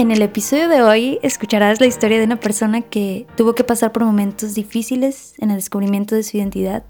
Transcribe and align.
En 0.00 0.10
el 0.10 0.22
episodio 0.22 0.70
de 0.70 0.80
hoy 0.80 1.18
escucharás 1.20 1.78
la 1.78 1.86
historia 1.86 2.16
de 2.16 2.24
una 2.24 2.40
persona 2.40 2.80
que 2.80 3.26
tuvo 3.36 3.54
que 3.54 3.64
pasar 3.64 3.92
por 3.92 4.02
momentos 4.02 4.54
difíciles 4.54 5.34
en 5.36 5.50
el 5.50 5.56
descubrimiento 5.56 6.14
de 6.14 6.22
su 6.22 6.38
identidad, 6.38 6.84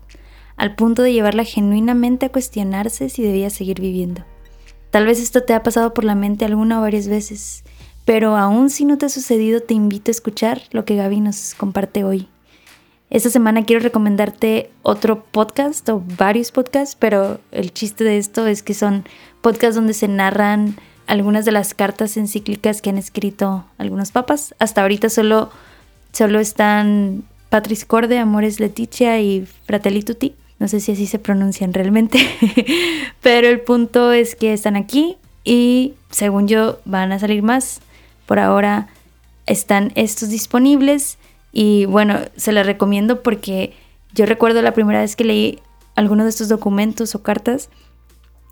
al 0.56 0.76
punto 0.76 1.03
de 1.03 1.12
llevarla 1.12 1.42
genuinamente 1.42 2.26
a 2.26 2.28
cuestionarse 2.28 3.08
si 3.08 3.24
debía 3.24 3.51
seguir 3.51 3.81
viviendo. 3.81 4.24
Tal 4.92 5.06
vez 5.06 5.21
esto 5.21 5.42
te 5.42 5.54
ha 5.54 5.65
pasado 5.65 5.92
por 5.92 6.04
la 6.04 6.15
mente 6.15 6.44
alguna 6.44 6.78
o 6.78 6.83
varias 6.83 7.08
veces, 7.08 7.65
pero 8.04 8.37
aún 8.37 8.71
si 8.71 8.85
no 8.85 8.96
te 8.96 9.06
ha 9.06 9.08
sucedido 9.08 9.58
te 9.58 9.74
invito 9.74 10.13
a 10.13 10.13
escuchar 10.13 10.63
lo 10.71 10.85
que 10.85 10.95
Gaby 10.95 11.19
nos 11.19 11.56
comparte 11.56 12.04
hoy. 12.04 12.29
Esta 13.11 13.29
semana 13.29 13.65
quiero 13.65 13.83
recomendarte 13.83 14.71
otro 14.83 15.24
podcast 15.24 15.88
o 15.88 16.01
varios 16.16 16.52
podcasts, 16.52 16.97
pero 16.97 17.41
el 17.51 17.73
chiste 17.73 18.05
de 18.05 18.19
esto 18.19 18.47
es 18.47 18.62
que 18.62 18.73
son 18.73 19.05
podcasts 19.41 19.74
donde 19.74 19.95
se 19.95 20.06
narran 20.06 20.77
algunas 21.11 21.45
de 21.45 21.51
las 21.51 21.74
cartas 21.74 22.16
encíclicas 22.16 22.80
que 22.80 22.91
han 22.91 22.97
escrito 22.97 23.65
algunos 23.79 24.12
papas. 24.12 24.55
Hasta 24.61 24.83
ahorita 24.83 25.11
solo, 25.11 25.51
solo 26.12 26.39
están 26.39 27.25
Patris 27.48 27.84
Corde, 27.84 28.19
Amores 28.19 28.61
Leticia 28.61 29.20
y 29.20 29.45
Fratelli 29.65 30.05
Tutti. 30.05 30.37
No 30.61 30.69
sé 30.69 30.79
si 30.79 30.93
así 30.93 31.07
se 31.07 31.19
pronuncian 31.19 31.75
realmente, 31.75 32.20
pero 33.23 33.48
el 33.48 33.61
punto 33.61 34.12
es 34.12 34.37
que 34.37 34.53
están 34.53 34.77
aquí 34.77 35.17
y 35.45 35.95
según 36.11 36.47
yo 36.47 36.79
van 36.84 37.11
a 37.11 37.19
salir 37.19 37.42
más. 37.42 37.81
Por 38.27 38.39
ahora 38.39 38.87
están 39.47 39.91
estos 39.97 40.29
disponibles 40.29 41.19
y 41.53 41.87
bueno, 41.87 42.20
se 42.37 42.53
los 42.53 42.65
recomiendo 42.65 43.25
porque 43.25 43.73
yo 44.15 44.27
recuerdo 44.27 44.62
la 44.62 44.75
primera 44.75 45.01
vez 45.01 45.17
que 45.17 45.25
leí 45.25 45.59
alguno 45.97 46.23
de 46.23 46.31
estos 46.31 46.48
documentos 46.48 47.17
o 47.17 47.23
cartas 47.23 47.69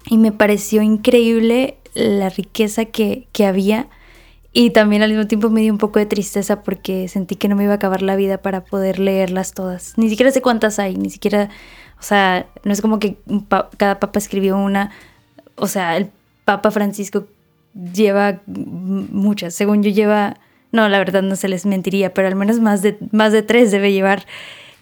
y 0.07 0.17
me 0.17 0.33
pareció 0.33 0.83
increíble 0.83 1.77
la 1.99 2.29
riqueza 2.29 2.85
que, 2.85 3.27
había 3.45 3.89
y 4.53 4.71
también 4.71 5.03
al 5.03 5.11
mismo 5.11 5.27
tiempo 5.27 5.51
me 5.51 5.61
dio 5.61 5.73
un 5.73 5.79
poco 5.79 5.99
de 5.99 6.07
tristeza 6.07 6.63
porque 6.63 7.09
sentí 7.09 7.37
que 7.37 7.49
no 7.49 7.57
me 7.57 7.65
iba 7.65 7.73
a 7.73 7.77
acabar 7.77 8.03
la 8.03 8.17
vida 8.17 8.39
para 8.39 8.65
poder 8.65 8.99
leerlas 8.99 9.53
todas. 9.53 9.95
Ni 9.97 10.09
siquiera 10.09 10.31
sé 10.31 10.41
cuántas 10.41 10.79
hay, 10.79 10.97
ni 10.97 11.11
siquiera, 11.11 11.51
o 11.99 12.03
sea, 12.03 12.47
no 12.65 12.73
es 12.73 12.81
como 12.81 12.99
que 12.99 13.17
cada 13.77 14.01
papa 14.01 14.19
escribió 14.19 14.57
una, 14.57 14.91
o 15.57 15.67
sea, 15.67 15.97
el 15.97 16.11
Papa 16.45 16.71
Francisco 16.71 17.27
lleva 17.75 18.41
muchas, 18.47 19.55
según 19.55 19.83
yo 19.83 19.91
lleva, 19.91 20.39
no, 20.73 20.89
la 20.89 20.99
verdad 20.99 21.23
no 21.23 21.37
se 21.37 21.49
les 21.49 21.67
mentiría, 21.67 22.15
pero 22.15 22.29
al 22.29 22.37
menos 22.37 22.61
más 22.61 22.81
de, 22.81 22.97
más 23.13 23.33
de 23.33 23.43
tres 23.43 23.71
debe 23.71 23.93
llevar 23.93 24.25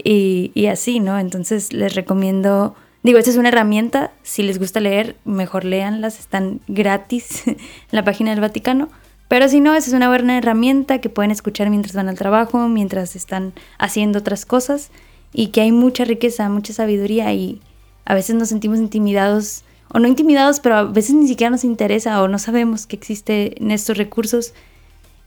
y, 0.04 0.52
y 0.54 0.66
así, 0.66 1.00
¿no? 1.00 1.18
Entonces 1.18 1.72
les 1.72 1.94
recomiendo 1.94 2.76
Digo, 3.02 3.18
esta 3.18 3.30
es 3.30 3.36
una 3.36 3.50
herramienta, 3.50 4.10
si 4.22 4.42
les 4.42 4.58
gusta 4.58 4.80
leer, 4.80 5.16
mejor 5.24 5.64
léanlas, 5.64 6.18
están 6.18 6.60
gratis 6.66 7.42
en 7.46 7.56
la 7.90 8.04
página 8.04 8.30
del 8.30 8.40
Vaticano. 8.40 8.88
Pero 9.28 9.48
si 9.48 9.60
no, 9.60 9.74
esa 9.74 9.88
es 9.88 9.94
una 9.94 10.08
buena 10.08 10.38
herramienta 10.38 11.00
que 11.00 11.08
pueden 11.08 11.30
escuchar 11.30 11.68
mientras 11.70 11.94
van 11.94 12.08
al 12.08 12.18
trabajo, 12.18 12.68
mientras 12.68 13.16
están 13.16 13.52
haciendo 13.78 14.20
otras 14.20 14.46
cosas. 14.46 14.90
Y 15.32 15.48
que 15.48 15.60
hay 15.60 15.72
mucha 15.72 16.04
riqueza, 16.04 16.48
mucha 16.48 16.72
sabiduría 16.72 17.32
y 17.32 17.60
a 18.04 18.14
veces 18.14 18.36
nos 18.36 18.48
sentimos 18.48 18.78
intimidados 18.78 19.64
o 19.92 19.98
no 19.98 20.08
intimidados, 20.08 20.60
pero 20.60 20.76
a 20.76 20.84
veces 20.84 21.14
ni 21.14 21.26
siquiera 21.26 21.50
nos 21.50 21.64
interesa 21.64 22.22
o 22.22 22.28
no 22.28 22.38
sabemos 22.38 22.86
que 22.86 22.96
existen 22.96 23.70
estos 23.70 23.96
recursos. 23.96 24.54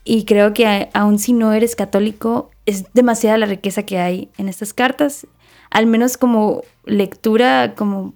Y 0.05 0.23
creo 0.23 0.53
que 0.53 0.89
aun 0.93 1.19
si 1.19 1.33
no 1.33 1.53
eres 1.53 1.75
católico 1.75 2.51
es 2.65 2.85
demasiada 2.93 3.37
la 3.37 3.45
riqueza 3.45 3.83
que 3.83 3.99
hay 3.99 4.29
en 4.37 4.47
estas 4.47 4.73
cartas 4.73 5.27
al 5.69 5.85
menos 5.85 6.17
como 6.17 6.63
lectura, 6.85 7.75
como 7.75 8.13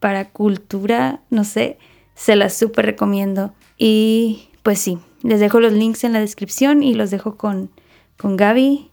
para 0.00 0.30
cultura, 0.30 1.20
no 1.30 1.44
sé, 1.44 1.78
se 2.14 2.36
las 2.36 2.56
súper 2.56 2.86
recomiendo. 2.86 3.52
Y 3.78 4.48
pues 4.62 4.78
sí, 4.78 4.98
les 5.22 5.40
dejo 5.40 5.60
los 5.60 5.72
links 5.72 6.04
en 6.04 6.12
la 6.12 6.20
descripción 6.20 6.82
y 6.82 6.94
los 6.94 7.10
dejo 7.10 7.36
con, 7.36 7.70
con 8.16 8.36
Gaby 8.36 8.90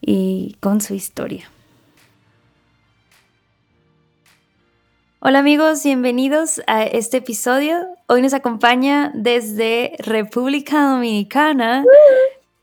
y 0.00 0.56
con 0.60 0.80
su 0.80 0.94
historia. 0.94 1.50
Hola 5.20 5.38
amigos, 5.38 5.84
bienvenidos 5.84 6.60
a 6.66 6.82
este 6.82 7.18
episodio. 7.18 7.76
Hoy 8.08 8.22
nos 8.22 8.34
acompaña 8.34 9.12
desde 9.14 9.94
República 10.00 10.82
Dominicana 10.82 11.84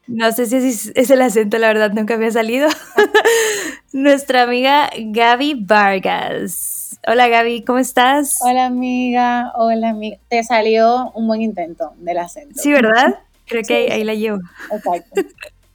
no 0.09 0.31
sé 0.31 0.47
si 0.47 0.91
es, 0.95 1.11
el 1.11 1.21
acento, 1.21 1.59
la 1.59 1.67
verdad, 1.67 1.91
nunca 1.91 2.15
había 2.15 2.31
salido. 2.31 2.67
Nuestra 3.93 4.43
amiga 4.43 4.89
Gaby 4.97 5.63
Vargas. 5.65 6.99
Hola 7.07 7.27
Gaby, 7.27 7.63
¿cómo 7.63 7.77
estás? 7.77 8.39
Hola 8.41 8.65
amiga, 8.65 9.53
hola 9.55 9.89
amiga. 9.89 10.17
Te 10.27 10.43
salió 10.43 11.11
un 11.13 11.27
buen 11.27 11.43
intento 11.43 11.93
del 11.97 12.17
acento. 12.17 12.59
Sí, 12.59 12.71
¿verdad? 12.71 13.19
Creo 13.45 13.61
que 13.61 13.91
ahí, 13.91 14.03
la 14.03 14.15
llevo. 14.15 14.39
Exacto. 14.71 15.21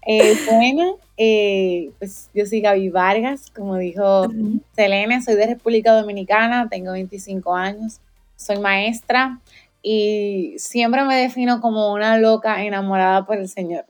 Eh, 0.07 0.37
bueno, 0.51 0.99
eh, 1.17 1.91
pues 1.99 2.29
yo 2.35 2.45
soy 2.45 2.61
Gaby 2.61 2.91
Vargas, 2.91 3.53
como 3.55 3.77
dijo 3.77 4.27
Selene, 4.75 5.23
soy 5.23 5.37
de 5.37 5.47
República 5.47 5.93
Dominicana, 5.93 6.69
tengo 6.69 6.93
25 6.93 7.55
años, 7.55 8.01
soy 8.37 8.59
maestra 8.59 9.39
y 9.81 10.55
siempre 10.59 11.05
me 11.05 11.15
defino 11.17 11.61
como 11.61 11.93
una 11.93 12.19
loca 12.19 12.65
enamorada 12.65 13.25
por 13.25 13.39
el 13.39 13.49
Señor. 13.49 13.87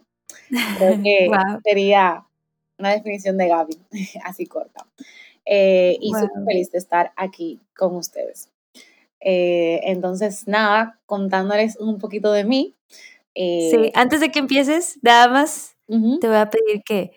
Creo 0.49 1.03
que 1.03 1.31
sería 1.65 2.25
una 2.79 2.91
definición 2.91 3.39
de 3.39 3.49
Gaby, 3.49 3.79
así 4.25 4.47
corta. 4.47 4.87
Eh, 5.47 5.99
y 6.01 6.11
súper 6.11 6.45
feliz 6.47 6.71
de 6.71 6.79
estar 6.79 7.13
aquí 7.17 7.61
con 7.77 7.97
ustedes. 7.97 8.51
Eh, 9.21 9.81
entonces, 9.85 10.47
nada, 10.47 10.99
contándoles 11.07 11.77
un 11.77 11.99
poquito 11.99 12.33
de 12.33 12.45
mí. 12.45 12.77
Eh, 13.35 13.69
sí, 13.71 13.93
antes 13.95 14.21
de 14.21 14.31
que 14.31 14.39
empieces, 14.39 14.99
nada 15.03 15.29
más, 15.29 15.77
te 15.87 16.29
voy 16.29 16.37
a 16.37 16.51
pedir 16.51 16.83
que 16.85 17.13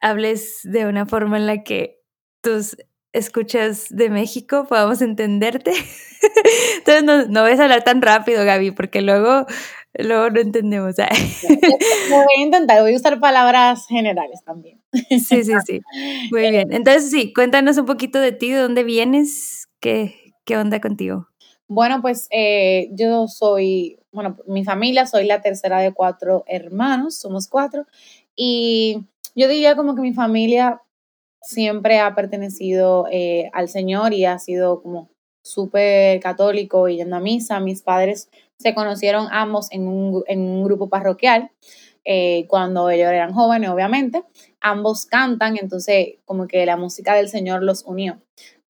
hables 0.00 0.60
de 0.64 0.86
una 0.86 1.06
forma 1.06 1.36
en 1.36 1.46
la 1.46 1.62
que 1.62 2.00
tus 2.42 2.76
escuchas 3.12 3.86
de 3.90 4.10
México 4.10 4.66
podamos 4.68 5.00
entenderte. 5.00 5.72
Entonces, 6.78 7.04
no, 7.04 7.26
no 7.26 7.44
ves 7.44 7.60
hablar 7.60 7.84
tan 7.84 8.02
rápido, 8.02 8.44
Gaby, 8.44 8.72
porque 8.72 9.00
luego 9.00 9.46
Luego 9.98 10.30
no 10.30 10.40
entendemos. 10.40 10.98
¿eh? 10.98 11.06
Voy 12.10 12.26
a 12.38 12.42
intentar, 12.42 12.82
voy 12.82 12.94
a 12.94 12.96
usar 12.96 13.20
palabras 13.20 13.86
generales 13.88 14.42
también. 14.44 14.80
Sí, 14.92 15.44
sí, 15.44 15.52
sí. 15.66 15.80
Muy 16.30 16.50
bien. 16.50 16.72
Entonces, 16.72 17.10
sí, 17.10 17.32
cuéntanos 17.32 17.78
un 17.78 17.86
poquito 17.86 18.18
de 18.20 18.32
ti, 18.32 18.50
de 18.50 18.60
dónde 18.60 18.82
vienes, 18.82 19.68
qué, 19.80 20.34
qué 20.44 20.56
onda 20.56 20.80
contigo. 20.80 21.28
Bueno, 21.68 22.00
pues 22.00 22.28
eh, 22.30 22.88
yo 22.92 23.26
soy, 23.26 23.98
bueno, 24.12 24.36
mi 24.46 24.64
familia, 24.64 25.06
soy 25.06 25.26
la 25.26 25.40
tercera 25.40 25.80
de 25.80 25.92
cuatro 25.92 26.44
hermanos, 26.46 27.16
somos 27.16 27.48
cuatro, 27.48 27.86
y 28.36 29.04
yo 29.34 29.48
diría 29.48 29.74
como 29.74 29.96
que 29.96 30.02
mi 30.02 30.14
familia 30.14 30.80
siempre 31.42 31.98
ha 31.98 32.14
pertenecido 32.14 33.06
eh, 33.10 33.50
al 33.52 33.68
Señor 33.68 34.12
y 34.12 34.24
ha 34.24 34.38
sido 34.38 34.80
como 34.82 35.10
súper 35.46 36.20
católico 36.20 36.88
y 36.88 36.96
yendo 36.96 37.16
a 37.16 37.20
misa. 37.20 37.60
Mis 37.60 37.82
padres 37.82 38.28
se 38.58 38.74
conocieron 38.74 39.28
ambos 39.30 39.70
en 39.70 39.86
un, 39.86 40.24
en 40.26 40.40
un 40.40 40.64
grupo 40.64 40.88
parroquial 40.88 41.50
eh, 42.04 42.46
cuando 42.48 42.90
ellos 42.90 43.10
eran 43.10 43.32
jóvenes, 43.32 43.70
obviamente. 43.70 44.24
Ambos 44.60 45.06
cantan, 45.06 45.56
entonces 45.56 46.14
como 46.24 46.46
que 46.46 46.66
la 46.66 46.76
música 46.76 47.14
del 47.14 47.28
Señor 47.28 47.62
los 47.62 47.84
unió 47.84 48.20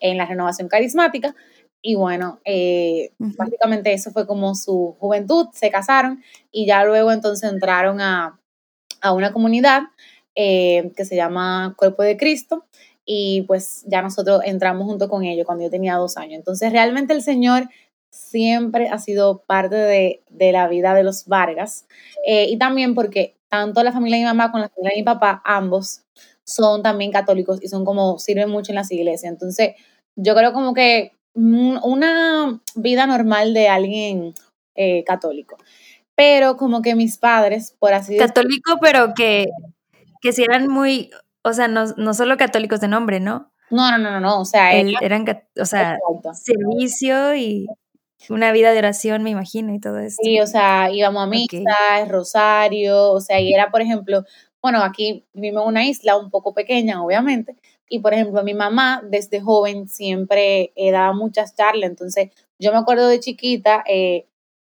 en 0.01 0.19
la 0.19 0.27
renovación 0.27 0.69
carismática. 0.69 1.35
Y 1.83 1.95
bueno, 1.95 2.41
eh, 2.45 3.13
básicamente 3.19 3.93
eso 3.93 4.11
fue 4.11 4.27
como 4.27 4.55
su 4.55 4.97
juventud, 4.99 5.49
se 5.53 5.71
casaron 5.71 6.23
y 6.51 6.67
ya 6.67 6.85
luego 6.85 7.13
entonces 7.13 7.49
entraron 7.51 8.01
a, 8.01 8.41
a 9.01 9.13
una 9.13 9.33
comunidad 9.33 9.83
eh, 10.35 10.91
que 10.97 11.05
se 11.05 11.17
llama 11.17 11.75
Cuerpo 11.79 12.03
de 12.03 12.17
Cristo 12.17 12.67
y 13.06 13.43
pues 13.43 13.84
ya 13.87 14.03
nosotros 14.03 14.41
entramos 14.44 14.84
junto 14.84 15.09
con 15.09 15.25
ellos 15.25 15.47
cuando 15.47 15.65
yo 15.65 15.71
tenía 15.71 15.94
dos 15.94 16.17
años. 16.17 16.34
Entonces 16.34 16.72
realmente 16.72 17.15
el 17.15 17.22
Señor 17.22 17.69
siempre 18.11 18.89
ha 18.89 18.99
sido 18.99 19.43
parte 19.47 19.77
de, 19.77 20.22
la 20.53 20.69
vida 20.69 20.92
de 20.92 21.04
los 21.04 21.27
Vargas 21.27 21.86
eh, 22.27 22.47
y 22.48 22.59
también 22.59 22.95
porque 22.95 23.36
tanto 23.48 23.83
la 23.84 23.92
familia 23.92 24.19
de 24.19 24.25
mi 24.25 24.28
mamá 24.28 24.51
como 24.51 24.65
la 24.65 24.69
familia 24.69 24.91
de 24.91 25.01
mi 25.01 25.04
papá, 25.04 25.41
ambos 25.45 26.03
son 26.45 26.83
también 26.83 27.13
católicos 27.13 27.60
y 27.63 27.69
son 27.69 27.84
como, 27.84 28.19
sirven 28.19 28.51
mucho 28.51 28.72
en 28.72 28.77
las 28.77 28.91
iglesias. 28.91 29.33
Entonces 29.33 29.75
yo 30.16 30.34
creo 30.34 30.53
como 30.53 30.75
que 30.75 31.13
una 31.34 32.60
vida 32.75 33.07
normal 33.07 33.54
de 33.54 33.69
alguien 33.69 34.34
eh, 34.75 35.04
católico. 35.04 35.59
Pero 36.15 36.57
como 36.57 36.81
que 36.81 36.95
mis 36.95 37.19
padres, 37.19 37.77
por 37.78 37.92
así 37.92 38.15
decirlo. 38.15 38.27
Católico, 38.28 38.78
pero 38.81 39.13
que, 39.15 39.47
que 40.22 40.33
si 40.33 40.42
eran 40.42 40.66
muy, 40.69 41.10
o 41.47 41.53
sea, 41.53 41.69
no, 41.69 41.84
no 41.97 42.15
solo 42.15 42.37
católicos 42.37 42.81
de 42.81 42.89
nombre, 42.89 43.21
¿no? 43.21 43.53
No, 43.71 43.91
no, 43.91 43.98
no, 43.98 44.21
no, 44.21 44.41
o 44.41 44.45
sea, 44.45 44.72
eran, 44.75 45.25
o 45.60 45.65
sea, 45.65 45.98
servicio 46.34 47.34
y 47.34 47.66
una 48.28 48.53
vida 48.53 48.72
de 48.72 48.78
oración, 48.78 49.22
me 49.22 49.31
imagino, 49.31 49.75
y 49.75 49.81
todo 49.81 49.98
eso. 49.98 50.16
Sí, 50.22 50.41
o 50.41 50.47
sea, 50.47 50.91
íbamos 50.91 51.22
a 51.22 51.27
misa, 51.27 52.04
rosario, 52.09 53.13
o 53.13 53.21
sea, 53.21 53.41
y 53.41 53.53
era, 53.53 53.71
por 53.71 53.81
ejemplo, 53.81 54.25
bueno, 54.63 54.83
aquí 54.83 55.25
vivimos 55.33 55.63
en 55.63 55.69
una 55.69 55.84
isla 55.84 56.16
un 56.16 56.31
poco 56.31 56.54
pequeña, 56.54 57.03
obviamente, 57.03 57.57
y 57.89 58.01
por 58.01 58.15
ejemplo, 58.15 58.43
mi 58.43 58.54
mamá 58.54 59.03
desde 59.09 59.41
joven 59.41 59.89
siempre 59.89 60.72
eh, 60.75 60.91
daba 60.91 61.13
muchas 61.13 61.54
charlas, 61.54 61.91
entonces 61.91 62.31
yo 62.59 62.72
me 62.72 62.78
acuerdo 62.78 63.07
de 63.09 63.21
chiquita 63.21 63.84
eh, 63.87 64.27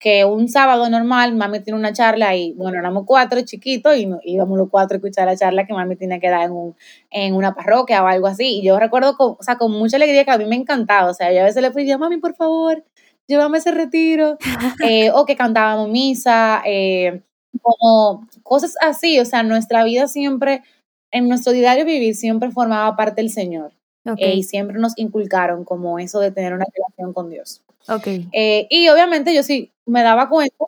que 0.07 0.25
un 0.25 0.49
sábado 0.49 0.89
normal 0.89 1.35
mami 1.35 1.59
tiene 1.65 1.77
una 1.81 1.93
charla 1.93 2.37
y 2.37 2.53
bueno, 2.53 2.79
éramos 2.79 3.03
cuatro 3.05 3.41
chiquitos 3.41 3.97
y 3.97 4.09
íbamos 4.23 4.57
los 4.57 4.71
cuatro 4.71 4.95
a 4.95 4.99
escuchar 4.99 5.27
la 5.27 5.37
charla 5.37 5.67
que 5.67 5.73
mami 5.73 5.97
tenía 5.97 6.21
que 6.21 6.29
dar 6.29 6.43
en, 6.43 6.53
un, 6.53 6.77
en 7.11 7.35
una 7.35 7.57
parroquia 7.57 8.05
o 8.05 8.07
algo 8.07 8.29
así. 8.29 8.61
Y 8.61 8.63
yo 8.65 8.79
recuerdo 8.79 9.17
con, 9.17 9.33
o 9.33 9.43
sea, 9.43 9.59
con 9.59 9.73
mucha 9.73 9.97
alegría 9.97 10.25
que 10.25 10.31
a 10.31 10.39
mí 10.39 10.45
me 10.45 10.55
encantaba. 10.55 11.11
O 11.11 11.15
sea, 11.15 11.33
yo 11.33 11.41
a 11.41 11.45
veces 11.47 11.61
le 11.61 11.73
pedía, 11.73 11.99
mami, 11.99 12.19
por 12.19 12.37
favor, 12.37 12.85
llévame 13.27 13.59
ese 13.59 13.73
retiro. 13.73 14.39
Eh, 14.89 15.11
o 15.13 15.27
que 15.27 15.35
cantábamos 15.35 15.89
misa, 15.89 16.63
eh, 16.65 17.23
como 17.61 18.29
cosas 18.45 18.77
así. 18.81 19.19
O 19.19 19.25
sea, 19.25 19.43
nuestra 19.43 19.83
vida 19.83 20.07
siempre, 20.07 20.63
en 21.11 21.29
nuestro 21.29 21.53
diario 21.53 21.85
vivir, 21.85 22.15
siempre 22.15 22.53
formaba 22.53 22.95
parte 22.95 23.23
del 23.23 23.31
Señor. 23.31 23.73
Eh, 24.19 24.35
y 24.35 24.43
siempre 24.43 24.79
nos 24.79 24.97
inculcaron 24.97 25.65
como 25.65 25.99
eso 25.99 26.21
de 26.21 26.31
tener 26.31 26.53
una 26.53 26.67
relación 26.73 27.13
con 27.13 27.31
Dios. 27.31 27.63
Okay. 27.89 28.29
Eh, 28.33 28.67
y 28.71 28.89
obviamente 28.89 29.35
yo 29.35 29.43
sí 29.43 29.73
me 29.85 30.03
daba 30.03 30.29
cuenta 30.29 30.67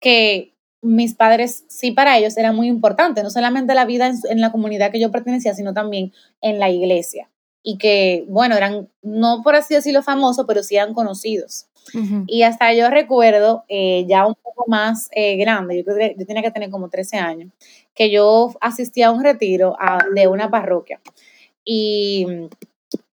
que 0.00 0.52
mis 0.82 1.14
padres 1.14 1.64
sí 1.68 1.92
para 1.92 2.18
ellos 2.18 2.36
era 2.36 2.52
muy 2.52 2.66
importante, 2.66 3.22
no 3.22 3.30
solamente 3.30 3.74
la 3.74 3.84
vida 3.84 4.12
en, 4.28 4.40
la 4.40 4.50
comunidad 4.50 4.90
que 4.90 5.00
yo 5.00 5.12
pertenecía, 5.12 5.54
sino 5.54 5.72
también 5.72 6.12
en 6.40 6.58
la 6.58 6.70
iglesia. 6.70 7.28
Y 7.62 7.78
que, 7.78 8.24
bueno, 8.28 8.56
eran, 8.56 8.88
no 9.02 9.42
por 9.44 9.54
así 9.54 9.74
decirlo 9.74 10.02
famosos, 10.02 10.44
pero 10.46 10.64
sí 10.64 10.76
eran 10.76 10.94
conocidos. 10.94 11.66
Y 12.26 12.42
hasta 12.42 12.72
yo 12.74 12.90
recuerdo, 12.90 13.64
eh, 13.68 14.04
ya 14.08 14.26
un 14.26 14.34
poco 14.34 14.64
más 14.68 15.08
eh, 15.12 15.36
grande, 15.36 15.84
yo, 15.84 15.92
yo 16.16 16.26
tenía 16.26 16.42
que 16.42 16.50
tener 16.50 16.70
como 16.70 16.88
13 16.88 17.18
años, 17.18 17.52
que 17.94 18.10
yo 18.10 18.54
asistía 18.60 19.08
a 19.08 19.10
un 19.10 19.22
retiro 19.22 19.76
de 20.14 20.26
una 20.28 20.50
parroquia. 20.50 21.00
Y 21.64 22.26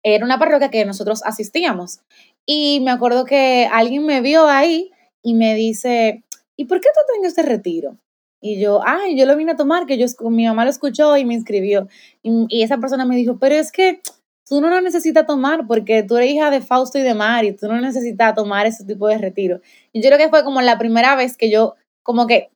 era 0.04 0.26
una 0.26 0.40
parroquia 0.40 0.70
que 0.70 0.86
nosotros 0.86 1.22
asistíamos. 1.26 2.00
Y 2.46 2.80
me 2.82 2.92
acuerdo 2.92 3.26
que 3.26 3.68
alguien 3.72 4.06
me 4.06 4.22
vio 4.22 4.48
ahí 4.48 4.92
y 5.22 5.34
me 5.34 5.54
dice, 5.56 6.24
¿y 6.56 6.66
por 6.66 6.80
qué 6.80 6.90
tú 6.94 7.02
tengas 7.14 7.30
este 7.30 7.44
retiro? 7.44 7.98
Y 8.42 8.62
yo, 8.62 8.82
ay, 8.86 9.18
yo 9.18 9.26
lo 9.26 9.36
vine 9.36 9.54
a 9.54 9.56
tomar, 9.56 9.86
que 9.86 9.98
yo, 9.98 10.06
mi 10.30 10.46
mamá 10.46 10.64
lo 10.64 10.70
escuchó 10.70 11.18
y 11.18 11.26
me 11.26 11.34
inscribió. 11.34 11.88
Y, 12.22 12.64
esa 12.64 12.78
persona 12.78 13.06
me 13.06 13.16
dijo, 13.16 13.38
pero 13.40 13.56
es 13.56 13.72
que 13.72 14.02
tú 14.48 14.62
no 14.62 14.70
lo 14.70 14.80
necesitas 14.80 15.26
tomar 15.26 15.68
porque 15.68 16.04
tú 16.04 16.18
eres 16.18 16.32
hija 16.32 16.52
de 16.52 16.62
Fausto 16.62 16.98
y 17.00 17.02
de 17.02 17.14
Mari, 17.14 17.54
tú 17.54 17.68
no 17.68 17.82
necesitas 17.82 18.36
tomar 18.36 18.66
ese 18.66 18.86
tipo 18.86 19.08
de 19.08 19.18
retiro. 19.18 19.60
Y 19.92 20.02
yo 20.02 20.10
creo 20.10 20.20
que 20.20 20.30
fue 20.30 20.44
como 20.44 20.62
la 20.62 20.78
primera 20.78 21.16
vez 21.16 21.36
que 21.36 21.50
yo, 21.50 21.76
como 22.04 22.28
que 22.28 22.50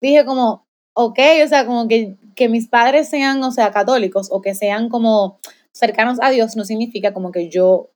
dije 0.00 0.24
como, 0.24 0.65
ok, 0.98 1.18
o 1.44 1.48
sea, 1.48 1.66
como 1.66 1.86
que, 1.88 2.16
que 2.34 2.48
mis 2.48 2.68
padres 2.68 3.08
sean, 3.10 3.42
o 3.44 3.52
sea, 3.52 3.70
católicos 3.70 4.28
o 4.30 4.40
que 4.40 4.54
sean 4.54 4.88
como 4.88 5.38
cercanos 5.70 6.18
a 6.22 6.30
Dios 6.30 6.56
no 6.56 6.64
significa 6.64 7.12
como 7.12 7.32
que 7.32 7.50
yo 7.50 7.90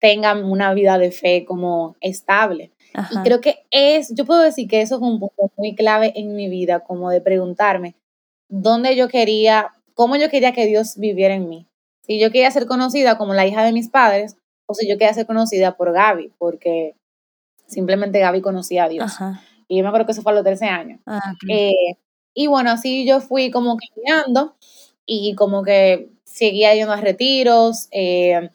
tengan 0.00 0.44
una 0.44 0.72
vida 0.72 0.96
de 0.96 1.10
fe 1.12 1.44
como 1.44 1.94
estable. 2.00 2.72
Y 3.10 3.18
creo 3.22 3.42
que 3.42 3.66
es, 3.70 4.14
yo 4.14 4.24
puedo 4.24 4.40
decir 4.40 4.66
que 4.66 4.80
eso 4.80 4.98
fue 4.98 5.08
un 5.08 5.20
punto 5.20 5.52
muy 5.58 5.74
clave 5.74 6.14
en 6.16 6.34
mi 6.34 6.48
vida, 6.48 6.80
como 6.80 7.10
de 7.10 7.20
preguntarme 7.20 7.94
dónde 8.48 8.96
yo 8.96 9.08
quería, 9.08 9.72
cómo 9.92 10.16
yo 10.16 10.30
quería 10.30 10.52
que 10.52 10.64
Dios 10.64 10.96
viviera 10.96 11.34
en 11.34 11.50
mí. 11.50 11.66
Si 12.00 12.18
yo 12.18 12.30
quería 12.30 12.50
ser 12.50 12.64
conocida 12.64 13.18
como 13.18 13.34
la 13.34 13.46
hija 13.46 13.62
de 13.62 13.72
mis 13.72 13.90
padres, 13.90 14.38
o 14.64 14.72
si 14.72 14.88
yo 14.88 14.96
quería 14.96 15.12
ser 15.12 15.26
conocida 15.26 15.76
por 15.76 15.92
Gaby, 15.92 16.32
porque 16.38 16.94
simplemente 17.66 18.20
Gaby 18.20 18.40
conocía 18.40 18.84
a 18.84 18.88
Dios. 18.88 19.12
Y 19.68 19.76
yo 19.76 19.82
me 19.82 19.88
acuerdo 19.88 20.06
que 20.06 20.12
eso 20.12 20.22
fue 20.22 20.32
a 20.32 20.36
los 20.36 20.44
13 20.44 20.66
años. 20.66 21.00
Ah, 21.04 21.34
eh, 21.50 21.96
y 22.36 22.46
bueno, 22.48 22.70
así 22.70 23.06
yo 23.06 23.20
fui 23.20 23.50
como 23.50 23.76
caminando 23.76 24.54
y 25.06 25.34
como 25.34 25.64
que 25.64 26.10
seguía 26.24 26.74
yendo 26.74 26.92
a 26.92 27.00
retiros. 27.00 27.88
Eh, 27.90 28.50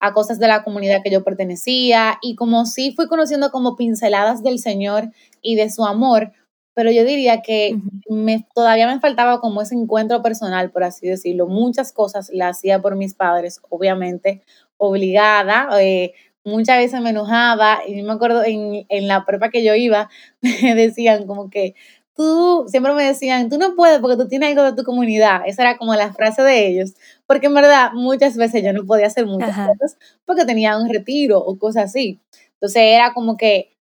a 0.00 0.14
cosas 0.14 0.38
de 0.38 0.48
la 0.48 0.64
comunidad 0.64 1.02
que 1.04 1.10
yo 1.10 1.22
pertenecía 1.22 2.18
y 2.22 2.34
como 2.34 2.64
sí 2.66 2.92
fui 2.96 3.06
conociendo 3.06 3.50
como 3.50 3.76
pinceladas 3.76 4.42
del 4.42 4.58
Señor 4.58 5.10
y 5.42 5.56
de 5.56 5.70
su 5.70 5.84
amor, 5.84 6.32
pero 6.74 6.90
yo 6.90 7.04
diría 7.04 7.42
que 7.42 7.76
me, 8.08 8.46
todavía 8.54 8.86
me 8.86 9.00
faltaba 9.00 9.40
como 9.40 9.60
ese 9.60 9.74
encuentro 9.74 10.22
personal, 10.22 10.70
por 10.70 10.84
así 10.84 11.06
decirlo. 11.06 11.46
Muchas 11.46 11.92
cosas 11.92 12.30
las 12.32 12.56
hacía 12.56 12.80
por 12.80 12.96
mis 12.96 13.12
padres, 13.14 13.60
obviamente, 13.68 14.40
obligada. 14.78 15.68
Eh, 15.80 16.14
muchas 16.44 16.78
veces 16.78 17.00
me 17.02 17.10
enojaba 17.10 17.80
y 17.86 18.00
me 18.02 18.12
acuerdo 18.12 18.42
en, 18.44 18.86
en 18.88 19.08
la 19.08 19.26
prepa 19.26 19.50
que 19.50 19.62
yo 19.62 19.74
iba, 19.74 20.08
me 20.40 20.74
decían 20.74 21.26
como 21.26 21.50
que 21.50 21.74
tú, 22.20 22.66
siempre 22.68 22.92
me 22.92 23.02
decían, 23.02 23.48
tú 23.48 23.56
no 23.56 23.74
puedes 23.74 23.98
porque 24.00 24.18
tú 24.18 24.28
tienes 24.28 24.50
algo 24.50 24.62
de 24.62 24.74
tu 24.74 24.84
comunidad. 24.84 25.40
Esa 25.46 25.62
era 25.62 25.78
como 25.78 25.94
la 25.94 26.12
frase 26.12 26.42
de 26.42 26.68
ellos. 26.68 26.92
Porque 27.26 27.46
en 27.46 27.54
verdad 27.54 27.92
muchas 27.94 28.36
veces 28.36 28.62
yo 28.62 28.74
no 28.74 28.84
podía 28.84 29.06
hacer 29.06 29.24
muchas 29.24 29.56
cosas 29.56 29.96
porque 30.26 30.44
tenía 30.44 30.76
un 30.76 30.90
retiro 30.90 31.38
o 31.38 31.58
cosas 31.58 31.84
así. 31.84 32.20
Entonces 32.54 32.82
era 32.82 33.14
como 33.14 33.38
que 33.38 33.74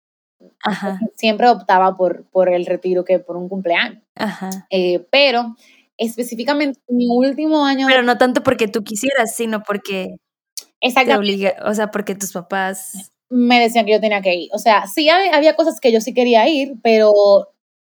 siempre 1.14 1.48
optaba 1.48 1.96
por, 1.96 2.24
por 2.26 2.50
el 2.52 2.66
retiro 2.66 3.06
que 3.06 3.18
por 3.18 3.38
un 3.38 3.48
cumpleaños. 3.48 4.02
Eh, 4.68 5.06
pero 5.10 5.56
específicamente 5.96 6.78
mi 6.88 7.06
último 7.08 7.64
año... 7.64 7.86
Pero 7.88 8.02
no 8.02 8.18
tanto 8.18 8.42
porque 8.42 8.68
tú 8.68 8.84
quisieras, 8.84 9.34
sino 9.34 9.62
porque... 9.62 10.16
Te 10.80 11.16
obliga, 11.16 11.54
o 11.64 11.72
sea, 11.72 11.90
porque 11.90 12.14
tus 12.14 12.32
papás 12.32 13.10
me 13.28 13.60
decían 13.60 13.86
que 13.86 13.92
yo 13.92 14.00
tenía 14.00 14.20
que 14.20 14.34
ir. 14.34 14.50
O 14.52 14.58
sea, 14.58 14.86
sí 14.86 15.08
había, 15.08 15.56
cosas 15.56 15.80
que 15.80 15.92
yo 15.92 16.00
sí 16.00 16.14
quería 16.14 16.48
ir, 16.48 16.74
pero 16.82 17.12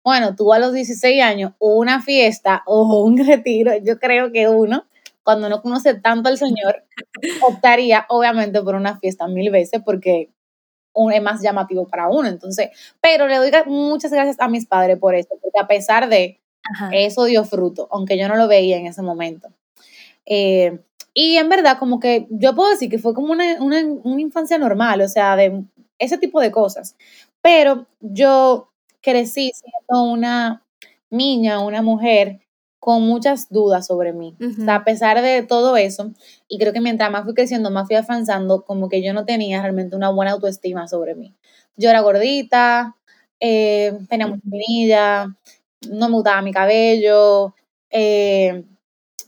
bueno, 0.06 0.36
tú 0.36 0.52
a 0.52 0.60
los 0.60 0.72
16 0.72 1.20
años, 1.20 1.54
una 1.58 2.00
fiesta 2.00 2.62
o 2.64 3.02
un 3.02 3.16
retiro, 3.26 3.72
yo 3.82 3.98
creo 3.98 4.30
que 4.30 4.46
uno, 4.46 4.86
cuando 5.24 5.48
no 5.48 5.60
conoce 5.62 5.94
tanto 5.94 6.28
al 6.28 6.38
Señor, 6.38 6.84
optaría 7.42 8.06
obviamente 8.08 8.62
por 8.62 8.76
una 8.76 9.00
fiesta 9.00 9.26
mil 9.26 9.50
veces 9.50 9.82
porque 9.84 10.30
es 11.12 11.22
más 11.22 11.42
llamativo 11.42 11.88
para 11.88 12.08
uno. 12.08 12.28
Entonces, 12.28 12.68
pero 13.00 13.26
le 13.26 13.34
doy 13.38 13.50
muchas 13.66 14.12
gracias 14.12 14.36
a 14.38 14.46
mis 14.46 14.64
padres 14.64 14.96
por 14.96 15.16
eso, 15.16 15.30
porque 15.42 15.58
a 15.60 15.66
pesar 15.66 16.08
de 16.08 16.40
eso 16.92 17.24
dio 17.24 17.44
fruto, 17.44 17.88
aunque 17.90 18.16
yo 18.16 18.28
no 18.28 18.36
lo 18.36 18.46
veía 18.46 18.76
en 18.76 18.86
ese 18.86 19.02
momento. 19.02 19.48
Eh, 20.24 20.78
y 21.14 21.36
en 21.36 21.48
verdad, 21.48 21.78
como 21.80 21.98
que 21.98 22.28
yo 22.30 22.54
puedo 22.54 22.70
decir 22.70 22.88
que 22.88 22.98
fue 23.00 23.12
como 23.12 23.32
una, 23.32 23.60
una, 23.60 23.84
una 24.04 24.20
infancia 24.20 24.56
normal, 24.56 25.00
o 25.00 25.08
sea, 25.08 25.34
de 25.34 25.64
ese 25.98 26.16
tipo 26.16 26.40
de 26.40 26.52
cosas. 26.52 26.94
Pero 27.42 27.86
yo 28.00 28.70
crecí 29.06 29.52
siendo 29.54 30.02
una 30.12 30.64
niña, 31.10 31.60
una 31.60 31.80
mujer 31.82 32.40
con 32.80 33.02
muchas 33.02 33.48
dudas 33.50 33.86
sobre 33.86 34.12
mí. 34.12 34.36
O 34.40 34.64
sea, 34.64 34.76
a 34.76 34.84
pesar 34.84 35.22
de 35.22 35.42
todo 35.44 35.76
eso, 35.76 36.12
y 36.48 36.58
creo 36.58 36.72
que 36.72 36.80
mientras 36.80 37.10
más 37.10 37.24
fui 37.24 37.34
creciendo, 37.34 37.70
más 37.70 37.86
fui 37.86 37.96
avanzando, 37.96 38.64
como 38.64 38.88
que 38.88 39.02
yo 39.02 39.14
no 39.14 39.24
tenía 39.24 39.62
realmente 39.62 39.96
una 39.96 40.10
buena 40.10 40.32
autoestima 40.32 40.88
sobre 40.88 41.14
mí. 41.14 41.34
Yo 41.76 41.90
era 41.90 42.00
gordita, 42.00 42.96
eh, 43.40 43.96
tenía 44.08 44.26
mucha 44.28 44.40
no 45.90 46.08
me 46.08 46.14
gustaba 46.14 46.42
mi 46.42 46.52
cabello, 46.52 47.54
eh, 47.90 48.64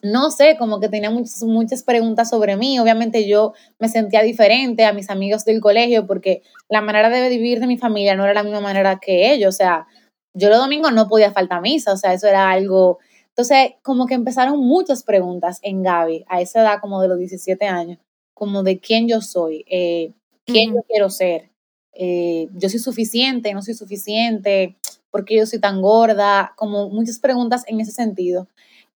no 0.03 0.31
sé, 0.31 0.57
como 0.59 0.81
que 0.81 0.89
tenía 0.89 1.11
muchas, 1.11 1.43
muchas 1.43 1.83
preguntas 1.83 2.31
sobre 2.31 2.57
mí. 2.57 2.79
Obviamente 2.79 3.29
yo 3.29 3.53
me 3.79 3.89
sentía 3.89 4.23
diferente 4.23 4.85
a 4.85 4.93
mis 4.93 5.11
amigos 5.11 5.45
del 5.45 5.61
colegio 5.61 6.07
porque 6.07 6.43
la 6.69 6.81
manera 6.81 7.09
de 7.09 7.29
vivir 7.29 7.61
de 7.61 7.67
mi 7.67 7.79
familia 7.79 8.15
no 8.15 8.25
era 8.25 8.35
la 8.35 8.43
misma 8.43 8.61
manera 8.61 8.99
que 9.01 9.33
ellos. 9.33 9.55
O 9.55 9.57
sea, 9.57 9.87
yo 10.35 10.49
los 10.49 10.59
domingos 10.59 10.93
no 10.93 11.09
podía 11.09 11.33
faltar 11.33 11.61
misa, 11.61 11.93
o 11.93 11.97
sea, 11.97 12.13
eso 12.13 12.27
era 12.29 12.51
algo... 12.51 12.99
Entonces, 13.31 13.75
como 13.83 14.07
que 14.07 14.15
empezaron 14.15 14.59
muchas 14.59 15.05
preguntas 15.05 15.61
en 15.63 15.83
Gaby 15.83 16.25
a 16.29 16.41
esa 16.41 16.61
edad 16.61 16.81
como 16.81 17.01
de 17.01 17.09
los 17.09 17.19
17 17.19 17.67
años, 17.67 17.99
como 18.35 18.65
de 18.65 18.81
quién 18.81 19.07
yo 19.07 19.21
soy, 19.21 19.65
eh, 19.69 20.13
quién 20.45 20.75
yo 20.75 20.83
quiero 20.89 21.09
ser, 21.09 21.51
eh, 21.93 22.49
yo 22.55 22.69
soy 22.69 22.81
suficiente, 22.81 23.55
no 23.55 23.63
soy 23.63 23.75
suficiente, 23.75 24.77
por 25.11 25.25
qué 25.25 25.37
yo 25.37 25.47
soy 25.47 25.61
tan 25.61 25.83
gorda, 25.83 26.53
como 26.57 26.89
muchas 26.91 27.19
preguntas 27.19 27.65
en 27.67 27.81
ese 27.81 27.93
sentido. 27.93 28.49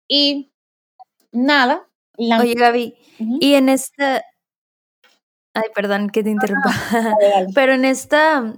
Y 0.08 0.50
nada. 1.31 1.88
Oye, 2.17 2.53
Gaby, 2.53 2.95
y 3.39 3.53
en 3.55 3.69
esta. 3.69 4.23
Ay, 5.53 5.69
perdón 5.75 6.09
que 6.09 6.23
te 6.23 6.29
interrumpa. 6.29 6.71
Pero 7.55 7.73
en 7.73 7.85
esta. 7.85 8.53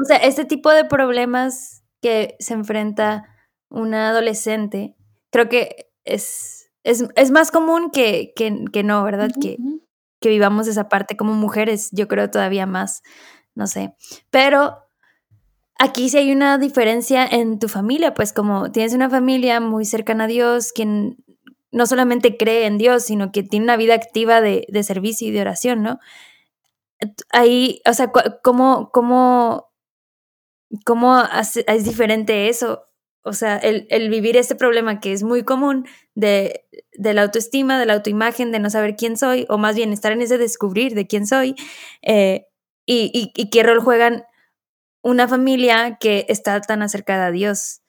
O 0.00 0.04
sea, 0.04 0.16
este 0.16 0.44
tipo 0.44 0.70
de 0.70 0.84
problemas 0.84 1.82
que 2.00 2.36
se 2.38 2.54
enfrenta 2.54 3.24
una 3.68 4.10
adolescente, 4.10 4.96
creo 5.30 5.48
que 5.48 5.90
es, 6.04 6.70
es, 6.84 7.30
más 7.30 7.50
común 7.50 7.90
que, 7.90 8.32
que, 8.36 8.82
no, 8.82 9.02
¿verdad? 9.04 9.30
que, 9.40 9.56
que 10.20 10.28
vivamos 10.28 10.66
esa 10.66 10.88
parte 10.88 11.16
como 11.16 11.34
mujeres, 11.34 11.90
yo 11.92 12.08
creo 12.08 12.30
todavía 12.30 12.66
más, 12.66 13.02
no 13.54 13.66
sé. 13.66 13.94
Pero 14.30 14.78
aquí 15.78 16.08
sí 16.08 16.18
hay 16.18 16.32
una 16.32 16.58
diferencia 16.58 17.26
en 17.26 17.58
tu 17.58 17.68
familia, 17.68 18.14
pues 18.14 18.32
como 18.32 18.70
tienes 18.72 18.94
una 18.94 19.08
familia 19.10 19.60
muy 19.60 19.84
cercana 19.84 20.24
a 20.24 20.28
Dios, 20.28 20.72
quien 20.72 21.16
no 21.72 21.86
solamente 21.86 22.36
cree 22.36 22.66
en 22.66 22.78
Dios, 22.78 23.04
sino 23.04 23.32
que 23.32 23.42
tiene 23.42 23.64
una 23.64 23.76
vida 23.76 23.94
activa 23.94 24.40
de, 24.40 24.66
servicio 24.84 25.28
y 25.28 25.30
de 25.32 25.40
oración, 25.40 25.82
¿no? 25.82 25.98
Ahí, 27.30 27.82
o 27.84 27.94
sea, 27.94 28.12
¿cómo, 28.42 28.90
cómo, 28.92 29.72
cómo 30.84 31.22
es 31.66 31.84
diferente 31.84 32.48
eso? 32.48 32.84
O 33.24 33.32
sea, 33.32 33.56
el, 33.56 34.10
vivir 34.10 34.36
este 34.36 34.54
problema 34.54 35.00
que 35.00 35.12
es 35.12 35.22
muy 35.22 35.44
común 35.44 35.86
de, 36.14 36.66
la 36.98 37.22
autoestima, 37.22 37.78
de 37.78 37.86
la 37.86 37.94
autoimagen, 37.94 38.52
de 38.52 38.58
no 38.58 38.68
saber 38.68 38.96
quién 38.96 39.16
soy, 39.16 39.46
o 39.48 39.58
más 39.58 39.76
bien 39.76 39.92
estar 39.92 40.12
en 40.12 40.22
ese 40.22 40.38
descubrir 40.38 40.94
de 40.94 41.06
quién 41.06 41.26
soy, 41.26 41.54
eh, 42.02 42.46
y, 42.84 43.32
y, 43.34 43.50
qué 43.50 43.62
rol 43.62 43.80
juegan 43.80 44.24
una 45.02 45.28
familia 45.28 45.98
que 46.00 46.26
está 46.28 46.60
tan 46.60 46.82
acercada 46.82 47.26
a 47.26 47.30
Dios. 47.30 47.81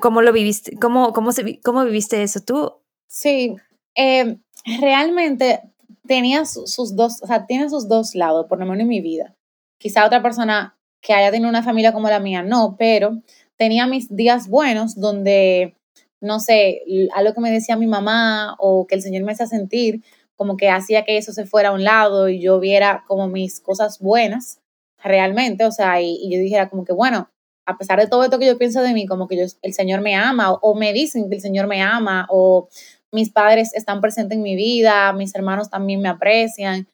¿Cómo 0.00 0.22
lo 0.22 0.32
viviste? 0.32 0.76
¿Cómo, 0.78 1.12
cómo, 1.12 1.30
cómo 1.64 1.84
viviste 1.84 2.22
eso 2.22 2.40
tú? 2.40 2.72
Sí, 3.08 3.56
eh, 3.94 4.38
realmente 4.80 5.60
tenía 6.06 6.44
sus 6.44 6.96
dos, 6.96 7.22
o 7.22 7.26
sea, 7.26 7.46
tiene 7.46 7.68
sus 7.68 7.88
dos 7.88 8.14
lados, 8.14 8.46
por 8.48 8.58
lo 8.58 8.66
menos 8.66 8.80
en 8.80 8.88
mi 8.88 9.00
vida. 9.00 9.34
Quizá 9.78 10.06
otra 10.06 10.22
persona 10.22 10.76
que 11.00 11.12
haya 11.12 11.30
tenido 11.30 11.48
una 11.48 11.62
familia 11.62 11.92
como 11.92 12.08
la 12.08 12.20
mía, 12.20 12.42
no, 12.42 12.76
pero 12.78 13.22
tenía 13.56 13.86
mis 13.86 14.14
días 14.14 14.48
buenos 14.48 14.96
donde, 14.96 15.76
no 16.20 16.40
sé, 16.40 16.82
algo 17.14 17.34
que 17.34 17.40
me 17.40 17.50
decía 17.50 17.76
mi 17.76 17.86
mamá 17.86 18.56
o 18.58 18.86
que 18.86 18.94
el 18.94 19.02
Señor 19.02 19.22
me 19.24 19.32
hacía 19.32 19.46
sentir, 19.46 20.02
como 20.36 20.56
que 20.56 20.70
hacía 20.70 21.04
que 21.04 21.18
eso 21.18 21.32
se 21.32 21.46
fuera 21.46 21.70
a 21.70 21.72
un 21.72 21.84
lado 21.84 22.28
y 22.28 22.40
yo 22.40 22.60
viera 22.60 23.04
como 23.06 23.28
mis 23.28 23.60
cosas 23.60 23.98
buenas 23.98 24.60
realmente, 25.02 25.64
o 25.64 25.72
sea, 25.72 26.00
y, 26.00 26.28
yo 26.30 26.38
dijera 26.38 26.68
como 26.68 26.84
que, 26.84 26.92
bueno, 26.92 27.30
a 27.68 27.76
pesar 27.76 28.00
de 28.00 28.06
todo 28.06 28.24
esto 28.24 28.38
que 28.38 28.46
yo 28.46 28.56
pienso 28.56 28.80
de 28.80 28.94
mí, 28.94 29.06
como 29.06 29.28
que 29.28 29.36
yo, 29.36 29.44
el 29.60 29.74
Señor 29.74 30.00
me 30.00 30.14
ama 30.14 30.54
o, 30.54 30.74
me 30.74 30.94
dicen 30.94 31.28
que 31.28 31.36
el 31.36 31.42
Señor 31.42 31.66
me 31.66 31.82
ama 31.82 32.26
o 32.30 32.70
mis 33.12 33.30
padres 33.30 33.74
están 33.74 34.00
presentes 34.00 34.36
en 34.36 34.42
mi 34.42 34.56
vida, 34.56 35.12
mis 35.12 35.34
hermanos 35.34 35.68
también 35.68 36.00
me 36.00 36.08
aprecian, 36.08 36.88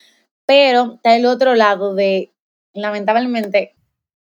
pero 0.47 0.95
está 0.97 1.15
el 1.15 1.27
otro 1.27 1.55
lado 1.55 1.95
de, 1.95 2.33
lamentablemente, 2.73 3.77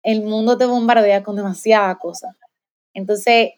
el 0.02 0.22
mundo 0.22 0.56
te 0.56 0.64
bombardea 0.64 1.22
con 1.22 1.36
demasiadas 1.36 1.98
cosas. 1.98 2.34
Entonces, 2.94 3.50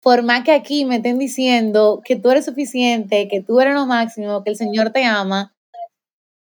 por 0.00 0.22
más 0.22 0.44
que 0.44 0.52
aquí 0.52 0.84
me 0.84 0.96
estén 0.96 1.18
diciendo 1.18 2.00
que 2.04 2.14
tú 2.14 2.30
eres 2.30 2.44
suficiente, 2.44 3.26
que 3.26 3.40
tú 3.40 3.58
eres 3.58 3.74
lo 3.74 3.86
máximo, 3.86 4.44
que 4.44 4.50
el 4.50 4.56
Señor 4.56 4.90
te 4.90 5.04
ama, 5.04 5.52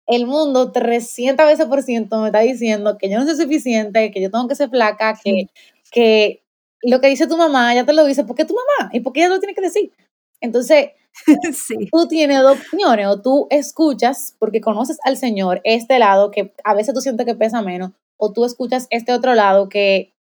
el 0.07 0.27
mundo 0.27 0.73
300 0.73 1.45
veces 1.47 1.67
por 1.67 1.83
ciento 1.83 2.21
me 2.21 2.29
está 2.29 2.41
diciendo 2.41 2.97
que 2.99 3.11
yo 3.11 3.19
no 3.19 3.27
soy 3.27 3.37
suficiente, 3.37 4.11
que 4.11 4.21
yo 4.21 4.31
tengo 4.31 4.49
que 4.49 4.55
ser 4.55 4.71
flaca, 4.71 5.19
que, 5.23 5.49
que 5.91 6.43
lo 6.83 7.01
que 7.01 7.09
dice 7.09 7.27
tu 7.27 7.37
mamá 7.37 7.75
ya 7.75 7.85
te 7.85 7.93
lo 7.93 8.05
dice 8.05 8.25
porque 8.25 8.45
tu 8.45 8.55
mamá 8.55 8.91
y 8.93 9.01
porque 9.01 9.21
ella 9.21 9.31
lo 9.31 9.41
tiene 9.41 9.55
que 9.55 9.63
decir. 9.63 9.93
Entonces, 10.41 10.91
tú 11.93 12.09
tienes 12.09 12.43
dos 12.43 12.59
opciones, 12.59 13.07
o 13.07 13.21
tú 13.21 13.47
escuchas 13.51 14.37
porque 14.39 14.61
conoces 14.61 14.99
al 15.05 15.17
Señor 15.17 15.61
este 15.65 15.99
lado 15.99 16.31
que 16.31 16.55
a 16.65 16.75
veces 16.75 16.95
tú 16.95 17.01
sientes 17.01 17.27
que 17.27 17.35
pesa 17.35 17.63
menos, 17.63 17.93
o 18.17 18.33
tú 18.33 18.45
escuchas 18.45 18.87
este 18.91 19.13
otro 19.13 19.35
lado 19.35 19.69
que 19.69 20.13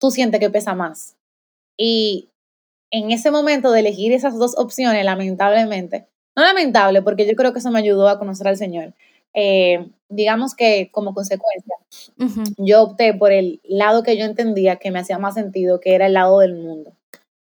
tú 0.00 0.10
sientes 0.10 0.40
que 0.40 0.50
pesa 0.50 0.74
más. 0.74 1.16
Y 1.76 2.30
en 2.90 3.10
ese 3.10 3.30
momento 3.30 3.72
de 3.72 3.80
elegir 3.80 4.12
esas 4.12 4.38
dos 4.38 4.56
opciones, 4.58 5.04
lamentablemente, 5.04 6.06
no 6.36 6.42
lamentable, 6.42 7.02
porque 7.02 7.26
yo 7.26 7.34
creo 7.34 7.52
que 7.52 7.58
eso 7.60 7.70
me 7.70 7.78
ayudó 7.78 8.08
a 8.08 8.18
conocer 8.18 8.48
al 8.48 8.56
Señor. 8.56 8.94
Eh, 9.34 9.90
digamos 10.08 10.54
que 10.54 10.90
como 10.92 11.12
consecuencia, 11.12 11.74
yo 12.56 12.82
opté 12.82 13.14
por 13.14 13.32
el 13.32 13.60
lado 13.64 14.02
que 14.02 14.16
yo 14.16 14.24
entendía 14.24 14.76
que 14.76 14.90
me 14.90 15.00
hacía 15.00 15.18
más 15.18 15.34
sentido, 15.34 15.80
que 15.80 15.94
era 15.94 16.06
el 16.06 16.14
lado 16.14 16.38
del 16.38 16.54
mundo. 16.54 16.92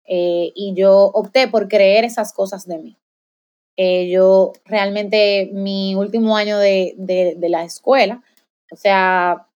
Eh, 0.06 0.52
y 0.54 0.74
yo 0.74 1.04
opté 1.14 1.48
por 1.48 1.68
creer 1.68 2.04
esas 2.04 2.32
cosas 2.32 2.66
de 2.66 2.78
mí. 2.78 2.96
Eh, 3.76 4.10
yo 4.10 4.52
realmente 4.64 5.50
mi 5.52 5.94
último 5.94 6.36
año 6.36 6.58
de, 6.58 6.94
de, 6.98 7.48
la 7.48 7.64
escuela, 7.64 8.22
o 8.70 8.76
sea, 8.76 9.46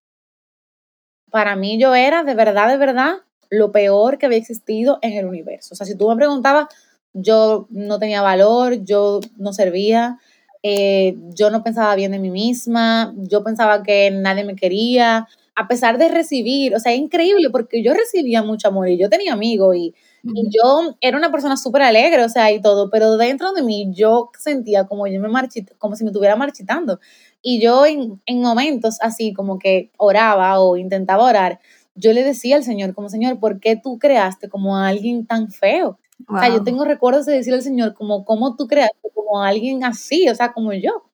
para 1.29 1.55
mí 1.55 1.77
yo 1.79 1.93
era 1.93 2.23
de 2.23 2.33
verdad, 2.33 2.69
de 2.69 2.77
verdad, 2.77 3.17
lo 3.49 3.71
peor 3.71 4.17
que 4.17 4.25
había 4.25 4.37
existido 4.37 4.97
en 5.01 5.13
el 5.13 5.25
universo. 5.25 5.73
O 5.73 5.77
sea, 5.77 5.85
si 5.85 5.95
tú 5.95 6.09
me 6.09 6.15
preguntabas, 6.15 6.67
yo 7.15 7.67
no 7.71 7.97
tenía 7.99 8.21
valor, 8.21 8.83
yo 8.83 9.19
no 9.37 9.53
servía, 9.53 10.19
eh, 10.63 11.15
yo 11.35 11.49
no 11.49 11.63
pensaba 11.63 11.95
bien 11.95 12.11
de 12.11 12.19
mí 12.19 12.29
misma, 12.31 13.13
yo 13.17 13.43
pensaba 13.43 13.83
que 13.83 14.11
nadie 14.11 14.43
me 14.43 14.55
quería, 14.55 15.27
a 15.55 15.67
pesar 15.67 15.97
de 15.97 16.09
recibir, 16.09 16.75
o 16.75 16.79
sea, 16.79 16.91
es 16.93 16.99
increíble 16.99 17.49
porque 17.49 17.81
yo 17.83 17.93
recibía 17.93 18.43
mucho 18.43 18.67
amor 18.67 18.89
y 18.89 18.97
yo 18.97 19.09
tenía 19.09 19.33
amigos 19.33 19.75
y 19.75 19.95
y 20.33 20.49
yo 20.49 20.95
era 21.01 21.17
una 21.17 21.31
persona 21.31 21.55
súper 21.55 21.83
alegre, 21.83 22.23
o 22.23 22.29
sea, 22.29 22.51
y 22.51 22.59
todo, 22.61 22.89
pero 22.89 23.15
dentro 23.17 23.53
de 23.53 23.61
mí 23.61 23.91
yo 23.93 24.31
sentía 24.39 24.85
como 24.87 25.05
yo 25.07 25.21
me 25.21 25.29
marchit 25.29 25.69
como 25.77 25.95
si 25.95 26.03
me 26.03 26.09
estuviera 26.09 26.35
marchitando. 26.35 26.99
Y 27.43 27.61
yo 27.61 27.85
en, 27.85 28.19
en 28.25 28.41
momentos 28.41 28.97
así 29.01 29.33
como 29.33 29.59
que 29.59 29.91
oraba 29.97 30.59
o 30.59 30.77
intentaba 30.77 31.23
orar, 31.25 31.59
yo 31.93 32.11
le 32.11 32.23
decía 32.23 32.55
al 32.55 32.63
Señor 32.63 32.95
como, 32.95 33.09
Señor, 33.09 33.39
¿por 33.39 33.59
qué 33.59 33.75
tú 33.75 33.99
creaste 33.99 34.49
como 34.49 34.77
a 34.77 34.87
alguien 34.87 35.27
tan 35.27 35.51
feo? 35.51 35.99
O 36.27 36.39
sea, 36.39 36.49
yo 36.49 36.63
tengo 36.63 36.85
recuerdos 36.85 37.25
de 37.25 37.33
decirle 37.33 37.57
al 37.57 37.63
Señor 37.63 37.93
como, 37.93 38.25
¿cómo 38.25 38.55
tú 38.55 38.67
creaste 38.67 39.09
como 39.13 39.41
a 39.41 39.49
alguien 39.49 39.83
así? 39.83 40.27
O 40.29 40.35
sea, 40.35 40.53
como 40.53 40.73
yo. 40.73 41.09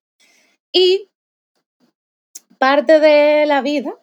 Y 0.72 1.10
parte 2.58 3.00
de 3.00 3.46
la 3.46 3.62
vida, 3.62 3.98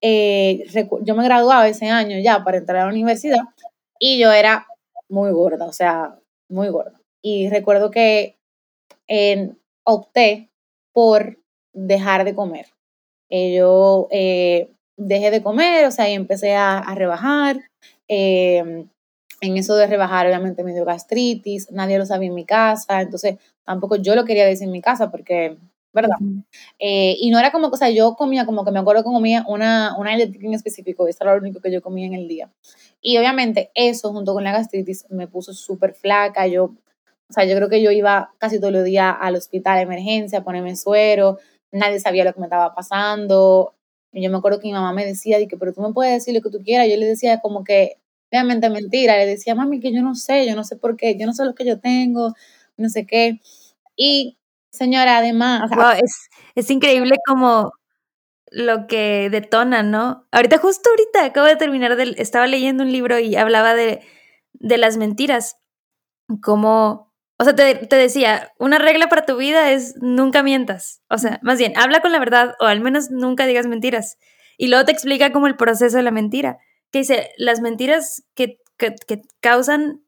eh, 0.00 0.64
yo 1.02 1.14
me 1.14 1.24
graduaba 1.24 1.68
ese 1.68 1.88
año 1.88 2.18
ya 2.18 2.44
para 2.44 2.58
entrar 2.58 2.78
a 2.78 2.84
la 2.84 2.92
universidad 2.92 3.42
y 3.98 4.18
yo 4.18 4.32
era 4.32 4.66
muy 5.08 5.30
gorda, 5.32 5.66
o 5.66 5.72
sea, 5.72 6.18
muy 6.48 6.68
gorda. 6.68 7.00
Y 7.22 7.48
recuerdo 7.48 7.90
que 7.90 8.36
opté 9.84 10.50
por 10.92 11.38
dejar 11.72 12.24
de 12.24 12.34
comer. 12.34 12.66
Eh, 13.30 13.56
yo 13.56 14.08
eh, 14.10 14.70
dejé 14.96 15.30
de 15.30 15.42
comer, 15.42 15.86
o 15.86 15.90
sea, 15.90 16.08
y 16.08 16.14
empecé 16.14 16.54
a, 16.54 16.82
rebajar. 16.94 17.58
Em, 18.08 18.88
en 19.44 19.56
eso 19.56 19.76
de 19.76 19.86
rebajar, 19.86 20.26
obviamente 20.26 20.64
me 20.64 20.72
dio 20.72 20.84
gastritis, 20.84 21.70
nadie 21.70 21.98
lo 21.98 22.06
sabía 22.06 22.28
en 22.28 22.34
mi 22.34 22.44
casa, 22.44 23.00
entonces 23.00 23.36
tampoco 23.64 23.96
yo 23.96 24.14
lo 24.14 24.24
quería 24.24 24.46
decir 24.46 24.66
en 24.66 24.72
mi 24.72 24.80
casa 24.80 25.10
porque 25.10 25.56
¿verdad? 25.94 26.16
Eh, 26.80 27.16
y 27.20 27.30
no 27.30 27.38
era 27.38 27.52
como, 27.52 27.68
o 27.68 27.76
sea, 27.76 27.88
yo 27.88 28.16
comía 28.16 28.44
como 28.44 28.64
que 28.64 28.72
me 28.72 28.80
acuerdo 28.80 29.04
que 29.04 29.10
comía 29.10 29.44
una, 29.46 29.96
una 29.96 30.14
en 30.14 30.52
específico, 30.52 31.06
eso 31.06 31.18
era 31.22 31.34
lo 31.34 31.40
único 31.40 31.60
que 31.60 31.72
yo 31.72 31.80
comía 31.80 32.06
en 32.06 32.14
el 32.14 32.26
día. 32.26 32.50
Y 33.00 33.16
obviamente 33.16 33.70
eso, 33.74 34.12
junto 34.12 34.34
con 34.34 34.42
la 34.42 34.52
gastritis, 34.52 35.06
me 35.08 35.28
puso 35.28 35.54
súper 35.54 35.94
flaca, 35.94 36.48
yo, 36.48 36.64
o 36.64 37.32
sea, 37.32 37.44
yo 37.44 37.54
creo 37.54 37.68
que 37.68 37.80
yo 37.80 37.92
iba 37.92 38.34
casi 38.38 38.58
todos 38.58 38.72
los 38.72 38.84
días 38.84 39.14
al 39.20 39.36
hospital 39.36 39.76
de 39.76 39.82
emergencia 39.82 40.40
a 40.40 40.44
ponerme 40.44 40.74
suero, 40.74 41.38
nadie 41.70 42.00
sabía 42.00 42.24
lo 42.24 42.32
que 42.32 42.40
me 42.40 42.46
estaba 42.46 42.74
pasando, 42.74 43.74
y 44.12 44.22
yo 44.22 44.30
me 44.30 44.38
acuerdo 44.38 44.58
que 44.58 44.66
mi 44.66 44.72
mamá 44.72 44.92
me 44.92 45.06
decía, 45.06 45.38
que, 45.46 45.56
pero 45.56 45.72
tú 45.72 45.80
me 45.80 45.92
puedes 45.92 46.14
decir 46.14 46.34
lo 46.34 46.40
que 46.40 46.50
tú 46.50 46.62
quieras, 46.64 46.88
yo 46.88 46.96
le 46.96 47.06
decía 47.06 47.40
como 47.40 47.62
que, 47.62 47.98
obviamente 48.34 48.70
mentira, 48.70 49.16
le 49.16 49.26
decía, 49.26 49.54
mami, 49.54 49.80
que 49.80 49.92
yo 49.92 50.02
no 50.02 50.14
sé, 50.14 50.46
yo 50.46 50.56
no 50.56 50.64
sé 50.64 50.76
por 50.76 50.96
qué, 50.96 51.16
yo 51.18 51.26
no 51.26 51.32
sé 51.32 51.44
lo 51.44 51.54
que 51.54 51.64
yo 51.64 51.80
tengo, 51.80 52.34
no 52.76 52.88
sé 52.88 53.06
qué. 53.06 53.40
Y 53.96 54.36
Señora, 54.74 55.18
además. 55.18 55.70
es, 56.56 56.68
increíble 56.68 57.14
como 57.24 57.74
lo 58.50 58.88
que 58.88 59.28
detona, 59.30 59.84
¿no? 59.84 60.26
Ahorita, 60.32 60.58
justo 60.58 60.90
ahorita, 60.90 61.26
acabo 61.26 61.46
de 61.46 61.54
terminar, 61.54 61.94
de, 61.94 62.16
estaba 62.18 62.48
leyendo 62.48 62.82
un 62.82 62.90
libro 62.90 63.20
y 63.20 63.36
hablaba 63.36 63.74
de, 63.74 64.00
de 64.54 64.76
las 64.76 64.96
mentiras. 64.96 65.58
Como, 66.42 67.12
o 67.38 67.44
sea, 67.44 67.54
te, 67.54 67.76
te, 67.86 67.94
decía, 67.94 68.52
una 68.58 68.78
regla 68.78 69.08
para 69.08 69.24
tu 69.24 69.36
vida 69.36 69.70
es 69.70 69.94
nunca 70.00 70.42
mientas. 70.42 71.02
O 71.08 71.18
sea, 71.18 71.38
más 71.42 71.58
bien, 71.58 71.72
habla 71.76 72.00
con 72.00 72.10
la 72.10 72.18
verdad 72.18 72.56
o 72.58 72.64
al 72.64 72.80
menos 72.80 73.12
nunca 73.12 73.46
digas 73.46 73.68
mentiras. 73.68 74.18
Y 74.58 74.66
luego 74.66 74.84
te 74.84 74.92
explica 74.92 75.30
como 75.30 75.46
el 75.46 75.56
proceso 75.56 75.96
de 75.96 76.02
la 76.02 76.10
mentira. 76.10 76.58
Que 76.94 77.00
dice, 77.00 77.30
las 77.38 77.60
mentiras 77.60 78.22
que, 78.36 78.60
que, 78.76 78.94
que 79.08 79.22
causan 79.40 80.04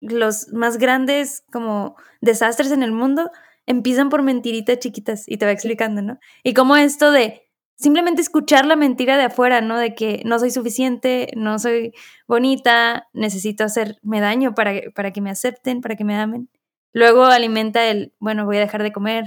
los 0.00 0.48
más 0.52 0.76
grandes 0.76 1.44
como 1.52 1.94
desastres 2.20 2.72
en 2.72 2.82
el 2.82 2.90
mundo 2.90 3.30
empiezan 3.66 4.08
por 4.08 4.24
mentiritas 4.24 4.80
chiquitas 4.80 5.28
y 5.28 5.36
te 5.36 5.46
va 5.46 5.52
explicando, 5.52 6.02
¿no? 6.02 6.18
Y 6.42 6.54
como 6.54 6.76
esto 6.76 7.12
de 7.12 7.48
simplemente 7.76 8.20
escuchar 8.20 8.66
la 8.66 8.74
mentira 8.74 9.16
de 9.16 9.26
afuera, 9.26 9.60
¿no? 9.60 9.78
De 9.78 9.94
que 9.94 10.22
no 10.24 10.40
soy 10.40 10.50
suficiente, 10.50 11.30
no 11.36 11.60
soy 11.60 11.92
bonita, 12.26 13.06
necesito 13.12 13.62
hacerme 13.62 14.20
daño 14.20 14.56
para, 14.56 14.72
para 14.96 15.12
que 15.12 15.20
me 15.20 15.30
acepten, 15.30 15.80
para 15.80 15.94
que 15.94 16.02
me 16.02 16.16
amen. 16.16 16.50
Luego 16.92 17.26
alimenta 17.26 17.86
el, 17.86 18.12
bueno, 18.18 18.44
voy 18.44 18.56
a 18.56 18.60
dejar 18.62 18.82
de 18.82 18.90
comer 18.90 19.26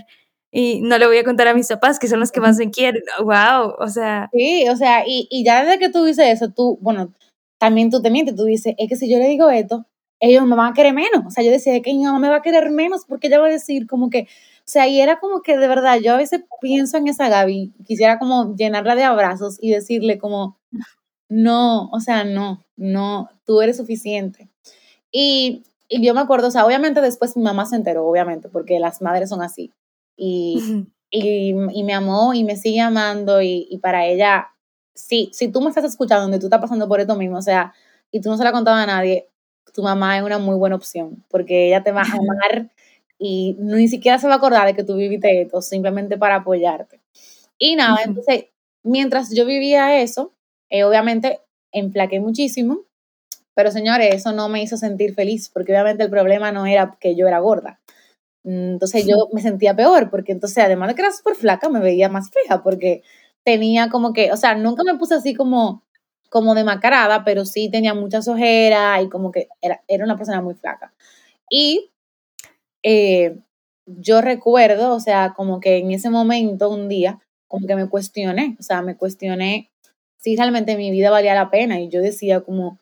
y 0.52 0.82
no 0.82 0.98
le 0.98 1.08
voy 1.08 1.18
a 1.18 1.24
contar 1.24 1.48
a 1.48 1.54
mis 1.54 1.68
papás, 1.68 1.98
que 2.00 2.08
son 2.08 2.20
los 2.20 2.32
que 2.32 2.42
más 2.42 2.58
me 2.58 2.70
quieren. 2.70 3.04
¡Wow! 3.20 3.76
O 3.80 3.88
sea. 3.88 4.30
Sí, 4.34 4.68
o 4.70 4.76
sea, 4.76 5.04
y, 5.08 5.28
y 5.32 5.44
ya 5.46 5.64
desde 5.64 5.80
que 5.80 5.90
tú 5.90 6.04
dices 6.04 6.26
eso, 6.28 6.50
tú, 6.50 6.78
bueno, 6.82 7.14
también 7.58 7.90
tú 7.90 8.02
te 8.02 8.12
mientes, 8.12 8.36
tú 8.36 8.46
dices, 8.46 8.74
es 8.78 8.90
que 8.90 8.96
si 8.96 9.10
yo 9.12 9.18
le 9.18 9.28
digo 9.28 9.50
esto, 9.50 9.86
ellos 10.20 10.46
me 10.46 10.56
van 10.56 10.72
a 10.72 10.74
querer 10.74 10.94
menos. 10.94 11.26
O 11.28 11.30
sea, 11.30 11.44
yo 11.44 11.52
decía 11.52 11.82
que 11.82 11.94
mi 11.94 12.04
mamá 12.04 12.20
me 12.20 12.30
va 12.30 12.38
a 12.38 12.42
querer 12.42 12.70
menos 12.72 13.06
porque 13.08 13.28
ella 13.28 13.40
va 13.40 13.48
a 13.48 13.52
decir 13.52 13.88
como 13.88 14.10
que, 14.10 14.22
o 14.22 14.66
sea, 14.66 14.88
y 14.88 15.02
era 15.02 15.20
como 15.20 15.42
que 15.42 15.58
de 15.58 15.68
verdad, 15.68 16.00
yo 16.00 16.14
a 16.14 16.18
veces 16.18 16.44
pienso 16.62 16.98
en 16.98 17.08
esa 17.08 17.30
Gaby, 17.30 17.74
quisiera 17.86 18.20
como 18.20 18.56
llenarla 18.56 18.96
de 18.96 19.04
abrazos 19.04 19.58
y 19.62 19.72
decirle 19.72 20.20
como, 20.20 20.58
no, 21.30 21.90
o 21.92 22.00
sea, 22.00 22.24
no, 22.24 22.64
no, 22.78 23.30
tú 23.46 23.62
eres 23.62 23.78
suficiente. 23.78 24.50
Y, 25.12 25.64
y 25.90 26.06
yo 26.06 26.14
me 26.14 26.22
acuerdo, 26.22 26.48
o 26.50 26.52
sea, 26.52 26.66
obviamente 26.66 27.02
después 27.02 27.38
mi 27.38 27.44
mamá 27.44 27.66
se 27.66 27.76
enteró, 27.76 28.08
obviamente, 28.08 28.50
porque 28.50 28.80
las 28.80 29.02
madres 29.02 29.30
son 29.30 29.42
así. 29.42 29.72
Y, 30.24 30.86
y, 31.10 31.50
y 31.50 31.84
me 31.84 31.94
amó 31.94 32.36
y 32.36 32.44
me 32.44 32.56
sigue 32.56 32.80
amando 32.80 33.42
y, 33.42 33.68
y 33.72 33.80
para 33.80 34.06
ella, 34.06 34.50
sí, 34.94 35.32
si 35.34 35.48
tú 35.48 35.62
me 35.62 35.70
estás 35.70 35.84
escuchando 35.84 36.22
donde 36.22 36.38
tú 36.38 36.46
estás 36.46 36.62
pasando 36.62 36.88
por 36.88 37.00
esto 37.00 37.16
mismo, 37.16 37.38
o 37.40 37.42
sea, 37.42 37.74
y 38.12 38.22
tú 38.22 38.30
no 38.30 38.38
se 38.38 38.44
la 38.44 38.52
contabas 38.52 38.84
a 38.84 38.86
nadie, 38.86 39.28
tu 39.74 39.82
mamá 39.82 40.18
es 40.18 40.24
una 40.24 40.38
muy 40.38 40.56
buena 40.56 40.76
opción, 40.76 41.24
porque 41.28 41.68
ella 41.68 41.82
te 41.82 41.92
va 41.92 42.02
a 42.02 42.04
amar 42.20 42.70
y 43.18 43.56
ni 43.60 43.88
siquiera 43.88 44.20
se 44.20 44.28
va 44.28 44.36
a 44.36 44.38
acordar 44.38 44.68
de 44.68 44.76
que 44.76 44.84
tú 44.84 44.96
viviste 44.96 45.42
esto, 45.42 45.62
simplemente 45.64 46.18
para 46.18 46.36
apoyarte. 46.36 47.00
Y 47.58 47.76
nada, 47.76 47.98
entonces 48.06 48.46
mientras 48.84 49.34
yo 49.34 49.46
vivía 49.46 50.02
eso, 50.02 50.34
eh, 50.70 50.84
obviamente 50.84 51.40
emplaqué 51.72 52.20
muchísimo, 52.20 52.82
pero 53.54 53.72
señores, 53.72 54.14
eso 54.16 54.32
no 54.32 54.50
me 54.50 54.62
hizo 54.62 54.78
sentir 54.78 55.14
feliz, 55.14 55.50
porque 55.50 55.74
obviamente 55.74 56.04
el 56.04 56.10
problema 56.10 56.52
no 56.52 56.66
era 56.68 56.96
que 57.00 57.16
yo 57.16 57.28
era 57.28 57.40
gorda. 57.40 57.81
Mm, 58.44 58.74
entonces 58.74 59.06
yo 59.08 59.28
me 59.34 59.42
sentía 59.42 59.76
peor, 59.76 60.10
porque 60.10 60.32
entonces 60.32 60.64
además 60.64 60.90
de 60.90 60.96
que 60.96 61.02
era 61.02 61.12
súper 61.12 61.36
flaca, 61.36 61.70
me 61.70 61.80
veía 61.80 62.10
más 62.10 62.30
fea, 62.32 62.62
porque 62.64 63.04
tenía 63.44 63.90
como 63.90 64.14
que, 64.14 64.32
o 64.32 64.38
sea, 64.38 64.56
nunca 64.56 64.84
me 64.84 64.96
puse 64.98 65.16
así 65.16 65.34
como, 65.36 65.84
como 66.30 66.56
demacrada, 66.56 67.24
pero 67.24 67.46
sí 67.46 67.70
tenía 67.70 67.94
muchas 67.94 68.28
ojeras 68.28 69.04
y 69.04 69.10
como 69.10 69.32
que 69.32 69.48
era, 69.62 69.82
era 69.88 70.06
una 70.06 70.18
persona 70.18 70.42
muy 70.42 70.56
flaca. 70.56 70.94
Y 71.50 71.92
eh, 72.84 73.38
yo 73.86 74.22
recuerdo, 74.22 74.96
o 74.96 75.00
sea, 75.00 75.34
como 75.36 75.60
que 75.60 75.78
en 75.78 75.92
ese 75.92 76.10
momento, 76.10 76.70
un 76.70 76.90
día, 76.90 77.20
como 77.48 77.68
que 77.68 77.76
me 77.76 77.90
cuestioné, 77.90 78.58
o 78.60 78.64
sea, 78.64 78.82
me 78.82 78.98
cuestioné 78.98 79.70
si 80.18 80.36
realmente 80.36 80.78
mi 80.78 80.92
vida 80.92 81.10
valía 81.12 81.36
la 81.36 81.50
pena 81.52 81.80
y 81.82 81.90
yo 81.90 82.02
decía 82.02 82.42
como, 82.42 82.80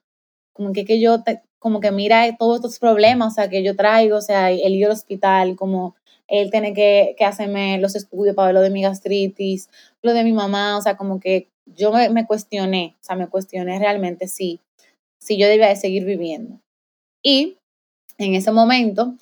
como 0.53 0.73
que, 0.73 0.85
que 0.85 0.99
yo, 1.01 1.23
como 1.59 1.81
que 1.81 1.91
mira 1.91 2.25
todos 2.37 2.55
estos 2.57 2.79
problemas, 2.79 3.33
o 3.33 3.35
sea, 3.35 3.49
que 3.49 3.63
yo 3.63 3.75
traigo, 3.75 4.17
o 4.17 4.21
sea, 4.21 4.49
el 4.51 4.75
ir 4.75 4.85
al 4.85 4.91
hospital, 4.91 5.55
como 5.55 5.95
él 6.27 6.51
tiene 6.51 6.73
que, 6.73 7.15
que 7.17 7.25
hacerme 7.25 7.77
los 7.79 7.95
estudios 7.95 8.35
para 8.35 8.47
ver 8.47 8.55
lo 8.55 8.61
de 8.61 8.69
mi 8.69 8.81
gastritis, 8.81 9.69
lo 10.01 10.13
de 10.13 10.23
mi 10.23 10.31
mamá, 10.31 10.77
o 10.77 10.81
sea, 10.81 10.95
como 10.95 11.19
que 11.19 11.49
yo 11.65 11.91
me, 11.91 12.09
me 12.09 12.25
cuestioné, 12.25 12.95
o 13.01 13.03
sea, 13.03 13.15
me 13.15 13.27
cuestioné 13.27 13.77
realmente 13.79 14.27
si, 14.27 14.59
si 15.19 15.37
yo 15.37 15.47
debía 15.47 15.67
de 15.67 15.75
seguir 15.75 16.05
viviendo. 16.05 16.59
Y 17.23 17.57
en 18.17 18.35
ese 18.35 18.51
momento, 18.51 19.15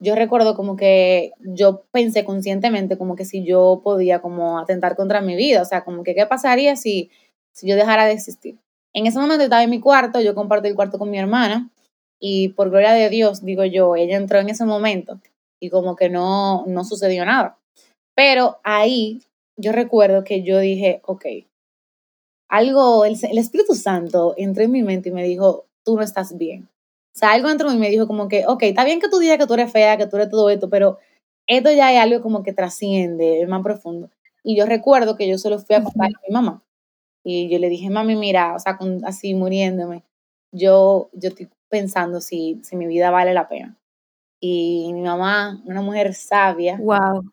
yo 0.00 0.14
recuerdo 0.14 0.56
como 0.56 0.76
que 0.76 1.32
yo 1.40 1.84
pensé 1.92 2.24
conscientemente 2.24 2.98
como 2.98 3.14
que 3.16 3.24
si 3.24 3.44
yo 3.44 3.80
podía 3.84 4.20
como 4.20 4.58
atentar 4.58 4.96
contra 4.96 5.20
mi 5.20 5.36
vida, 5.36 5.62
o 5.62 5.64
sea, 5.64 5.84
como 5.84 6.02
que 6.02 6.14
qué 6.14 6.26
pasaría 6.26 6.76
si, 6.76 7.10
si 7.52 7.68
yo 7.68 7.76
dejara 7.76 8.06
de 8.06 8.12
existir. 8.12 8.58
En 8.92 9.06
ese 9.06 9.18
momento 9.18 9.44
estaba 9.44 9.62
en 9.62 9.70
mi 9.70 9.80
cuarto, 9.80 10.20
yo 10.20 10.34
compartí 10.34 10.68
el 10.68 10.74
cuarto 10.74 10.98
con 10.98 11.10
mi 11.10 11.18
hermana 11.18 11.70
y 12.20 12.48
por 12.50 12.70
gloria 12.70 12.92
de 12.92 13.10
Dios, 13.10 13.44
digo 13.44 13.64
yo, 13.64 13.96
ella 13.96 14.16
entró 14.16 14.38
en 14.38 14.48
ese 14.48 14.64
momento 14.64 15.20
y 15.60 15.70
como 15.70 15.96
que 15.96 16.08
no, 16.08 16.64
no 16.66 16.84
sucedió 16.84 17.24
nada. 17.24 17.58
Pero 18.14 18.58
ahí 18.64 19.22
yo 19.56 19.72
recuerdo 19.72 20.24
que 20.24 20.42
yo 20.42 20.58
dije, 20.58 21.00
ok, 21.04 21.26
algo, 22.48 23.04
el, 23.04 23.16
el 23.30 23.38
Espíritu 23.38 23.74
Santo 23.74 24.34
entró 24.36 24.62
en 24.62 24.70
mi 24.70 24.82
mente 24.82 25.08
y 25.08 25.12
me 25.12 25.24
dijo, 25.24 25.66
tú 25.84 25.96
no 25.96 26.02
estás 26.02 26.36
bien. 26.36 26.68
O 27.14 27.18
sea, 27.18 27.32
algo 27.32 27.48
de 27.48 27.64
mí 27.64 27.78
me 27.78 27.90
dijo 27.90 28.08
como 28.08 28.28
que, 28.28 28.44
ok, 28.46 28.64
está 28.64 28.84
bien 28.84 29.00
que 29.00 29.08
tú 29.08 29.18
digas 29.18 29.38
que 29.38 29.46
tú 29.46 29.54
eres 29.54 29.70
fea, 29.70 29.96
que 29.96 30.06
tú 30.06 30.16
eres 30.16 30.30
todo 30.30 30.50
esto, 30.50 30.68
pero 30.68 30.98
esto 31.46 31.70
ya 31.70 31.92
es 31.92 32.00
algo 32.00 32.22
como 32.22 32.42
que 32.42 32.52
trasciende, 32.52 33.40
es 33.40 33.48
más 33.48 33.62
profundo. 33.62 34.10
Y 34.42 34.56
yo 34.56 34.66
recuerdo 34.66 35.16
que 35.16 35.28
yo 35.28 35.38
solo 35.38 35.58
fui 35.60 35.76
a 35.76 35.84
contar 35.84 36.08
a 36.08 36.20
mi 36.26 36.32
mamá. 36.32 36.62
Y 37.24 37.48
yo 37.48 37.58
le 37.58 37.68
dije, 37.68 37.88
mami, 37.88 38.16
mira, 38.16 38.54
o 38.54 38.58
sea, 38.58 38.78
así 39.04 39.34
muriéndome, 39.34 40.02
yo, 40.52 41.08
yo 41.12 41.30
pensando 41.74 42.20
si, 42.20 42.60
si 42.62 42.76
mi 42.76 42.86
vida 42.86 43.10
vale 43.10 43.34
la 43.34 43.48
pena. 43.48 43.76
Y 44.40 44.92
mi 44.92 45.00
mamá, 45.00 45.60
una 45.64 45.82
mujer 45.82 46.14
sabia, 46.14 46.76
wow. 46.76 47.24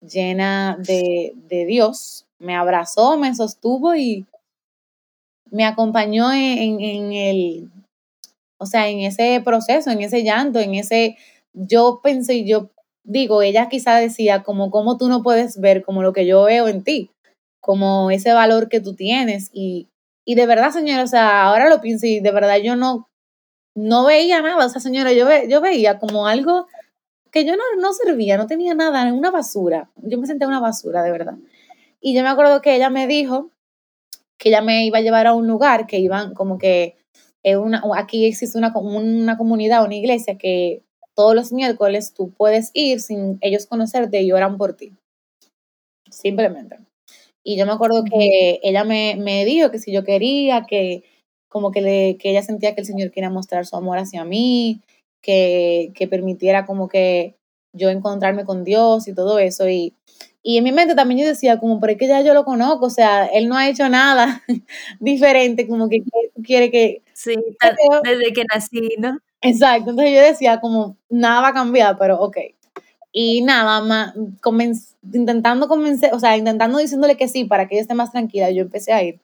llena 0.00 0.76
de, 0.80 1.32
de 1.36 1.64
Dios, 1.64 2.26
me 2.40 2.56
abrazó, 2.56 3.16
me 3.16 3.32
sostuvo 3.36 3.94
y 3.94 4.26
me 5.48 5.64
acompañó 5.64 6.32
en, 6.32 6.80
en, 6.80 7.12
el, 7.12 7.70
o 8.58 8.66
sea, 8.66 8.88
en 8.88 8.98
ese 8.98 9.40
proceso, 9.44 9.92
en 9.92 10.02
ese 10.02 10.24
llanto, 10.24 10.58
en 10.58 10.74
ese, 10.74 11.16
yo 11.52 12.00
pensé, 12.02 12.44
yo 12.44 12.70
digo, 13.04 13.42
ella 13.42 13.68
quizá 13.68 13.94
decía 13.98 14.42
como, 14.42 14.72
¿cómo 14.72 14.96
tú 14.98 15.08
no 15.08 15.22
puedes 15.22 15.60
ver 15.60 15.84
como 15.84 16.02
lo 16.02 16.12
que 16.12 16.26
yo 16.26 16.42
veo 16.42 16.66
en 16.66 16.82
ti? 16.82 17.12
Como 17.60 18.10
ese 18.10 18.32
valor 18.32 18.68
que 18.68 18.80
tú 18.80 18.94
tienes. 18.94 19.50
Y, 19.52 19.86
y 20.24 20.34
de 20.34 20.46
verdad, 20.46 20.72
señora, 20.72 21.04
o 21.04 21.06
sea, 21.06 21.44
ahora 21.44 21.68
lo 21.68 21.80
pienso 21.80 22.06
y 22.06 22.18
de 22.18 22.32
verdad 22.32 22.56
yo 22.56 22.74
no, 22.74 23.06
no 23.74 24.04
veía 24.04 24.40
nada, 24.40 24.66
o 24.66 24.68
sea, 24.68 24.80
señora, 24.80 25.12
yo, 25.12 25.26
yo 25.48 25.60
veía 25.60 25.98
como 25.98 26.26
algo 26.26 26.66
que 27.30 27.44
yo 27.44 27.56
no, 27.56 27.62
no 27.80 27.92
servía, 27.92 28.36
no 28.36 28.46
tenía 28.46 28.74
nada, 28.74 29.12
una 29.12 29.30
basura. 29.30 29.90
Yo 29.96 30.18
me 30.18 30.26
senté 30.26 30.46
una 30.46 30.60
basura, 30.60 31.02
de 31.02 31.10
verdad. 31.10 31.34
Y 32.00 32.14
yo 32.14 32.22
me 32.22 32.28
acuerdo 32.28 32.60
que 32.60 32.76
ella 32.76 32.90
me 32.90 33.06
dijo 33.08 33.50
que 34.38 34.50
ella 34.50 34.62
me 34.62 34.86
iba 34.86 34.98
a 34.98 35.02
llevar 35.02 35.26
a 35.26 35.34
un 35.34 35.46
lugar 35.46 35.86
que 35.86 35.98
iban 35.98 36.34
como 36.34 36.58
que 36.58 36.96
una, 37.44 37.82
aquí 37.96 38.24
existe 38.26 38.56
una, 38.56 38.72
una 38.76 39.36
comunidad, 39.36 39.84
una 39.84 39.96
iglesia 39.96 40.38
que 40.38 40.82
todos 41.14 41.34
los 41.34 41.52
miércoles 41.52 42.14
tú 42.14 42.30
puedes 42.30 42.70
ir 42.72 43.00
sin 43.00 43.38
ellos 43.40 43.66
conocerte 43.66 44.22
y 44.22 44.32
oran 44.32 44.56
por 44.56 44.74
ti. 44.74 44.92
Simplemente. 46.10 46.78
Y 47.42 47.58
yo 47.58 47.66
me 47.66 47.72
acuerdo 47.72 48.04
que 48.04 48.60
ella 48.62 48.84
me, 48.84 49.16
me 49.18 49.44
dijo 49.44 49.70
que 49.70 49.78
si 49.78 49.92
yo 49.92 50.04
quería, 50.04 50.64
que 50.66 51.04
como 51.54 51.70
que, 51.70 51.82
le, 51.82 52.16
que 52.18 52.30
ella 52.30 52.42
sentía 52.42 52.74
que 52.74 52.80
el 52.80 52.86
Señor 52.86 53.12
quería 53.12 53.30
mostrar 53.30 53.64
su 53.64 53.76
amor 53.76 53.98
hacia 53.98 54.24
mí, 54.24 54.80
que, 55.22 55.92
que 55.94 56.08
permitiera 56.08 56.66
como 56.66 56.88
que 56.88 57.36
yo 57.72 57.90
encontrarme 57.90 58.44
con 58.44 58.64
Dios 58.64 59.06
y 59.06 59.14
todo 59.14 59.38
eso. 59.38 59.68
Y, 59.68 59.94
y 60.42 60.58
en 60.58 60.64
mi 60.64 60.72
mente 60.72 60.96
también 60.96 61.20
yo 61.20 61.28
decía, 61.28 61.60
como, 61.60 61.78
pero 61.78 61.92
es 61.92 61.98
que 62.00 62.08
ya 62.08 62.22
yo 62.22 62.34
lo 62.34 62.44
conozco, 62.44 62.86
o 62.86 62.90
sea, 62.90 63.26
él 63.26 63.48
no 63.48 63.56
ha 63.56 63.68
hecho 63.68 63.88
nada 63.88 64.42
diferente, 64.98 65.68
como 65.68 65.88
que 65.88 66.02
quiere 66.42 66.72
que... 66.72 67.02
Sí, 67.12 67.36
desde 68.02 68.32
que 68.32 68.42
nací, 68.52 68.96
¿no? 68.98 69.20
Exacto, 69.40 69.90
entonces 69.90 70.12
yo 70.12 70.22
decía, 70.22 70.60
como, 70.60 70.96
nada 71.08 71.40
va 71.40 71.48
a 71.50 71.54
cambiar, 71.54 71.96
pero 71.98 72.18
ok. 72.20 72.38
Y 73.12 73.42
nada, 73.42 73.80
más, 73.80 74.12
intentando 75.12 75.68
convencer, 75.68 76.12
o 76.14 76.18
sea, 76.18 76.36
intentando 76.36 76.78
diciéndole 76.78 77.16
que 77.16 77.28
sí 77.28 77.44
para 77.44 77.68
que 77.68 77.76
ella 77.76 77.82
esté 77.82 77.94
más 77.94 78.10
tranquila, 78.10 78.50
yo 78.50 78.62
empecé 78.62 78.92
a 78.92 79.04
ir. 79.04 79.20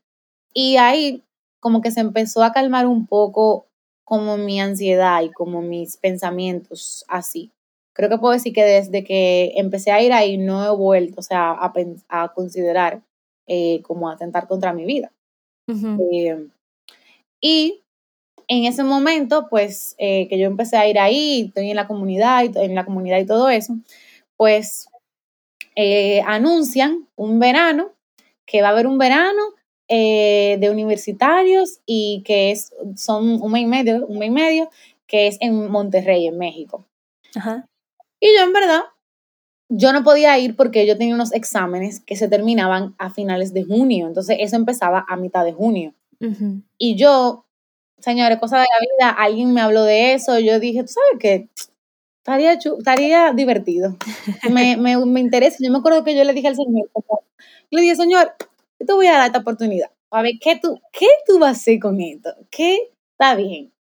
Y 0.55 0.77
ahí 0.77 1.25
como 1.61 1.81
que 1.83 1.91
se 1.91 2.01
empezó 2.01 2.43
a 2.43 2.53
calmar 2.53 2.87
un 2.87 3.07
poco 3.07 3.67
como 4.05 4.37
mi 4.37 4.61
ansiedad 4.61 5.23
y 5.23 5.31
como 5.31 5.63
mis 5.63 5.97
pensamientos 5.97 7.05
así 7.09 7.53
creo 7.93 8.09
que 8.09 8.19
puedo 8.19 8.33
decir 8.33 8.53
que 8.53 8.65
desde 8.65 9.05
que 9.05 9.53
empecé 9.57 9.91
a 9.91 10.03
ir 10.03 10.13
ahí 10.13 10.39
no 10.39 10.65
he 10.65 10.75
vuelto, 10.75 11.21
o 11.21 11.23
sea, 11.23 11.51
a, 11.51 11.73
a 12.09 12.29
considerar 12.33 13.03
eh, 13.47 13.83
como 13.83 14.09
atentar 14.09 14.47
contra 14.47 14.73
mi 14.73 14.85
vida. 14.85 15.13
Eh, 15.69 16.49
y 17.41 17.83
en 18.49 18.65
ese 18.65 18.83
momento, 18.83 19.49
pues, 19.49 19.95
eh, 19.99 20.29
que 20.29 20.39
yo 20.39 20.47
empecé 20.47 20.77
a 20.77 20.89
ir 20.89 20.99
ahí, 20.99 21.47
estoy 21.49 21.71
en 21.71 21.77
la 21.77 21.87
comunidad, 21.87 22.43
y, 22.45 22.59
en 22.59 22.75
la 22.75 22.85
comunidad 22.85 23.19
y 23.19 23.27
todo 23.27 23.49
eso, 23.51 23.77
pues 24.37 24.89
anuncian 26.27 27.07
un 27.17 27.39
verano, 27.39 27.93
que 28.47 28.63
va 28.63 28.69
a 28.69 28.71
haber 28.73 28.87
un 28.87 28.99
verano 28.99 29.43
de 29.97 30.71
universitarios 30.71 31.81
y 31.85 32.23
que 32.25 32.53
es, 32.53 32.73
son 32.97 33.43
un 33.43 33.53
mes 33.53 33.63
y 33.63 33.67
medio, 33.67 34.07
un 34.07 34.19
mes 34.19 34.29
y 34.29 34.33
medio, 34.33 34.71
que 35.07 35.27
es 35.27 35.37
en 35.41 35.71
Monterrey, 35.71 36.27
en 36.27 36.39
México. 36.39 36.85
Ajá. 37.35 37.67
Y 38.21 38.29
yo 38.37 38.45
en 38.45 38.53
verdad, 38.53 38.83
yo 39.69 39.93
no 39.93 40.05
podía 40.05 40.39
ir 40.39 40.57
porque 40.57 40.87
yo 40.87 40.99
tenía 40.99 41.15
unos 41.15 41.33
exámenes 41.33 42.01
que 42.01 42.17
se 42.17 42.29
terminaban 42.29 42.95
a 42.99 43.11
finales 43.11 43.55
de 43.55 43.65
junio, 43.65 44.07
entonces 44.07 44.37
eso 44.41 44.57
empezaba 44.57 45.05
a 45.09 45.17
mitad 45.17 45.45
de 45.45 45.53
junio. 45.53 45.95
Y 46.77 46.97
yo, 46.97 47.47
señores, 47.99 48.39
cosa 48.39 48.59
de 48.59 48.67
la 48.67 49.09
vida, 49.09 49.11
alguien 49.11 49.55
me 49.55 49.63
habló 49.63 49.85
de 49.85 50.13
eso, 50.13 50.39
yo 50.39 50.61
dije, 50.61 50.83
tú 50.83 50.89
sabes 50.89 51.19
qué, 51.19 51.49
estaría, 52.19 52.53
estaría 52.53 53.33
divertido, 53.33 53.97
me, 54.51 54.77
me, 54.77 54.99
me, 55.07 55.21
interesa. 55.21 55.57
Yo 55.61 55.71
me 55.73 55.79
acuerdo 55.79 56.05
que 56.05 56.15
yo 56.15 56.25
le 56.25 56.35
dije 56.35 56.49
al 56.49 56.57
señor, 56.57 56.91
le 57.71 57.81
dije, 57.81 57.97
señor, 57.97 58.35
yo 58.81 58.87
te 58.87 58.93
voy 58.93 59.07
a 59.07 59.13
dar 59.13 59.27
esta 59.27 59.41
oportunidad, 59.41 59.91
a 60.11 60.23
ver, 60.23 60.33
¿qué 60.41 60.59
tú, 60.61 60.81
qué 60.93 61.07
tú 61.27 61.39
vas 61.39 61.51
a 61.51 61.53
hacer 61.53 61.79
con 61.79 62.01
esto? 62.01 62.31
¿Qué 62.51 62.79
está 63.13 63.37
bien? 63.37 63.73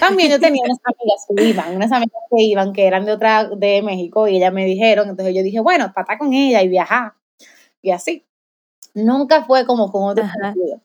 También 0.00 0.30
yo 0.30 0.40
tenía 0.40 0.62
unas 0.64 0.78
amigas 0.84 1.26
que 1.28 1.44
iban, 1.44 1.76
unas 1.76 1.92
amigas 1.92 2.22
que 2.30 2.42
iban, 2.42 2.72
que 2.72 2.86
eran 2.86 3.06
de 3.06 3.12
otra, 3.12 3.48
de 3.48 3.82
México, 3.82 4.28
y 4.28 4.36
ellas 4.36 4.52
me 4.52 4.64
dijeron, 4.66 5.08
entonces 5.08 5.34
yo 5.34 5.42
dije, 5.42 5.60
bueno, 5.60 5.92
para 5.94 6.02
estar 6.02 6.18
con 6.18 6.32
ella 6.32 6.62
y 6.62 6.68
viajar, 6.68 7.14
y 7.82 7.90
así. 7.90 8.24
Nunca 8.94 9.44
fue 9.44 9.66
como 9.66 9.92
con 9.92 10.04
otro 10.04 10.24
sentido. 10.26 10.80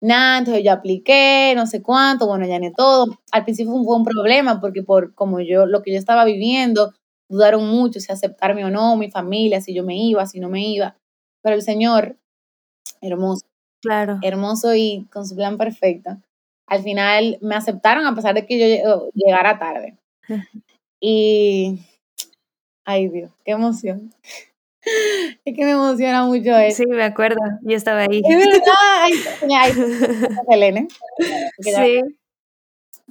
Nada, 0.00 0.38
entonces 0.38 0.64
yo 0.64 0.72
apliqué, 0.72 1.54
no 1.56 1.66
sé 1.66 1.82
cuánto, 1.82 2.26
bueno, 2.26 2.46
ya 2.46 2.58
ni 2.58 2.72
todo. 2.72 3.18
Al 3.32 3.44
principio 3.44 3.72
fue 3.84 3.96
un 3.96 4.04
problema 4.04 4.60
porque 4.60 4.82
por 4.82 5.14
como 5.14 5.40
yo, 5.40 5.66
lo 5.66 5.82
que 5.82 5.92
yo 5.92 5.98
estaba 5.98 6.24
viviendo, 6.24 6.92
dudaron 7.28 7.68
mucho 7.68 8.00
si 8.00 8.12
aceptarme 8.12 8.64
o 8.64 8.70
no, 8.70 8.96
mi 8.96 9.10
familia, 9.10 9.60
si 9.60 9.74
yo 9.74 9.84
me 9.84 9.96
iba, 9.96 10.26
si 10.26 10.40
no 10.40 10.48
me 10.48 10.66
iba. 10.66 10.96
Pero 11.42 11.56
el 11.56 11.62
Señor, 11.62 12.18
hermoso. 13.00 13.46
Claro. 13.80 14.18
Hermoso 14.22 14.74
y 14.74 15.06
con 15.12 15.26
su 15.26 15.34
plan 15.34 15.58
perfecto 15.58 16.18
al 16.72 16.82
final 16.82 17.38
me 17.42 17.54
aceptaron 17.54 18.06
a 18.06 18.14
pesar 18.14 18.34
de 18.34 18.46
que 18.46 18.82
yo 18.82 19.10
llegara 19.14 19.58
tarde. 19.58 19.96
Y, 21.04 21.80
ay 22.84 23.08
Dios, 23.08 23.32
qué 23.44 23.52
emoción. 23.52 24.14
Es 25.44 25.56
que 25.56 25.64
me 25.64 25.72
emociona 25.72 26.24
mucho 26.24 26.56
eso. 26.56 26.82
Sí, 26.82 26.88
me 26.88 27.04
acuerdo, 27.04 27.40
yo 27.62 27.76
estaba 27.76 28.02
ahí. 28.02 28.20
Es 28.24 28.36
verdad, 28.36 28.74
ay, 29.00 29.72
Selene. 30.50 30.88
Sí. 31.60 32.00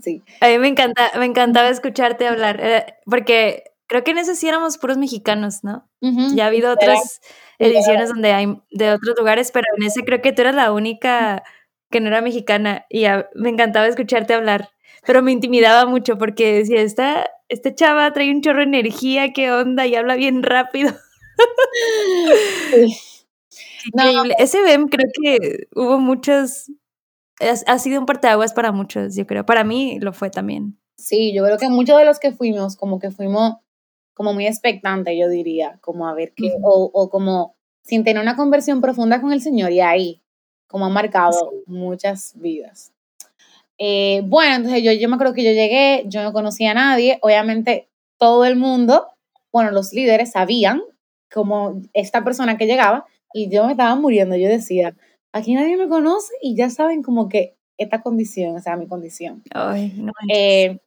Sí. 0.01 0.23
A 0.41 0.47
mí 0.47 0.57
me, 0.57 0.67
encanta, 0.69 1.11
me 1.17 1.25
encantaba 1.25 1.69
escucharte 1.69 2.27
hablar, 2.27 2.59
eh, 2.61 2.85
porque 3.05 3.70
Creo 3.91 4.05
que 4.05 4.11
en 4.11 4.19
ese 4.19 4.35
sí 4.37 4.47
éramos 4.47 4.77
puros 4.77 4.97
mexicanos, 4.97 5.65
¿no? 5.65 5.85
Ya 6.33 6.45
ha 6.45 6.47
habido 6.47 6.71
otras 6.71 7.19
ediciones 7.59 8.07
donde 8.07 8.31
hay 8.31 8.47
de 8.71 8.93
otros 8.93 9.17
lugares, 9.17 9.51
pero 9.51 9.65
en 9.75 9.83
ese 9.83 10.05
creo 10.05 10.21
que 10.21 10.31
tú 10.31 10.43
eras 10.43 10.55
la 10.55 10.71
única 10.71 11.43
que 11.89 11.99
no 11.99 12.07
era 12.07 12.21
mexicana 12.21 12.85
y 12.89 13.03
me 13.35 13.49
encantaba 13.49 13.87
escucharte 13.87 14.33
hablar, 14.33 14.69
pero 15.05 15.21
me 15.21 15.33
intimidaba 15.33 15.85
mucho 15.87 16.17
porque 16.17 16.59
decía, 16.59 16.79
esta, 16.79 17.29
esta 17.49 17.75
chava 17.75 18.13
trae 18.13 18.31
un 18.31 18.41
chorro 18.41 18.59
de 18.59 18.63
energía, 18.63 19.33
qué 19.33 19.51
onda, 19.51 19.85
y 19.85 19.95
habla 19.95 20.15
bien 20.15 20.41
rápido. 20.41 20.93
Increíble. 23.93 24.35
Ese 24.39 24.61
BEM 24.63 24.87
creo 24.87 25.09
que 25.21 25.67
hubo 25.75 25.99
muchos, 25.99 26.71
ha 27.67 27.77
sido 27.77 27.99
un 27.99 28.05
parteaguas 28.05 28.53
para 28.53 28.71
muchos, 28.71 29.17
yo 29.17 29.27
creo. 29.27 29.45
Para 29.45 29.65
mí 29.65 29.99
lo 29.99 30.13
fue 30.13 30.29
también. 30.29 30.79
Sí, 30.95 31.33
yo 31.35 31.43
creo 31.43 31.57
que 31.57 31.67
muchos 31.67 31.97
de 31.97 32.05
los 32.05 32.19
que 32.19 32.31
fuimos, 32.31 32.77
como 32.77 32.97
que 32.97 33.11
fuimos 33.11 33.55
como 34.13 34.33
muy 34.33 34.47
expectantes, 34.47 35.15
yo 35.17 35.29
diría, 35.29 35.77
como 35.81 36.07
a 36.07 36.13
ver 36.13 36.33
qué, 36.35 36.51
o, 36.61 36.89
o 36.93 37.09
como 37.09 37.55
sin 37.83 38.03
tener 38.03 38.21
una 38.21 38.35
conversión 38.35 38.81
profunda 38.81 39.21
con 39.21 39.33
el 39.33 39.41
Señor, 39.41 39.71
y 39.71 39.81
ahí, 39.81 40.21
como 40.67 40.85
ha 40.85 40.89
marcado 40.89 41.51
muchas 41.65 42.33
vidas. 42.35 42.93
Eh, 43.77 44.21
bueno, 44.25 44.57
entonces 44.57 44.83
yo, 44.83 44.91
yo 44.91 45.09
me 45.09 45.15
acuerdo 45.15 45.33
que 45.33 45.43
yo 45.43 45.51
llegué, 45.51 46.03
yo 46.05 46.21
no 46.21 46.33
conocía 46.33 46.71
a 46.71 46.75
nadie, 46.75 47.17
obviamente 47.21 47.89
todo 48.19 48.45
el 48.45 48.55
mundo, 48.55 49.07
bueno, 49.51 49.71
los 49.71 49.91
líderes 49.91 50.31
sabían 50.33 50.83
como 51.33 51.81
esta 51.93 52.23
persona 52.23 52.57
que 52.57 52.67
llegaba 52.67 53.05
y 53.33 53.49
yo 53.49 53.65
me 53.65 53.71
estaba 53.71 53.95
muriendo, 53.95 54.35
yo 54.35 54.49
decía, 54.49 54.95
aquí 55.31 55.55
nadie 55.55 55.77
me 55.77 55.89
conoce 55.89 56.31
y 56.43 56.55
ya 56.55 56.69
saben 56.69 57.01
como 57.01 57.27
que 57.27 57.55
esta 57.77 58.03
condición, 58.03 58.55
o 58.55 58.59
sea, 58.59 58.75
mi 58.77 58.87
condición. 58.87 59.41
Ay, 59.51 59.93
no 59.97 60.11
eh, 60.31 60.77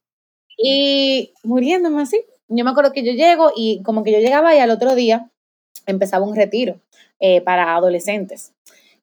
y 0.57 1.33
muriéndome 1.43 2.01
así. 2.01 2.23
Yo 2.47 2.63
me 2.63 2.71
acuerdo 2.71 2.91
que 2.91 3.03
yo 3.03 3.13
llego 3.13 3.51
y 3.55 3.81
como 3.83 4.03
que 4.03 4.11
yo 4.11 4.19
llegaba 4.19 4.55
y 4.55 4.59
al 4.59 4.69
otro 4.69 4.95
día 4.95 5.29
empezaba 5.85 6.25
un 6.25 6.35
retiro 6.35 6.79
eh, 7.19 7.41
para 7.41 7.75
adolescentes. 7.75 8.53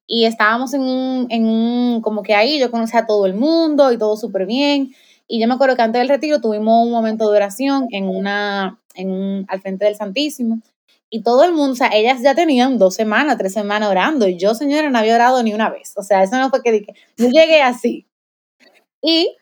Y 0.05 0.25
estábamos 0.25 0.73
en 0.73 0.81
un, 0.81 1.27
en 1.29 1.45
un, 1.45 2.01
como 2.01 2.23
que 2.23 2.35
ahí 2.35 2.59
yo 2.59 2.69
conocía 2.71 3.01
a 3.01 3.05
todo 3.05 3.25
el 3.25 3.33
mundo 3.33 3.91
y 3.91 3.97
todo 3.97 4.17
súper 4.17 4.45
bien. 4.45 4.93
Y 5.27 5.39
yo 5.39 5.47
me 5.47 5.53
acuerdo 5.53 5.75
que 5.75 5.81
antes 5.81 5.99
del 5.99 6.09
retiro 6.09 6.41
tuvimos 6.41 6.85
un 6.85 6.91
momento 6.91 7.29
de 7.29 7.37
oración 7.37 7.87
en 7.91 8.07
una, 8.07 8.79
en 8.95 9.11
un, 9.11 9.45
al 9.47 9.61
frente 9.61 9.85
del 9.85 9.95
Santísimo. 9.95 10.59
Y 11.09 11.21
todo 11.21 11.43
el 11.43 11.53
mundo, 11.53 11.73
o 11.73 11.75
sea, 11.75 11.89
ellas 11.93 12.21
ya 12.21 12.35
tenían 12.35 12.77
dos 12.77 12.95
semanas, 12.95 13.37
tres 13.37 13.53
semanas 13.53 13.89
orando. 13.89 14.27
Y 14.27 14.37
yo, 14.37 14.55
señora, 14.55 14.89
no 14.89 14.97
había 14.97 15.15
orado 15.15 15.41
ni 15.43 15.53
una 15.53 15.69
vez. 15.69 15.93
O 15.95 16.03
sea, 16.03 16.23
eso 16.23 16.37
no 16.37 16.49
fue 16.49 16.63
que 16.63 16.71
dije, 16.71 16.93
yo 17.17 17.29
llegué 17.29 17.61
así. 17.61 18.07
Y 19.01 19.35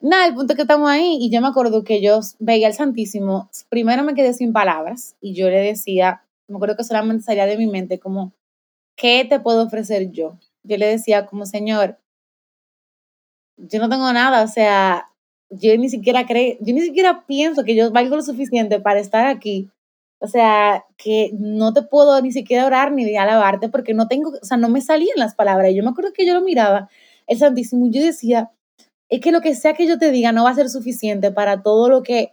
nada, 0.00 0.26
el 0.26 0.34
punto 0.34 0.52
es 0.52 0.56
que 0.56 0.62
estamos 0.62 0.90
ahí. 0.90 1.18
Y 1.20 1.30
yo 1.30 1.40
me 1.40 1.48
acuerdo 1.48 1.84
que 1.84 2.02
yo 2.02 2.20
veía 2.38 2.66
al 2.66 2.74
Santísimo. 2.74 3.50
Primero 3.68 4.02
me 4.04 4.14
quedé 4.14 4.34
sin 4.34 4.52
palabras. 4.52 5.16
Y 5.20 5.34
yo 5.34 5.48
le 5.48 5.60
decía, 5.60 6.22
me 6.48 6.56
acuerdo 6.56 6.76
que 6.76 6.84
solamente 6.84 7.24
salía 7.24 7.46
de 7.46 7.56
mi 7.56 7.66
mente 7.66 7.98
como, 7.98 8.32
¿qué 8.96 9.24
te 9.28 9.40
puedo 9.40 9.64
ofrecer 9.64 10.10
yo? 10.10 10.38
Yo 10.62 10.76
le 10.76 10.86
decía 10.86 11.26
como, 11.26 11.46
Señor, 11.46 11.98
yo 13.56 13.78
no 13.78 13.88
tengo 13.88 14.12
nada, 14.12 14.42
o 14.42 14.48
sea, 14.48 15.10
yo 15.50 15.76
ni 15.76 15.88
siquiera 15.88 16.26
creo, 16.26 16.56
yo 16.60 16.74
ni 16.74 16.80
siquiera 16.80 17.24
pienso 17.26 17.64
que 17.64 17.74
yo 17.74 17.90
valgo 17.90 18.16
lo 18.16 18.22
suficiente 18.22 18.80
para 18.80 19.00
estar 19.00 19.26
aquí. 19.26 19.70
O 20.18 20.26
sea, 20.26 20.84
que 20.98 21.30
no 21.38 21.72
te 21.72 21.82
puedo 21.82 22.20
ni 22.20 22.30
siquiera 22.30 22.66
orar 22.66 22.92
ni 22.92 23.16
alabarte 23.16 23.70
porque 23.70 23.94
no 23.94 24.06
tengo, 24.06 24.30
o 24.30 24.44
sea, 24.44 24.58
no 24.58 24.68
me 24.68 24.82
salían 24.82 25.16
las 25.16 25.34
palabras. 25.34 25.70
Y 25.70 25.76
yo 25.76 25.82
me 25.82 25.90
acuerdo 25.90 26.12
que 26.12 26.26
yo 26.26 26.34
lo 26.34 26.42
miraba, 26.42 26.90
el 27.26 27.38
Santísimo, 27.38 27.86
y 27.86 27.90
yo 27.90 28.02
decía, 28.02 28.50
es 29.10 29.20
que 29.20 29.32
lo 29.32 29.40
que 29.40 29.54
sea 29.54 29.74
que 29.74 29.86
yo 29.86 29.98
te 29.98 30.10
diga 30.10 30.32
no 30.32 30.44
va 30.44 30.50
a 30.50 30.54
ser 30.54 30.70
suficiente 30.70 31.30
para 31.30 31.62
todo 31.62 31.88
lo 31.88 32.02
que 32.02 32.32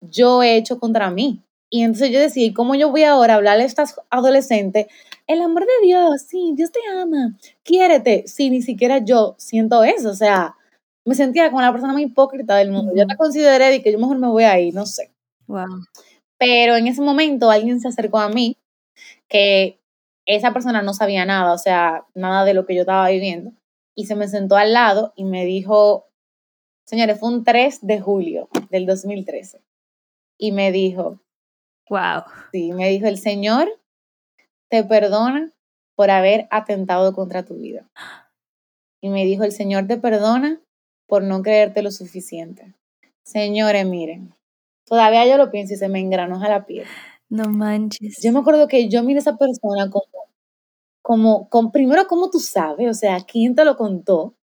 yo 0.00 0.42
he 0.42 0.56
hecho 0.56 0.78
contra 0.78 1.10
mí. 1.10 1.42
Y 1.70 1.82
entonces 1.82 2.10
yo 2.10 2.20
decía, 2.20 2.46
¿y 2.46 2.52
cómo 2.52 2.74
yo 2.74 2.90
voy 2.90 3.02
ahora 3.02 3.34
a 3.34 3.36
hablarle 3.36 3.64
a 3.64 3.66
estas 3.66 4.00
adolescentes 4.10 4.86
el 5.26 5.42
amor 5.42 5.64
de 5.66 5.86
Dios, 5.86 6.22
sí, 6.22 6.52
Dios 6.54 6.70
te 6.70 6.78
ama, 6.88 7.36
quiérete. 7.64 8.24
Sí, 8.26 8.50
ni 8.50 8.62
siquiera 8.62 8.98
yo 8.98 9.34
siento 9.38 9.82
eso, 9.82 10.10
o 10.10 10.14
sea, 10.14 10.54
me 11.04 11.14
sentía 11.14 11.50
como 11.50 11.62
la 11.62 11.72
persona 11.72 11.92
más 11.92 12.02
hipócrita 12.02 12.56
del 12.56 12.70
mundo. 12.70 12.92
Yo 12.96 13.06
te 13.06 13.16
consideré 13.16 13.70
de 13.70 13.82
que 13.82 13.92
yo 13.92 13.98
mejor 13.98 14.18
me 14.18 14.28
voy 14.28 14.44
ahí, 14.44 14.72
no 14.72 14.86
sé. 14.86 15.10
Wow. 15.46 15.84
Pero 16.38 16.76
en 16.76 16.86
ese 16.86 17.02
momento 17.02 17.50
alguien 17.50 17.80
se 17.80 17.88
acercó 17.88 18.18
a 18.18 18.28
mí 18.28 18.56
que 19.28 19.78
esa 20.26 20.52
persona 20.52 20.82
no 20.82 20.94
sabía 20.94 21.24
nada, 21.24 21.52
o 21.52 21.58
sea, 21.58 22.04
nada 22.14 22.44
de 22.44 22.54
lo 22.54 22.66
que 22.66 22.74
yo 22.74 22.82
estaba 22.82 23.08
viviendo, 23.08 23.52
y 23.96 24.06
se 24.06 24.14
me 24.14 24.28
sentó 24.28 24.56
al 24.56 24.72
lado 24.72 25.12
y 25.16 25.24
me 25.24 25.44
dijo, 25.44 26.06
señores, 26.84 27.18
fue 27.18 27.30
un 27.30 27.42
3 27.42 27.80
de 27.82 28.00
julio 28.00 28.48
del 28.70 28.86
2013, 28.86 29.60
y 30.38 30.52
me 30.52 30.70
dijo, 30.70 31.18
wow. 31.88 32.22
Sí, 32.52 32.72
me 32.72 32.88
dijo, 32.88 33.06
el 33.06 33.18
Señor 33.18 33.68
te 34.68 34.84
perdona 34.84 35.50
por 35.94 36.10
haber 36.10 36.46
atentado 36.50 37.14
contra 37.14 37.44
tu 37.44 37.56
vida. 37.56 37.88
Y 39.00 39.08
me 39.08 39.24
dijo, 39.24 39.44
el 39.44 39.52
Señor 39.52 39.86
te 39.86 39.96
perdona 39.96 40.60
por 41.06 41.22
no 41.22 41.42
creerte 41.42 41.82
lo 41.82 41.90
suficiente. 41.90 42.74
Señores, 43.24 43.86
miren, 43.86 44.34
todavía 44.84 45.26
yo 45.26 45.38
lo 45.38 45.50
pienso 45.50 45.74
y 45.74 45.76
se 45.76 45.88
me 45.88 46.00
engranoja 46.00 46.48
la 46.48 46.66
piel. 46.66 46.86
No 47.28 47.48
manches. 47.48 48.18
Yo 48.22 48.32
me 48.32 48.40
acuerdo 48.40 48.68
que 48.68 48.88
yo 48.88 49.02
miré 49.02 49.18
a 49.18 49.20
esa 49.20 49.36
persona 49.36 49.90
como, 49.90 50.25
como, 51.06 51.48
como 51.50 51.70
primero, 51.70 52.08
¿cómo 52.08 52.30
tú 52.30 52.40
sabes? 52.40 52.90
O 52.90 52.92
sea, 52.92 53.20
¿quién 53.20 53.54
te 53.54 53.64
lo 53.64 53.76
contó? 53.76 54.34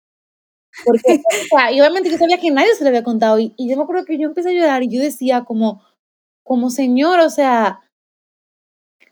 Porque, 0.85 1.15
o 1.17 1.57
sea, 1.57 1.73
y 1.73 1.81
obviamente 1.81 2.09
yo 2.09 2.17
sabía 2.17 2.39
que 2.39 2.53
nadie 2.53 2.73
se 2.77 2.85
lo 2.85 2.89
había 2.89 3.03
contado. 3.03 3.41
Y, 3.41 3.53
y, 3.57 3.69
yo 3.69 3.77
me 3.77 3.83
acuerdo 3.83 4.05
que 4.05 4.17
yo 4.17 4.29
empecé 4.29 4.51
a 4.51 4.53
llorar 4.53 4.85
y 4.85 4.89
yo 4.89 5.03
decía 5.03 5.43
como, 5.43 5.83
como 6.45 6.71
Señor, 6.71 7.19
o 7.19 7.31
sea, 7.31 7.81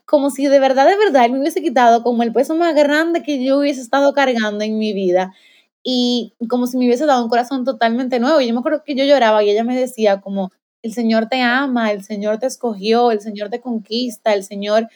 como 0.05 0.31
si 0.31 0.47
de 0.47 0.61
verdad, 0.61 0.87
de 0.87 0.97
verdad, 0.97 1.25
él 1.25 1.33
me 1.33 1.41
hubiese 1.41 1.61
quitado 1.61 2.05
como 2.05 2.23
el 2.23 2.33
peso 2.33 2.55
más 2.55 2.73
grande 2.77 3.25
que 3.25 3.45
yo 3.45 3.59
hubiese 3.59 3.81
estado 3.81 4.13
cargando 4.13 4.63
en 4.63 4.79
mi 4.79 4.93
vida 4.93 5.35
y 5.83 6.35
como 6.49 6.69
si 6.69 6.79
me 6.79 6.87
hubiese 6.87 7.05
dado 7.05 7.25
un 7.25 7.31
corazón 7.31 7.65
totalmente 7.65 8.21
nuevo. 8.21 8.41
Y 8.41 8.47
yo 8.47 8.55
me 8.55 8.61
acuerdo 8.61 8.85
que 8.85 8.95
yo 8.95 9.05
lloraba 9.05 9.43
y 9.43 9.51
ella 9.51 9.65
me 9.65 9.77
decía 9.77 10.21
como, 10.21 10.53
el 10.83 10.93
Señor 10.95 11.29
te 11.29 11.43
ama, 11.43 11.91
el 11.91 12.05
Señor 12.05 12.39
te 12.39 12.47
escogió, 12.47 13.11
el 13.11 13.21
Señor 13.21 13.51
te 13.51 13.61
conquista, 13.61 14.35
el 14.35 14.45
Señor 14.45 14.89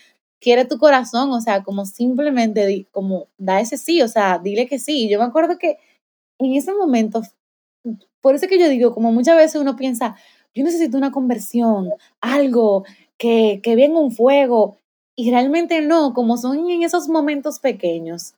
quiere 0.44 0.66
tu 0.66 0.76
corazón, 0.76 1.32
o 1.32 1.40
sea, 1.40 1.62
como 1.62 1.86
simplemente 1.86 2.86
como 2.92 3.28
da 3.38 3.60
ese 3.60 3.78
sí, 3.78 4.02
o 4.02 4.08
sea, 4.08 4.38
dile 4.38 4.66
que 4.66 4.78
sí. 4.78 5.08
Yo 5.08 5.18
me 5.18 5.24
acuerdo 5.24 5.56
que 5.58 5.78
en 6.38 6.52
ese 6.52 6.74
momento, 6.74 7.22
por 8.20 8.34
eso 8.34 8.46
que 8.46 8.58
yo 8.58 8.68
digo, 8.68 8.92
como 8.92 9.10
muchas 9.10 9.38
veces 9.38 9.58
uno 9.58 9.74
piensa, 9.74 10.16
yo 10.54 10.62
necesito 10.62 10.98
una 10.98 11.12
conversión, 11.12 11.88
algo 12.20 12.84
que, 13.16 13.60
que 13.62 13.74
venga 13.74 13.98
un 13.98 14.12
fuego, 14.12 14.76
y 15.16 15.30
realmente 15.30 15.80
no, 15.80 16.12
como 16.12 16.36
son 16.36 16.68
en 16.68 16.82
esos 16.82 17.08
momentos 17.08 17.58
pequeños, 17.58 18.34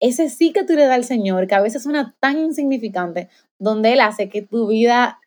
ese 0.00 0.30
sí 0.30 0.52
que 0.52 0.64
tú 0.64 0.72
le 0.72 0.86
das 0.86 0.94
al 0.94 1.04
Señor, 1.04 1.46
que 1.46 1.56
a 1.56 1.60
veces 1.60 1.82
suena 1.82 2.16
tan 2.20 2.38
insignificante, 2.38 3.28
donde 3.58 3.92
Él 3.92 4.00
hace 4.00 4.30
que 4.30 4.40
tu 4.40 4.68
vida 4.68 5.20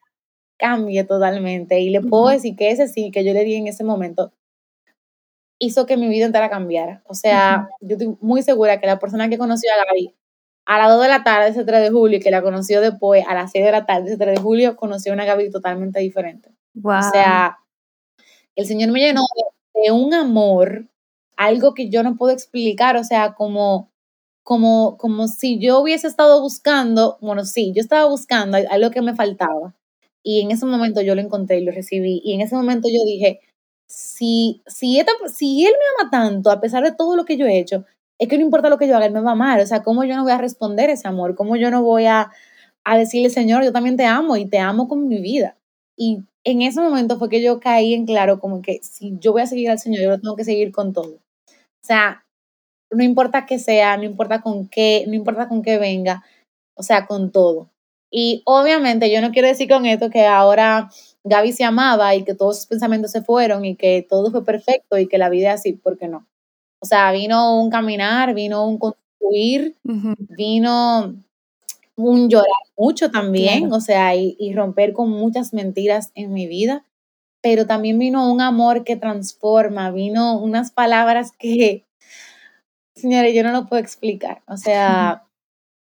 cambie 0.58 1.04
totalmente. 1.04 1.80
Y 1.80 1.92
le 1.92 2.02
puedo 2.02 2.30
decir 2.30 2.56
que 2.56 2.72
ese 2.72 2.88
sí 2.88 3.12
que 3.12 3.24
yo 3.24 3.34
le 3.34 3.44
di 3.44 3.54
en 3.54 3.68
ese 3.68 3.84
momento 3.84 4.34
hizo 5.64 5.86
que 5.86 5.98
mi 5.98 6.08
vida 6.08 6.26
entera 6.26 6.50
cambiara. 6.50 7.02
O 7.08 7.14
sea, 7.14 7.70
yo 7.82 7.96
estoy 7.96 8.18
muy 8.22 8.44
segura 8.44 8.80
que 8.80 8.88
la 8.88 9.00
persona 9.00 9.30
que 9.30 9.38
conoció 9.38 9.70
a 9.74 9.86
Gaby 9.86 10.14
a 10.66 10.78
las 10.78 10.90
2 10.90 11.02
de 11.02 11.08
la 11.10 11.24
tarde 11.24 11.50
ese 11.50 11.66
3 11.66 11.82
de 11.82 11.90
julio 11.90 12.18
y 12.18 12.22
que 12.22 12.32
la 12.32 12.42
conoció 12.42 12.82
después 12.82 13.26
a 13.28 13.34
las 13.34 13.52
6 13.52 13.66
de 13.66 13.72
la 13.72 13.86
tarde 13.86 14.08
ese 14.08 14.18
3 14.18 14.36
de 14.36 14.42
julio, 14.42 14.76
conoció 14.76 15.12
a 15.12 15.16
una 15.16 15.26
Gaby 15.26 15.52
totalmente 15.52 16.00
diferente. 16.00 16.52
Wow. 16.74 17.00
O 17.00 17.12
sea, 17.12 17.58
el 18.56 18.66
Señor 18.66 18.92
me 18.92 19.00
llenó 19.00 19.22
de 19.74 19.92
un 19.92 20.14
amor 20.14 20.88
algo 21.36 21.74
que 21.74 21.90
yo 21.90 22.04
no 22.04 22.16
puedo 22.16 22.32
explicar, 22.32 22.96
o 22.98 23.04
sea, 23.04 23.34
como, 23.34 23.92
como, 24.44 24.98
como 24.98 25.28
si 25.28 25.60
yo 25.60 25.80
hubiese 25.80 26.08
estado 26.08 26.42
buscando, 26.42 27.18
bueno, 27.22 27.46
sí, 27.46 27.74
yo 27.76 27.82
estaba 27.82 28.06
buscando 28.06 28.58
algo 28.70 28.92
que 28.92 29.02
me 29.02 29.16
faltaba 29.16 29.76
y 30.22 30.42
en 30.42 30.52
ese 30.52 30.66
momento 30.66 31.02
yo 31.02 31.16
lo 31.16 31.22
encontré 31.22 31.60
y 31.60 31.66
lo 31.66 31.72
recibí 31.72 32.22
y 32.24 32.34
en 32.34 32.42
ese 32.42 32.56
momento 32.56 32.88
yo 32.88 33.04
dije, 33.06 33.42
si, 33.94 34.64
si, 34.66 35.00
si 35.32 35.66
él 35.66 35.72
me 35.72 36.04
ama 36.04 36.10
tanto, 36.10 36.50
a 36.50 36.60
pesar 36.60 36.84
de 36.84 36.94
todo 36.94 37.16
lo 37.16 37.26
que 37.26 37.38
yo 37.38 37.46
he 37.46 37.60
hecho, 37.60 37.86
es 38.18 38.28
que 38.28 38.38
no 38.38 38.44
importa 38.44 38.70
lo 38.70 38.80
que 38.80 38.88
yo 38.88 38.96
haga, 38.96 39.06
él 39.06 39.14
me 39.14 39.22
va 39.22 39.30
a 39.30 39.34
amar, 39.34 39.60
o 39.60 39.68
sea, 39.68 39.84
¿cómo 39.84 40.04
yo 40.04 40.16
no 40.16 40.24
voy 40.24 40.32
a 40.32 40.40
responder 40.40 40.90
ese 40.90 41.08
amor? 41.08 41.36
¿Cómo 41.36 41.56
yo 41.58 41.70
no 41.70 41.84
voy 41.84 42.06
a, 42.08 42.32
a 42.84 42.98
decirle, 42.98 43.30
Señor, 43.30 43.64
yo 43.64 43.72
también 43.72 43.96
te 43.96 44.06
amo 44.06 44.36
y 44.36 44.48
te 44.48 44.58
amo 44.58 44.88
con 44.88 45.08
mi 45.08 45.22
vida? 45.22 45.58
Y 45.96 46.24
en 46.44 46.64
ese 46.64 46.82
momento 46.82 47.20
fue 47.20 47.30
que 47.30 47.44
yo 47.44 47.60
caí 47.60 47.94
en 47.94 48.08
claro 48.08 48.40
como 48.40 48.64
que 48.64 48.80
si 48.82 49.16
yo 49.20 49.32
voy 49.32 49.44
a 49.44 49.48
seguir 49.48 49.70
al 49.70 49.80
Señor, 49.80 50.02
yo 50.02 50.10
lo 50.10 50.20
tengo 50.20 50.36
que 50.36 50.44
seguir 50.44 50.72
con 50.72 50.92
todo. 50.92 51.20
O 51.48 51.86
sea, 51.86 52.26
no 52.90 53.04
importa 53.04 53.46
qué 53.46 53.60
sea, 53.60 53.98
no 53.98 54.06
importa 54.06 54.42
con 54.42 54.68
qué, 54.70 55.06
no 55.08 55.14
importa 55.14 55.48
con 55.48 55.62
qué 55.62 55.78
venga, 55.78 56.24
o 56.76 56.82
sea, 56.82 57.06
con 57.06 57.32
todo. 57.32 57.70
Y 58.12 58.42
obviamente 58.46 59.12
yo 59.12 59.22
no 59.22 59.32
quiero 59.32 59.48
decir 59.48 59.70
con 59.70 59.86
esto 59.86 60.10
que 60.10 60.26
ahora 60.26 60.90
Gaby 61.24 61.54
se 61.54 61.64
amaba 61.64 62.16
y 62.16 62.24
que 62.24 62.36
todos 62.36 62.58
sus 62.58 62.66
pensamientos 62.68 63.12
se 63.12 63.22
fueron 63.22 63.66
y 63.66 63.76
que 63.76 64.06
todo 64.08 64.32
fue 64.32 64.44
perfecto 64.44 64.98
y 64.98 65.08
que 65.08 65.18
la 65.18 65.30
vida 65.30 65.50
es 65.54 65.62
así, 65.62 65.74
porque 65.74 66.08
no. 66.08 66.28
O 66.80 66.86
sea, 66.86 67.12
vino 67.12 67.62
un 67.62 67.70
caminar, 67.70 68.34
vino 68.34 68.68
un 68.68 68.78
construir, 68.78 69.76
vino 69.84 71.16
un 71.96 72.30
llorar 72.30 72.48
mucho 72.78 73.10
también, 73.10 73.72
o 73.72 73.80
sea, 73.80 74.16
y, 74.16 74.36
y, 74.40 74.54
romper 74.54 74.94
con 74.94 75.10
muchas 75.10 75.54
mentiras 75.54 76.12
en 76.16 76.34
mi 76.34 76.48
vida. 76.48 76.86
pero 77.42 77.68
también 77.68 78.00
vino 78.00 78.32
un 78.32 78.42
amor 78.42 78.84
que 78.86 78.96
transforma, 78.96 79.92
vino 79.92 80.40
unas 80.40 80.72
palabras 80.72 81.32
que, 81.38 81.86
señores, 82.96 83.36
yo 83.36 83.44
no 83.44 83.52
lo 83.52 83.68
puedo 83.68 83.82
explicar. 83.82 84.42
O 84.48 84.58
sea, 84.58 85.24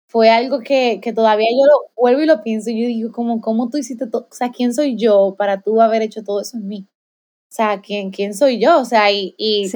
fue 0.09 0.31
algo 0.31 0.59
que, 0.61 0.99
todavía 1.15 1.47
yo 1.51 1.65
lo 1.65 1.91
vuelvo 1.95 2.21
y 2.21 2.25
lo 2.25 2.41
pienso 2.41 2.71
y 2.71 2.81
yo 2.81 2.87
digo, 2.87 3.11
como, 3.11 3.41
¿cómo 3.41 3.69
tú 3.69 3.77
hiciste 3.77 4.07
todo? 4.07 4.27
O 4.31 4.33
sea, 4.33 4.51
¿quién 4.51 4.73
soy 4.73 4.95
yo 4.97 5.35
para 5.37 5.61
tú 5.61 5.81
haber 5.81 6.01
hecho 6.01 6.23
todo 6.23 6.41
eso 6.41 6.57
en 6.57 6.67
mí? 6.67 6.87
O 7.51 7.53
sea, 7.55 7.81
¿quién, 7.81 8.11
quién 8.11 8.33
soy 8.33 8.59
yo? 8.59 8.79
O 8.79 8.85
sea, 8.85 9.11
y, 9.11 9.35
y, 9.37 9.69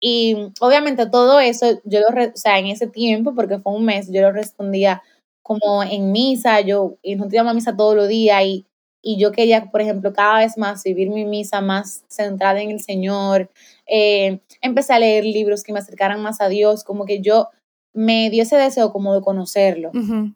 y 0.00 0.36
obviamente 0.60 1.06
todo 1.06 1.38
eso, 1.38 1.80
yo 1.84 2.00
lo, 2.00 2.08
o 2.08 2.36
sea, 2.36 2.58
en 2.58 2.66
ese 2.66 2.88
tiempo, 2.88 3.34
porque 3.34 3.60
fue 3.60 3.72
un 3.72 3.84
mes, 3.84 4.10
yo 4.10 4.22
lo 4.22 4.32
respondía 4.32 5.02
como 5.42 5.84
en 5.84 6.10
misa, 6.10 6.60
yo, 6.62 6.96
y 7.02 7.14
nosotros 7.14 7.34
íbamos 7.34 7.52
a 7.52 7.54
misa 7.54 7.76
todos 7.76 7.94
los 7.94 8.08
días 8.08 8.42
y, 8.44 8.66
y 9.02 9.18
yo 9.20 9.30
quería, 9.30 9.70
por 9.70 9.80
ejemplo, 9.80 10.12
cada 10.12 10.40
vez 10.40 10.58
más 10.58 10.82
vivir 10.82 11.10
mi 11.10 11.24
misa 11.24 11.60
más 11.60 12.04
centrada 12.08 12.60
en 12.60 12.70
el 12.70 12.80
Señor. 12.80 13.50
Eh, 13.86 14.40
empecé 14.62 14.94
a 14.94 14.98
leer 14.98 15.24
libros 15.24 15.62
que 15.62 15.72
me 15.72 15.78
acercaran 15.78 16.20
más 16.22 16.40
a 16.40 16.48
Dios, 16.48 16.82
como 16.82 17.04
que 17.06 17.20
yo 17.20 17.48
me 17.92 18.30
dio 18.30 18.42
ese 18.42 18.56
deseo 18.56 18.92
como 18.92 19.14
de 19.14 19.20
conocerlo, 19.20 19.90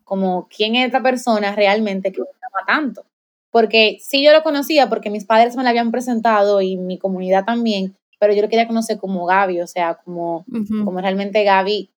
como 0.05 0.49
quién 0.49 0.77
es 0.77 0.87
esta 0.87 1.03
persona 1.03 1.55
realmente 1.55 2.13
que 2.13 2.21
me 2.21 2.27
ama 2.27 2.67
tanto. 2.67 3.05
Porque 3.51 3.99
sí 4.01 4.25
yo 4.25 4.33
lo 4.33 4.43
conocía 4.43 4.89
porque 4.89 5.11
mis 5.11 5.25
padres 5.25 5.57
me 5.57 5.63
la 5.63 5.71
habían 5.71 5.93
presentado 5.93 6.61
y 6.61 6.77
mi 6.77 6.99
comunidad 6.99 7.45
también, 7.45 7.97
pero 8.19 8.35
yo 8.35 8.43
lo 8.43 8.49
quería 8.49 8.67
conocer 8.67 8.99
como 8.99 9.27
Gaby, 9.27 9.61
o 9.61 9.67
sea, 9.67 9.95
como, 9.95 10.45
como 10.85 11.01
realmente 11.01 11.45
Gaby 11.45 11.91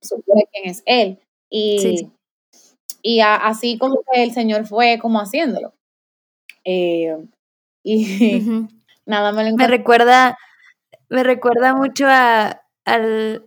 supiera 0.00 0.48
quién 0.52 0.70
es 0.70 0.82
él. 0.86 1.18
Y, 1.50 2.08
y 3.02 3.20
así 3.20 3.78
como 3.78 4.02
que 4.12 4.22
el 4.22 4.32
Señor 4.32 4.66
fue 4.66 4.98
como 5.00 5.18
haciéndolo. 5.20 5.74
Eh, 6.64 7.16
y 7.82 8.06
nada 9.06 9.32
me 9.32 9.50
lo 9.50 9.56
Me 9.56 9.66
recuerda, 9.66 10.38
me 11.08 11.24
recuerda 11.24 11.74
mucho 11.74 12.06
a, 12.08 12.62
al, 12.84 13.44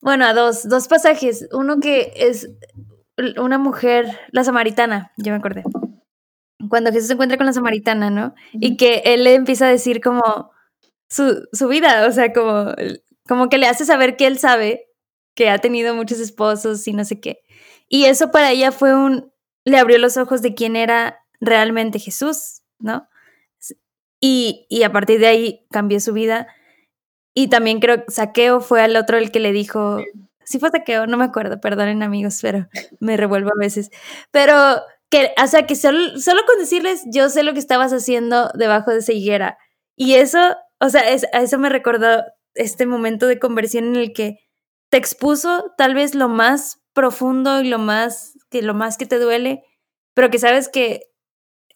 bueno, 0.00 0.26
a 0.26 0.34
dos, 0.34 0.68
dos 0.68 0.88
pasajes. 0.88 1.48
Uno 1.52 1.80
que 1.80 2.12
es 2.16 2.48
una 3.36 3.58
mujer, 3.58 4.18
la 4.30 4.44
samaritana, 4.44 5.12
yo 5.16 5.32
me 5.32 5.38
acordé. 5.38 5.64
Cuando 6.68 6.92
Jesús 6.92 7.08
se 7.08 7.12
encuentra 7.14 7.36
con 7.36 7.46
la 7.46 7.52
samaritana, 7.52 8.10
¿no? 8.10 8.34
Y 8.52 8.76
que 8.76 9.02
él 9.04 9.24
le 9.24 9.34
empieza 9.34 9.66
a 9.66 9.70
decir 9.70 10.00
como 10.00 10.50
su, 11.08 11.48
su 11.52 11.68
vida, 11.68 12.06
o 12.06 12.12
sea, 12.12 12.32
como, 12.32 12.74
como 13.26 13.48
que 13.48 13.58
le 13.58 13.66
hace 13.66 13.84
saber 13.84 14.16
que 14.16 14.26
él 14.26 14.38
sabe 14.38 14.86
que 15.34 15.50
ha 15.50 15.58
tenido 15.58 15.94
muchos 15.94 16.20
esposos 16.20 16.86
y 16.88 16.92
no 16.92 17.04
sé 17.04 17.20
qué. 17.20 17.40
Y 17.88 18.04
eso 18.04 18.30
para 18.30 18.50
ella 18.50 18.72
fue 18.72 18.94
un, 18.94 19.32
le 19.64 19.78
abrió 19.78 19.98
los 19.98 20.16
ojos 20.16 20.42
de 20.42 20.54
quién 20.54 20.76
era 20.76 21.18
realmente 21.40 21.98
Jesús, 21.98 22.62
¿no? 22.78 23.08
Y, 24.20 24.66
y 24.68 24.82
a 24.82 24.92
partir 24.92 25.20
de 25.20 25.28
ahí 25.28 25.66
cambió 25.70 26.00
su 26.00 26.12
vida. 26.12 26.48
Y 27.38 27.46
también 27.46 27.78
creo 27.78 28.04
que 28.04 28.10
Saqueo 28.10 28.60
fue 28.60 28.82
al 28.82 28.96
otro 28.96 29.16
el 29.16 29.30
que 29.30 29.38
le 29.38 29.52
dijo, 29.52 29.98
sí 30.44 30.58
fue 30.58 30.70
Saqueo, 30.70 31.06
no 31.06 31.16
me 31.16 31.22
acuerdo, 31.22 31.60
perdonen 31.60 32.02
amigos, 32.02 32.40
pero 32.42 32.66
me 32.98 33.16
revuelvo 33.16 33.50
a 33.50 33.60
veces. 33.60 33.92
Pero 34.32 34.82
que, 35.08 35.30
o 35.40 35.46
sea, 35.46 35.64
que 35.64 35.76
solo, 35.76 36.18
solo 36.18 36.40
con 36.48 36.58
decirles, 36.58 37.04
yo 37.06 37.28
sé 37.28 37.44
lo 37.44 37.52
que 37.52 37.60
estabas 37.60 37.92
haciendo 37.92 38.50
debajo 38.54 38.90
de 38.90 38.98
esa 38.98 39.12
higuera. 39.12 39.56
Y 39.94 40.14
eso, 40.14 40.40
o 40.80 40.88
sea, 40.88 41.08
es, 41.08 41.28
a 41.32 41.42
eso 41.42 41.60
me 41.60 41.68
recordó 41.68 42.24
este 42.54 42.86
momento 42.86 43.28
de 43.28 43.38
conversión 43.38 43.84
en 43.84 43.94
el 43.94 44.12
que 44.12 44.40
te 44.88 44.96
expuso 44.96 45.72
tal 45.78 45.94
vez 45.94 46.16
lo 46.16 46.28
más 46.28 46.80
profundo 46.92 47.60
y 47.60 47.68
lo 47.68 47.78
más 47.78 48.32
que 48.50 48.62
lo 48.62 48.74
más 48.74 48.98
que 48.98 49.06
te 49.06 49.20
duele, 49.20 49.62
pero 50.12 50.28
que 50.28 50.40
sabes 50.40 50.68
que 50.68 51.02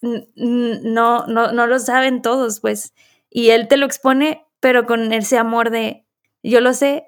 no, 0.00 1.28
no, 1.28 1.52
no 1.52 1.66
lo 1.68 1.78
saben 1.78 2.20
todos, 2.20 2.58
pues. 2.58 2.94
Y 3.30 3.50
él 3.50 3.68
te 3.68 3.76
lo 3.76 3.86
expone 3.86 4.44
pero 4.62 4.86
con 4.86 5.12
ese 5.12 5.36
amor 5.36 5.70
de 5.70 6.06
yo 6.42 6.60
lo 6.60 6.72
sé 6.72 7.04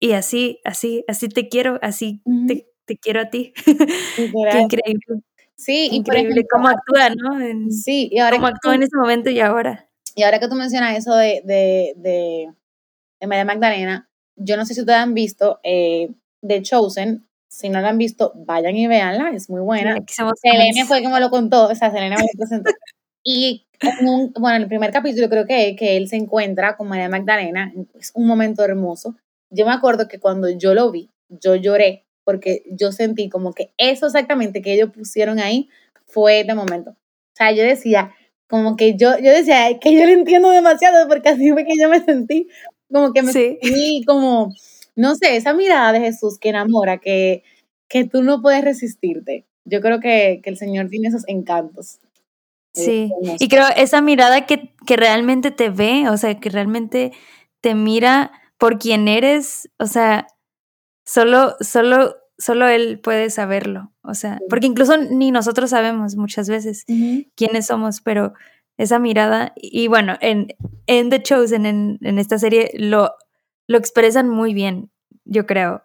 y 0.00 0.12
así, 0.12 0.58
así, 0.64 1.04
así 1.06 1.28
te 1.28 1.48
quiero, 1.48 1.78
así 1.80 2.20
te, 2.86 2.98
quiero 2.98 3.20
a 3.20 3.30
ti. 3.30 3.52
Qué 4.16 4.58
increíble. 4.58 5.22
Sí, 5.54 5.88
increíble 5.92 6.44
cómo 6.50 6.68
actúa, 6.68 7.10
¿no? 7.10 7.70
sí, 7.70 8.08
y 8.12 8.18
ahora 8.18 8.36
cómo 8.36 8.48
actúa 8.48 8.74
en 8.74 8.82
ese 8.82 8.96
momento 8.96 9.30
y 9.30 9.40
ahora. 9.40 9.88
Y 10.16 10.24
ahora 10.24 10.40
que 10.40 10.48
tú 10.48 10.56
mencionas 10.56 10.96
eso 10.96 11.14
de, 11.14 11.40
de, 11.44 11.94
de, 11.96 12.52
de 13.20 13.26
María 13.26 13.44
Magdalena, 13.44 14.10
yo 14.34 14.56
no 14.56 14.66
sé 14.66 14.74
si 14.74 14.80
ustedes 14.80 14.98
han 14.98 15.14
visto 15.14 15.60
eh, 15.62 16.10
The 16.46 16.62
Chosen, 16.62 17.28
si 17.48 17.68
no 17.68 17.80
la 17.80 17.90
han 17.90 17.98
visto, 17.98 18.32
vayan 18.34 18.76
y 18.76 18.88
véanla, 18.88 19.30
es 19.30 19.48
muy 19.48 19.60
buena. 19.60 19.96
Selene 20.42 20.84
fue 20.84 21.00
que 21.00 21.08
me 21.08 21.20
lo 21.20 21.30
contó, 21.30 21.68
o 21.68 21.74
sea, 21.74 21.90
Selene 21.92 22.16
me 22.16 22.22
lo 22.22 22.28
presentó. 22.36 22.70
Y 23.24 23.67
bueno, 23.80 24.56
en 24.56 24.62
el 24.62 24.68
primer 24.68 24.90
capítulo 24.92 25.28
creo 25.28 25.46
que, 25.46 25.76
que 25.76 25.96
él 25.96 26.08
se 26.08 26.16
encuentra 26.16 26.76
con 26.76 26.88
María 26.88 27.08
Magdalena, 27.08 27.72
es 27.98 28.10
un 28.14 28.26
momento 28.26 28.64
hermoso. 28.64 29.14
Yo 29.50 29.66
me 29.66 29.72
acuerdo 29.72 30.08
que 30.08 30.18
cuando 30.18 30.48
yo 30.50 30.74
lo 30.74 30.90
vi, 30.90 31.10
yo 31.28 31.54
lloré 31.54 32.04
porque 32.24 32.62
yo 32.70 32.92
sentí 32.92 33.28
como 33.30 33.54
que 33.54 33.70
eso 33.78 34.06
exactamente 34.06 34.60
que 34.60 34.74
ellos 34.74 34.90
pusieron 34.90 35.38
ahí 35.38 35.70
fue 36.04 36.44
de 36.44 36.54
momento. 36.54 36.90
O 36.90 36.96
sea, 37.34 37.52
yo 37.52 37.62
decía, 37.62 38.12
como 38.48 38.76
que 38.76 38.96
yo, 38.96 39.18
yo 39.18 39.30
decía, 39.32 39.78
que 39.80 39.94
yo 39.94 40.04
lo 40.04 40.12
entiendo 40.12 40.50
demasiado 40.50 41.08
porque 41.08 41.30
así 41.30 41.50
fue 41.52 41.64
que 41.64 41.74
yo 41.80 41.88
me 41.88 42.04
sentí, 42.04 42.48
como 42.92 43.12
que 43.12 43.22
me 43.22 43.32
sentí 43.32 44.02
como, 44.06 44.52
no 44.96 45.14
sé, 45.14 45.36
esa 45.36 45.54
mirada 45.54 45.92
de 45.92 46.00
Jesús 46.00 46.38
que 46.38 46.50
enamora, 46.50 46.98
que, 46.98 47.44
que 47.88 48.04
tú 48.04 48.22
no 48.22 48.42
puedes 48.42 48.64
resistirte. 48.64 49.46
Yo 49.64 49.80
creo 49.80 50.00
que, 50.00 50.40
que 50.42 50.50
el 50.50 50.56
Señor 50.56 50.88
tiene 50.88 51.08
esos 51.08 51.26
encantos. 51.28 51.98
Sí, 52.74 53.10
y 53.40 53.48
creo 53.48 53.66
esa 53.76 54.00
mirada 54.00 54.46
que, 54.46 54.74
que 54.86 54.96
realmente 54.96 55.50
te 55.50 55.70
ve, 55.70 56.08
o 56.08 56.16
sea, 56.16 56.38
que 56.38 56.48
realmente 56.50 57.12
te 57.60 57.74
mira 57.74 58.30
por 58.56 58.78
quien 58.78 59.08
eres, 59.08 59.70
o 59.78 59.86
sea, 59.86 60.26
solo, 61.04 61.56
solo, 61.60 62.16
solo 62.36 62.68
él 62.68 63.00
puede 63.00 63.30
saberlo, 63.30 63.92
o 64.02 64.14
sea, 64.14 64.38
porque 64.48 64.66
incluso 64.66 64.96
ni 64.96 65.30
nosotros 65.30 65.70
sabemos 65.70 66.16
muchas 66.16 66.48
veces 66.48 66.84
quiénes 67.34 67.66
somos, 67.66 68.00
pero 68.00 68.34
esa 68.76 68.98
mirada, 69.00 69.52
y 69.56 69.88
bueno, 69.88 70.16
en, 70.20 70.48
en 70.86 71.10
The 71.10 71.22
Chosen, 71.22 71.66
en, 71.66 71.98
en 72.02 72.18
esta 72.18 72.38
serie, 72.38 72.70
lo, 72.74 73.12
lo 73.66 73.78
expresan 73.78 74.28
muy 74.28 74.54
bien, 74.54 74.90
yo 75.24 75.46
creo. 75.46 75.82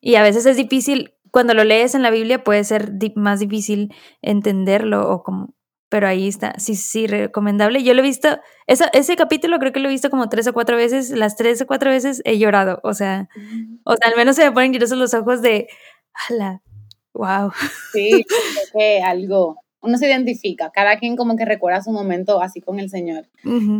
Y 0.00 0.16
a 0.16 0.22
veces 0.22 0.46
es 0.46 0.56
difícil, 0.56 1.14
cuando 1.30 1.54
lo 1.54 1.64
lees 1.64 1.94
en 1.94 2.02
la 2.02 2.10
Biblia 2.10 2.42
puede 2.44 2.64
ser 2.64 2.92
más 3.14 3.40
difícil 3.40 3.94
entenderlo 4.22 5.10
o 5.10 5.22
como 5.22 5.55
pero 5.88 6.08
ahí 6.08 6.26
está, 6.26 6.54
sí, 6.58 6.74
sí, 6.74 7.06
recomendable. 7.06 7.82
Yo 7.82 7.94
lo 7.94 8.00
he 8.00 8.02
visto, 8.02 8.40
ese 8.66 9.16
capítulo 9.16 9.58
creo 9.58 9.72
que 9.72 9.80
lo 9.80 9.88
he 9.88 9.92
visto 9.92 10.10
como 10.10 10.28
tres 10.28 10.46
o 10.48 10.52
cuatro 10.52 10.76
veces, 10.76 11.10
las 11.10 11.36
tres 11.36 11.62
o 11.62 11.66
cuatro 11.66 11.90
veces 11.90 12.22
he 12.24 12.38
llorado, 12.38 12.80
o 12.82 12.94
sea, 12.94 13.28
o 13.84 13.94
sea, 13.96 14.10
al 14.10 14.16
menos 14.16 14.36
se 14.36 14.44
me 14.44 14.52
ponen 14.52 14.72
llorosos 14.72 14.98
los 14.98 15.14
ojos 15.14 15.42
de, 15.42 15.68
ala, 16.28 16.62
wow. 17.14 17.52
Sí, 17.92 18.24
que 18.72 19.00
algo, 19.00 19.62
uno 19.80 19.96
se 19.96 20.08
identifica, 20.08 20.70
cada 20.70 20.98
quien 20.98 21.16
como 21.16 21.36
que 21.36 21.44
recuerda 21.44 21.82
su 21.82 21.92
momento 21.92 22.42
así 22.42 22.60
con 22.60 22.80
el 22.80 22.90
Señor. 22.90 23.28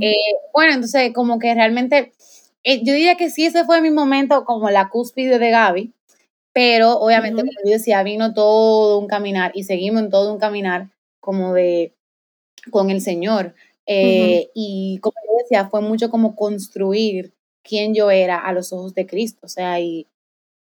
Eh, 0.00 0.14
bueno, 0.52 0.74
entonces 0.74 1.12
como 1.12 1.40
que 1.40 1.54
realmente, 1.54 2.12
eh, 2.62 2.84
yo 2.84 2.92
diría 2.92 3.16
que 3.16 3.30
sí, 3.30 3.46
ese 3.46 3.64
fue 3.64 3.80
mi 3.80 3.90
momento 3.90 4.44
como 4.44 4.70
la 4.70 4.88
cúspide 4.90 5.40
de 5.40 5.50
Gaby, 5.50 5.92
pero 6.52 6.98
obviamente, 6.98 7.42
como 7.42 7.52
yo 7.64 7.72
decía, 7.72 8.02
vino 8.04 8.32
todo 8.32 8.98
un 8.98 9.08
caminar 9.08 9.50
y 9.54 9.64
seguimos 9.64 10.02
en 10.02 10.10
todo 10.10 10.32
un 10.32 10.38
caminar 10.38 10.88
como 11.26 11.52
de 11.52 11.92
con 12.70 12.90
el 12.90 13.00
Señor. 13.00 13.54
Eh, 13.86 14.50
y 14.54 14.98
como 15.00 15.14
yo 15.26 15.42
decía, 15.42 15.68
fue 15.68 15.80
mucho 15.80 16.08
como 16.10 16.34
construir 16.36 17.34
quién 17.62 17.94
yo 17.94 18.10
era 18.10 18.38
a 18.38 18.52
los 18.52 18.72
ojos 18.72 18.94
de 18.94 19.06
Cristo, 19.06 19.40
o 19.42 19.48
sea, 19.48 19.80
y, 19.80 20.06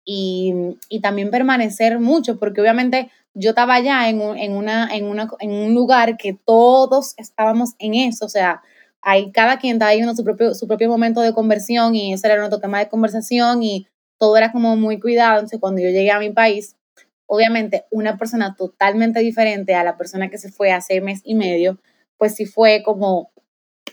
y, 0.04 0.54
y 0.88 1.00
también 1.00 1.30
permanecer 1.30 1.98
mucho, 2.00 2.38
porque 2.38 2.60
obviamente 2.60 3.10
yo 3.34 3.50
estaba 3.50 3.74
allá 3.74 4.08
en 4.08 4.20
un, 4.20 4.38
en, 4.38 4.52
una, 4.52 4.88
en, 4.94 5.04
una, 5.06 5.28
en 5.40 5.50
un 5.50 5.74
lugar 5.74 6.16
que 6.16 6.34
todos 6.34 7.14
estábamos 7.16 7.74
en 7.78 7.94
eso, 7.94 8.26
o 8.26 8.28
sea, 8.28 8.62
hay, 9.02 9.32
cada 9.32 9.58
quien 9.58 9.74
estaba 9.74 9.92
en 9.92 10.16
su 10.16 10.24
propio, 10.24 10.54
su 10.54 10.66
propio 10.66 10.88
momento 10.88 11.20
de 11.20 11.34
conversión 11.34 11.94
y 11.94 12.12
ese 12.12 12.26
era 12.26 12.38
nuestro 12.38 12.60
tema 12.60 12.78
de 12.78 12.88
conversación 12.88 13.62
y 13.62 13.86
todo 14.18 14.36
era 14.36 14.52
como 14.52 14.76
muy 14.76 14.98
cuidado, 15.00 15.34
entonces 15.34 15.60
cuando 15.60 15.82
yo 15.82 15.88
llegué 15.90 16.10
a 16.10 16.20
mi 16.20 16.30
país, 16.30 16.76
obviamente 17.26 17.84
una 17.90 18.18
persona 18.18 18.54
totalmente 18.56 19.20
diferente 19.20 19.74
a 19.74 19.84
la 19.84 19.96
persona 19.96 20.30
que 20.30 20.38
se 20.38 20.50
fue 20.50 20.72
hace 20.72 21.00
mes 21.00 21.20
y 21.24 21.34
medio, 21.34 21.78
pues 22.18 22.34
sí 22.34 22.46
fue 22.46 22.82
como 22.84 23.32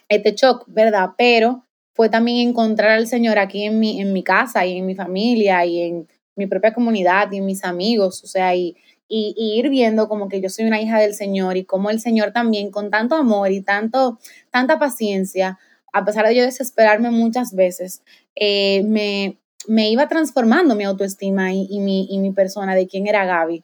este 0.10 0.34
shock, 0.34 0.65
¿verdad? 0.67 1.12
Pero 1.17 1.65
fue 1.94 2.10
también 2.10 2.50
encontrar 2.50 2.91
al 2.91 3.08
Señor 3.08 3.39
aquí 3.39 3.65
en 3.65 3.80
mi, 3.80 4.02
en 4.02 4.13
mi 4.13 4.24
casa 4.24 4.65
y 4.65 4.78
en 4.78 4.86
mi 4.86 4.96
familia 4.96 5.65
y 5.65 5.82
en 5.82 6.08
mi 6.36 6.48
propia 6.48 6.74
comunidad 6.74 7.32
y 7.32 7.38
en 7.38 7.46
mis 7.46 7.63
amigos, 7.63 8.24
o 8.24 8.28
sea, 8.28 8.56
y, 8.56 8.76
y, 9.08 9.36
ir 9.38 9.70
viendo 9.70 10.08
como 10.08 10.30
que 10.30 10.39
yo 10.39 10.50
soy 10.50 10.65
una 10.65 10.82
hija 10.82 11.00
del 11.00 11.13
Señor 11.13 11.58
y 11.58 11.65
como 11.65 11.89
el 11.89 12.00
Señor 12.00 12.32
también 12.32 12.72
con 12.72 12.89
tanto 12.89 13.15
amor 13.15 13.52
y 13.52 13.62
tanto, 13.62 14.20
tanta 14.50 14.80
paciencia, 14.80 15.60
a 15.91 16.06
pesar 16.06 16.26
de 16.26 16.36
yo 16.36 16.44
desesperarme 16.44 17.12
muchas 17.12 17.54
veces, 17.54 18.04
eh, 18.36 18.84
me, 18.84 19.38
me 19.67 19.89
iba 19.89 20.08
transformando 20.08 20.76
mi 20.76 20.84
autoestima 20.84 21.54
y, 21.54 21.80
mi, 21.80 22.08
y 22.10 22.19
mi 22.19 22.32
persona 22.32 22.76
de 22.76 22.88
quién 22.88 23.08
era 23.08 23.26
Gaby. 23.26 23.63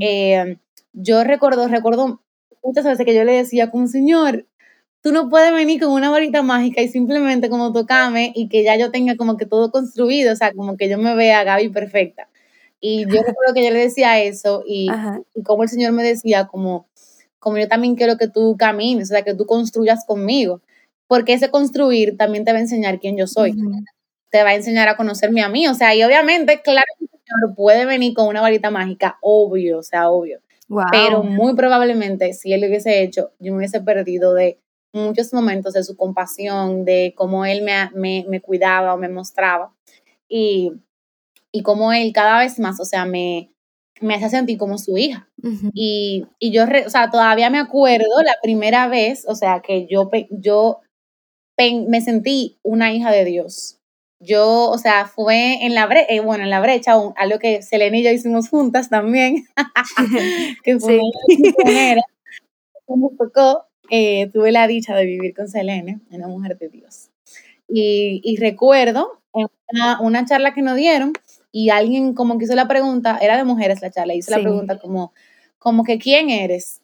Eh, 0.00 0.58
yo 0.92 1.24
recuerdo, 1.24 1.68
recuerdo 1.68 2.20
muchas 2.62 2.84
veces 2.84 3.04
que 3.06 3.14
yo 3.14 3.24
le 3.24 3.32
decía 3.32 3.70
como, 3.70 3.86
Señor, 3.86 4.46
tú 5.00 5.12
no 5.12 5.28
puedes 5.28 5.52
venir 5.52 5.80
con 5.80 5.92
una 5.92 6.10
varita 6.10 6.42
mágica 6.42 6.82
y 6.82 6.88
simplemente 6.88 7.48
como 7.48 7.72
tocarme 7.72 8.32
y 8.34 8.48
que 8.48 8.64
ya 8.64 8.76
yo 8.76 8.90
tenga 8.90 9.16
como 9.16 9.36
que 9.36 9.46
todo 9.46 9.70
construido, 9.70 10.32
o 10.32 10.36
sea, 10.36 10.52
como 10.52 10.76
que 10.76 10.88
yo 10.88 10.98
me 10.98 11.14
vea 11.14 11.44
Gaby 11.44 11.68
perfecta. 11.70 12.28
Y 12.80 13.04
yo 13.06 13.22
recuerdo 13.26 13.54
que 13.54 13.64
yo 13.64 13.70
le 13.70 13.78
decía 13.78 14.20
eso 14.20 14.62
y, 14.66 14.88
y 15.34 15.42
como 15.42 15.62
el 15.62 15.68
Señor 15.68 15.92
me 15.92 16.02
decía 16.02 16.46
como, 16.46 16.86
como 17.38 17.58
yo 17.58 17.68
también 17.68 17.94
quiero 17.94 18.16
que 18.16 18.28
tú 18.28 18.56
camines, 18.58 19.10
o 19.10 19.14
sea, 19.14 19.22
que 19.22 19.34
tú 19.34 19.46
construyas 19.46 20.04
conmigo, 20.06 20.60
porque 21.06 21.32
ese 21.32 21.50
construir 21.50 22.16
también 22.16 22.44
te 22.44 22.52
va 22.52 22.58
a 22.58 22.62
enseñar 22.62 23.00
quién 23.00 23.16
yo 23.16 23.26
soy. 23.26 23.54
Te 24.30 24.42
va 24.42 24.50
a 24.50 24.54
enseñar 24.54 24.88
a 24.88 24.96
conocerme 24.96 25.42
a 25.42 25.48
mí, 25.48 25.66
o 25.68 25.74
sea, 25.74 25.94
y 25.94 26.02
obviamente, 26.02 26.60
claro, 26.62 26.86
el 27.00 27.08
Señor 27.08 27.54
puede 27.56 27.86
venir 27.86 28.14
con 28.14 28.28
una 28.28 28.40
varita 28.40 28.70
mágica, 28.70 29.18
obvio, 29.22 29.78
o 29.78 29.82
sea, 29.82 30.10
obvio. 30.10 30.40
Pero 30.90 31.22
muy 31.22 31.54
probablemente, 31.54 32.34
si 32.34 32.52
Él 32.52 32.60
lo 32.60 32.66
hubiese 32.66 33.02
hecho, 33.02 33.32
yo 33.38 33.52
me 33.52 33.58
hubiese 33.58 33.80
perdido 33.80 34.34
de 34.34 34.60
muchos 34.92 35.32
momentos 35.32 35.72
de 35.72 35.82
su 35.82 35.96
compasión, 35.96 36.84
de 36.84 37.14
cómo 37.16 37.46
Él 37.46 37.62
me, 37.62 37.90
me, 37.94 38.26
me 38.28 38.40
cuidaba 38.40 38.94
o 38.94 38.98
me 38.98 39.08
mostraba. 39.08 39.72
Y, 40.28 40.72
y 41.52 41.62
cómo 41.62 41.92
Él 41.92 42.12
cada 42.12 42.38
vez 42.40 42.58
más, 42.58 42.80
o 42.80 42.84
sea, 42.84 43.06
me, 43.06 43.50
me 44.00 44.14
hace 44.14 44.30
sentir 44.30 44.58
como 44.58 44.78
su 44.78 44.96
hija. 44.98 45.28
y, 45.72 46.26
y, 46.38 46.50
yo, 46.50 46.64
o 46.64 46.90
sea, 46.90 47.10
todavía 47.10 47.50
me 47.50 47.58
acuerdo 47.58 48.22
la 48.24 48.34
primera 48.42 48.88
vez, 48.88 49.24
o 49.26 49.34
sea, 49.34 49.60
que 49.60 49.86
yo, 49.86 50.10
yo 50.30 50.80
me 51.88 52.00
sentí 52.00 52.58
una 52.62 52.92
hija 52.92 53.10
de 53.10 53.24
Dios. 53.24 53.77
Yo, 54.20 54.70
o 54.70 54.78
sea, 54.78 55.06
fue 55.06 55.64
en 55.64 55.74
la 55.74 55.86
brecha, 55.86 56.06
eh, 56.12 56.20
bueno, 56.20 56.44
en 56.44 56.50
la 56.50 56.60
brecha, 56.60 56.94
algo 57.16 57.38
que 57.38 57.62
Selena 57.62 57.98
y 57.98 58.02
yo 58.02 58.10
hicimos 58.10 58.48
juntas 58.48 58.88
también, 58.90 59.46
que 60.64 60.78
fue 60.80 60.98
sí. 61.28 61.54
una 61.66 62.02
me 62.96 63.16
tocó, 63.16 63.66
eh, 63.90 64.28
tuve 64.32 64.50
la 64.50 64.66
dicha 64.66 64.96
de 64.96 65.04
vivir 65.04 65.34
con 65.34 65.48
Selene, 65.48 66.00
una 66.10 66.26
mujer 66.26 66.58
de 66.58 66.68
Dios. 66.68 67.10
Y, 67.68 68.20
y 68.24 68.36
recuerdo 68.38 69.20
en 69.34 69.46
una, 69.72 70.00
una 70.00 70.24
charla 70.24 70.52
que 70.52 70.62
nos 70.62 70.76
dieron, 70.76 71.12
y 71.52 71.70
alguien 71.70 72.14
como 72.14 72.38
que 72.38 72.44
hizo 72.44 72.54
la 72.54 72.68
pregunta, 72.68 73.18
era 73.20 73.36
de 73.36 73.44
mujeres 73.44 73.80
la 73.80 73.90
charla, 73.90 74.14
hizo 74.14 74.30
la 74.30 74.40
pregunta 74.40 74.78
como, 74.78 75.12
como 75.58 75.84
que 75.84 75.98
¿quién 75.98 76.30
eres? 76.30 76.82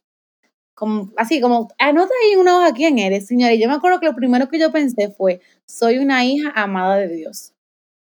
Como, 0.75 1.13
así 1.17 1.41
como, 1.41 1.69
anota 1.79 2.13
ahí 2.23 2.37
una 2.37 2.59
hoja 2.59 2.73
quién 2.73 2.99
eres, 2.99 3.27
señora. 3.27 3.55
Y 3.55 3.61
yo 3.61 3.69
me 3.69 3.75
acuerdo 3.75 4.01
que 4.01 4.07
lo 4.07 4.15
primero 4.15 4.49
que 4.49 4.59
yo 4.59 4.73
pensé 4.73 5.11
fue, 5.11 5.41
soy 5.67 5.99
una 5.99 6.25
hija 6.25 6.53
amada 6.55 6.97
de 6.97 7.09
Dios. 7.09 7.53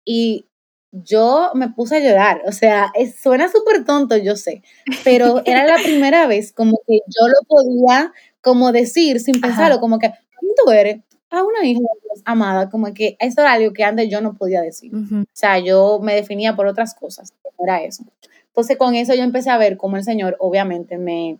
Y 0.04 0.46
yo 0.92 1.50
me 1.54 1.70
puse 1.70 1.96
a 1.96 2.00
llorar, 2.00 2.42
o 2.46 2.52
sea, 2.52 2.92
suena 3.20 3.50
súper 3.50 3.84
tonto, 3.84 4.16
yo 4.16 4.36
sé, 4.36 4.62
pero 5.02 5.42
era 5.44 5.66
la 5.66 5.76
primera 5.82 6.28
vez 6.28 6.52
como 6.52 6.78
que 6.86 6.98
yo 7.06 7.26
lo 7.26 7.46
podía 7.48 8.12
como 8.40 8.70
decir 8.70 9.18
sin 9.18 9.40
pensarlo, 9.40 9.80
como 9.80 9.98
que, 9.98 10.10
¿quién 10.38 10.52
tú 10.64 10.70
eres? 10.70 11.00
a 11.34 11.42
una 11.42 11.64
hija 11.66 11.80
amada, 12.24 12.70
como 12.70 12.92
que 12.94 13.16
eso 13.18 13.40
era 13.40 13.52
algo 13.52 13.72
que 13.72 13.84
antes 13.84 14.08
yo 14.08 14.20
no 14.20 14.34
podía 14.34 14.62
decir. 14.62 14.92
O 14.94 15.24
sea, 15.32 15.58
yo 15.58 15.98
me 16.00 16.14
definía 16.14 16.54
por 16.54 16.66
otras 16.66 16.94
cosas, 16.94 17.32
era 17.58 17.82
eso. 17.82 18.04
Entonces 18.48 18.76
con 18.76 18.94
eso 18.94 19.14
yo 19.14 19.22
empecé 19.22 19.50
a 19.50 19.58
ver 19.58 19.76
cómo 19.76 19.96
el 19.96 20.04
Señor 20.04 20.36
obviamente 20.38 20.96
me, 20.96 21.38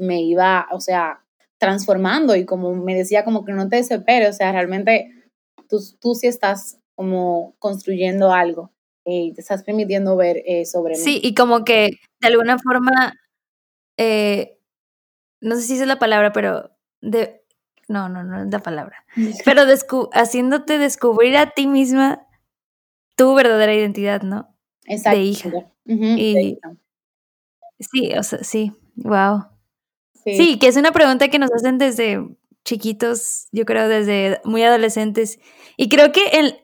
me 0.00 0.22
iba, 0.22 0.66
o 0.72 0.80
sea, 0.80 1.22
transformando 1.58 2.34
y 2.34 2.46
como 2.46 2.74
me 2.74 2.94
decía 2.94 3.24
como 3.24 3.44
que 3.44 3.52
no 3.52 3.68
te 3.68 3.76
desesperes, 3.76 4.30
o 4.30 4.32
sea, 4.32 4.50
realmente 4.50 5.10
tú, 5.68 5.78
tú 6.00 6.14
sí 6.14 6.26
estás 6.26 6.78
como 6.94 7.54
construyendo 7.58 8.32
algo 8.32 8.72
eh, 9.04 9.24
y 9.24 9.32
te 9.34 9.42
estás 9.42 9.62
permitiendo 9.62 10.16
ver 10.16 10.42
eh, 10.46 10.64
sobre 10.64 10.94
mí. 10.94 11.00
Sí, 11.00 11.20
y 11.22 11.34
como 11.34 11.64
que 11.64 12.00
de 12.20 12.28
alguna 12.28 12.58
forma, 12.58 13.14
eh, 13.98 14.58
no 15.40 15.56
sé 15.56 15.62
si 15.62 15.74
es 15.74 15.86
la 15.86 15.98
palabra, 15.98 16.32
pero 16.32 16.70
de, 17.02 17.42
no, 17.88 18.08
no, 18.08 18.24
no 18.24 18.42
es 18.42 18.50
la 18.50 18.60
palabra. 18.60 19.04
Pero 19.44 19.62
haciéndote 20.12 20.78
descubrir 20.78 21.36
a 21.36 21.50
ti 21.50 21.66
misma 21.66 22.26
tu 23.16 23.34
verdadera 23.34 23.74
identidad, 23.74 24.22
¿no? 24.22 24.54
Exacto. 24.86 25.18
De 25.18 25.24
hija. 25.24 25.50
y, 25.86 26.58
sí, 27.80 28.12
o 28.16 28.22
sea, 28.22 28.44
sí, 28.44 28.72
wow. 28.96 29.46
Sí. 30.24 30.58
que 30.58 30.68
es 30.68 30.76
una 30.76 30.92
pregunta 30.92 31.28
que 31.28 31.38
nos 31.38 31.50
hacen 31.52 31.78
desde 31.78 32.20
chiquitos, 32.64 33.48
yo 33.52 33.64
creo 33.64 33.88
desde 33.88 34.40
muy 34.44 34.62
adolescentes. 34.62 35.38
Y 35.76 35.88
creo 35.88 36.12
que 36.12 36.20
el, 36.32 36.60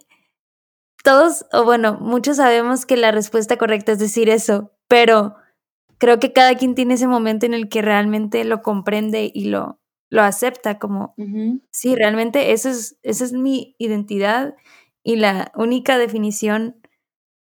todos, 1.02 1.46
o 1.52 1.64
bueno, 1.64 1.98
muchos 2.00 2.36
sabemos 2.36 2.86
que 2.86 2.96
la 2.96 3.12
respuesta 3.12 3.56
correcta 3.56 3.92
es 3.92 3.98
decir 3.98 4.28
eso, 4.28 4.72
pero 4.88 5.36
creo 5.98 6.18
que 6.18 6.32
cada 6.32 6.54
quien 6.56 6.74
tiene 6.74 6.94
ese 6.94 7.06
momento 7.06 7.46
en 7.46 7.54
el 7.54 7.68
que 7.68 7.82
realmente 7.82 8.44
lo 8.44 8.62
comprende 8.62 9.30
y 9.32 9.46
lo, 9.46 9.80
lo 10.10 10.22
acepta 10.22 10.78
como, 10.78 11.14
sí, 11.70 11.94
realmente 11.94 12.52
eso 12.52 12.68
es, 12.68 12.98
esa 13.02 13.24
es 13.24 13.32
mi 13.32 13.74
identidad 13.78 14.54
y 15.02 15.16
la 15.16 15.52
única 15.54 15.98
definición 15.98 16.76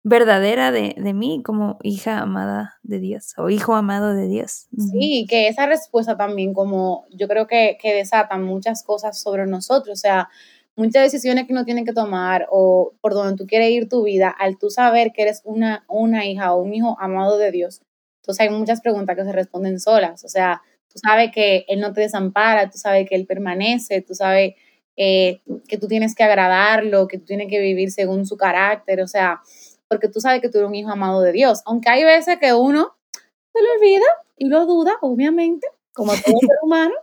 verdadera 0.08 0.72
de, 0.72 0.94
de, 0.96 1.14
mí 1.16 1.42
como 1.44 1.80
hija 1.82 2.20
amada 2.20 2.76
de 2.84 3.00
Dios 3.00 3.34
o 3.38 3.50
hijo 3.50 3.74
amado 3.74 4.14
de 4.14 4.28
Dios. 4.28 4.68
Sí, 4.78 5.26
que 5.28 5.48
esa 5.48 5.66
respuesta 5.66 6.16
también 6.16 6.54
como 6.54 7.06
yo 7.10 7.28
creo 7.28 7.48
que, 7.48 7.80
que 7.82 7.92
desatan 7.92 8.44
muchas 8.44 8.84
cosas 8.84 9.20
sobre 9.20 9.48
nosotros, 9.48 9.98
o 9.98 10.00
sea, 10.00 10.30
muchas 10.76 11.02
decisiones 11.02 11.48
que 11.48 11.54
uno 11.54 11.66
tiene 11.66 11.86
que 11.86 11.92
tomar 11.92 12.46
o 12.52 12.94
por 13.02 13.16
donde 13.16 13.36
tú 13.36 13.48
quieres 13.48 13.72
ir 13.72 13.90
tu 13.90 14.04
vida, 14.04 14.30
al 14.30 14.60
tú 14.60 14.70
saber 14.70 15.12
que 15.12 15.24
eres 15.24 15.42
una, 15.44 15.84
una 15.88 16.24
hija 16.28 16.54
o 16.54 16.62
un 16.62 16.76
hijo 16.76 16.96
amado 17.00 17.40
de 17.40 17.50
Dios, 17.50 17.82
entonces 18.22 18.48
hay 18.48 18.56
muchas 18.56 18.82
preguntas 18.82 19.16
que 19.16 19.24
se 19.24 19.32
responden 19.32 19.80
solas, 19.80 20.24
o 20.24 20.28
sea, 20.28 20.62
tú 20.88 21.00
sabes 21.04 21.32
que 21.34 21.66
Él 21.68 21.80
no 21.80 21.94
te 21.94 22.02
desampara, 22.02 22.70
tú 22.70 22.78
sabes 22.78 23.10
que 23.10 23.16
Él 23.16 23.26
permanece, 23.26 24.04
tú 24.04 24.14
sabes 24.14 24.54
eh, 24.98 25.42
que 25.68 25.80
tú 25.80 25.88
tienes 25.88 26.14
que 26.14 26.24
agradarlo, 26.24 27.08
que 27.08 27.18
tú 27.18 27.26
tienes 27.26 27.50
que 27.50 27.60
vivir 27.60 27.90
según 27.90 28.28
su 28.28 28.38
carácter, 28.38 29.02
o 29.02 29.08
sea, 29.08 29.42
porque 29.88 30.08
tú 30.10 30.20
sabes 30.20 30.42
que 30.42 30.50
tú 30.50 30.58
eres 30.58 30.70
un 30.70 30.76
hijo 30.76 30.92
amado 30.92 31.22
de 31.22 31.32
Dios, 31.32 31.62
aunque 31.66 31.90
hay 31.90 32.04
veces 32.04 32.38
que 32.40 32.54
uno 32.54 32.96
se 33.54 33.62
lo 33.62 33.72
olvida 33.80 34.06
y 34.38 34.48
lo 34.48 34.66
duda, 34.66 34.94
obviamente, 35.02 35.68
como 35.94 36.14
todo 36.14 36.16
ser 36.42 36.58
humano, 36.62 36.94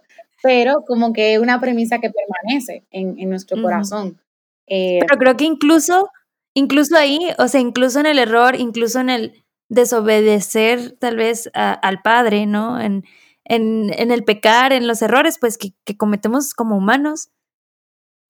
pero 0.43 0.85
como 0.87 1.13
que 1.13 1.35
es 1.35 1.39
una 1.39 1.61
premisa 1.61 1.99
que 1.99 2.11
permanece 2.11 2.85
en, 2.91 3.29
nuestro 3.29 3.61
corazón. 3.63 4.19
Eh, 4.67 5.01
pero 5.07 5.19
creo 5.19 5.37
que 5.37 5.45
incluso, 5.45 6.11
incluso 6.55 6.97
ahí, 6.97 7.21
o 7.39 7.49
sea, 7.49 7.61
incluso 7.61 8.01
en 8.01 8.07
el 8.07 8.19
error, 8.19 8.57
incluso 8.57 9.01
en 9.01 9.11
el 9.11 9.45
desobedecer 9.69 10.93
tal 10.99 11.17
vez 11.17 11.51
al 11.55 12.03
Padre, 12.03 12.47
¿no? 12.47 12.81
En, 12.81 13.05
en, 13.45 14.11
el 14.11 14.25
pecar, 14.25 14.73
en 14.73 14.87
los 14.87 15.03
errores, 15.03 15.39
pues 15.39 15.59
que, 15.59 15.73
cometemos 15.97 16.55
como 16.55 16.77
humanos, 16.77 17.31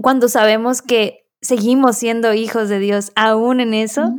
cuando 0.01 0.29
sabemos 0.29 0.83
que 0.83 1.27
seguimos 1.41 1.97
siendo 1.97 2.33
hijos 2.35 2.69
de 2.69 2.79
Dios 2.79 3.12
aún 3.15 3.61
en 3.61 3.75
eso, 3.75 4.15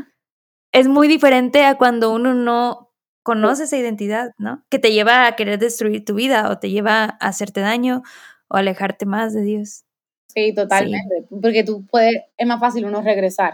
es 0.73 0.88
muy 0.88 1.07
diferente 1.07 1.63
a 1.63 1.77
cuando 1.77 2.13
uno 2.13 2.33
no 2.33 2.91
conoce 3.21 3.63
esa 3.63 3.77
identidad, 3.77 4.31
¿no? 4.38 4.65
Que 4.69 4.79
te 4.79 4.91
lleva 4.91 5.27
a 5.27 5.36
querer 5.36 5.59
destruir 5.59 6.03
tu 6.03 6.15
vida 6.15 6.49
o 6.49 6.59
te 6.59 6.69
lleva 6.69 7.03
a 7.05 7.27
hacerte 7.27 7.62
daño 7.62 8.03
o 8.49 8.57
alejarte 8.57 9.05
más 9.05 9.33
de 9.33 9.43
Dios. 9.43 9.86
Sí, 10.27 10.53
totalmente, 10.53 11.25
porque 11.29 11.63
tú 11.63 11.86
puedes, 11.86 12.15
es 12.38 12.47
más 12.47 12.59
fácil 12.59 12.86
uno 12.86 13.01
regresar. 13.01 13.53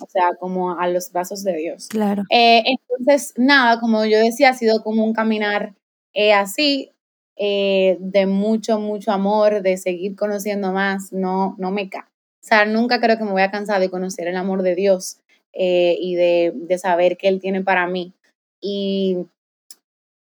O 0.00 0.06
sea, 0.08 0.30
como 0.38 0.78
a 0.78 0.86
los 0.86 1.10
brazos 1.12 1.42
de 1.42 1.56
Dios. 1.56 1.88
Claro. 1.88 2.22
Eh, 2.30 2.62
entonces, 2.64 3.34
nada, 3.36 3.80
como 3.80 4.04
yo 4.04 4.18
decía, 4.18 4.50
ha 4.50 4.54
sido 4.54 4.82
como 4.82 5.04
un 5.04 5.12
caminar 5.12 5.74
eh, 6.14 6.32
así, 6.32 6.92
eh, 7.36 7.96
de 8.00 8.26
mucho, 8.26 8.78
mucho 8.78 9.10
amor, 9.10 9.60
de 9.62 9.76
seguir 9.76 10.14
conociendo 10.14 10.72
más, 10.72 11.12
no, 11.12 11.56
no 11.58 11.70
me 11.72 11.88
ca 11.88 12.08
o 12.40 12.46
sea, 12.48 12.64
nunca 12.64 12.98
creo 12.98 13.18
que 13.18 13.24
me 13.24 13.32
voy 13.32 13.42
a 13.42 13.50
cansar 13.50 13.78
de 13.78 13.90
conocer 13.90 14.26
el 14.26 14.36
amor 14.36 14.62
de 14.62 14.74
Dios 14.74 15.18
eh, 15.52 15.96
y 16.00 16.14
de, 16.14 16.52
de, 16.54 16.78
saber 16.78 17.16
que 17.16 17.28
Él 17.28 17.40
tiene 17.40 17.62
para 17.62 17.86
mí. 17.86 18.12
Y, 18.60 19.26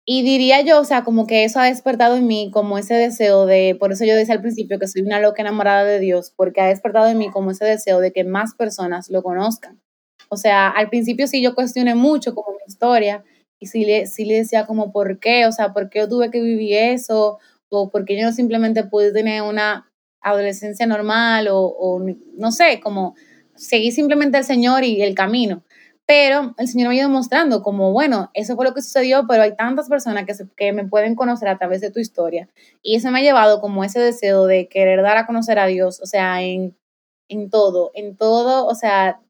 y 0.05 0.23
diría 0.23 0.63
yo, 0.63 0.81
o 0.81 0.85
sea, 0.85 1.05
como 1.05 1.27
que 1.27 1.45
eso 1.45 1.61
ha 1.61 1.67
despertado 1.67 2.17
en 2.17 2.27
mí 2.27 2.51
como 2.53 2.79
ese 2.79 2.95
deseo 2.95 3.47
de, 3.47 3.77
por 3.79 3.93
eso 3.93 4.05
yo 4.05 4.17
decía 4.17 4.35
al 4.35 4.41
principio 4.41 4.79
que 4.79 4.89
soy 4.89 5.03
una 5.03 5.21
loca 5.21 5.43
enamorada 5.43 5.85
de 5.85 6.01
Dios, 6.01 6.33
porque 6.37 6.61
ha 6.61 6.69
despertado 6.69 7.09
en 7.09 7.19
mí 7.19 7.31
como 7.31 7.51
ese 7.51 7.65
deseo 7.65 8.01
de 8.01 8.13
que 8.13 8.25
más 8.25 8.55
personas 8.55 9.11
lo 9.11 9.23
conozcan. 9.23 9.81
O 10.29 10.37
sea, 10.37 10.69
al 10.69 10.89
principio 10.89 11.27
sí 11.27 11.43
yo 11.43 11.55
cuestioné 11.55 11.95
mucho 11.95 12.35
como 12.35 12.53
mi 12.53 12.65
historia, 12.67 13.25
y 13.63 13.67
sí 13.67 13.85
le, 13.85 14.05
le 14.19 14.35
decía 14.35 14.67
como, 14.67 14.91
¿por 14.91 15.21
qué? 15.21 15.47
O 15.47 15.53
sea, 15.53 15.73
¿por 15.73 15.89
qué 15.89 16.01
yo 16.01 16.09
tuve 16.09 16.33
que 16.33 16.43
vivir 16.43 16.75
eso? 16.75 17.39
O 17.69 17.91
¿por 17.91 18.05
qué 18.05 18.19
yo 18.19 18.27
no 18.27 18.33
simplemente 18.33 18.83
pude 18.83 19.13
tener 19.13 19.43
una 19.43 19.89
adolescencia 20.21 20.85
normal? 20.85 21.47
O, 21.49 22.05
no 22.35 22.51
sé, 22.51 22.81
como 22.83 23.15
seguir 23.55 23.93
simplemente 23.93 24.39
el 24.39 24.45
Señor 24.45 24.85
y 24.85 25.03
el 25.03 25.15
camino. 25.15 25.63
Pero 26.05 26.55
el 26.59 26.69
Señor 26.69 26.89
me 26.89 26.97
ha 26.97 26.99
ido 26.99 27.09
mostrando 27.09 27.63
como, 27.63 27.93
bueno, 27.93 28.31
eso 28.35 28.57
fue 28.57 28.65
lo 28.65 28.75
que 28.75 28.83
sucedió, 28.83 29.27
pero 29.29 29.45
hay 29.45 29.55
tantas 29.55 29.89
personas 29.89 30.27
que, 30.27 30.35
que 30.57 30.73
me 30.73 30.85
pueden 30.85 31.15
conocer 31.15 31.49
a 31.49 31.59
través 31.59 31.81
de 31.81 31.91
tu 31.91 32.01
historia. 32.01 32.49
Y 32.83 32.97
eso 32.97 33.11
me 33.11 33.21
ha 33.21 33.23
llevado 33.23 33.61
como 33.61 33.85
ese 33.85 34.01
deseo 34.01 34.47
de 34.47 34.69
querer 34.69 35.03
dar 35.03 35.17
a 35.17 35.27
conocer 35.27 35.59
a 35.59 35.67
Dios, 35.67 36.01
o 36.03 36.07
sea, 36.07 36.43
en, 36.43 36.77
en 37.29 37.51
todo, 37.51 37.93
en 37.95 38.17
todo, 38.17 38.67
o 38.67 38.75
sea, 38.75 39.21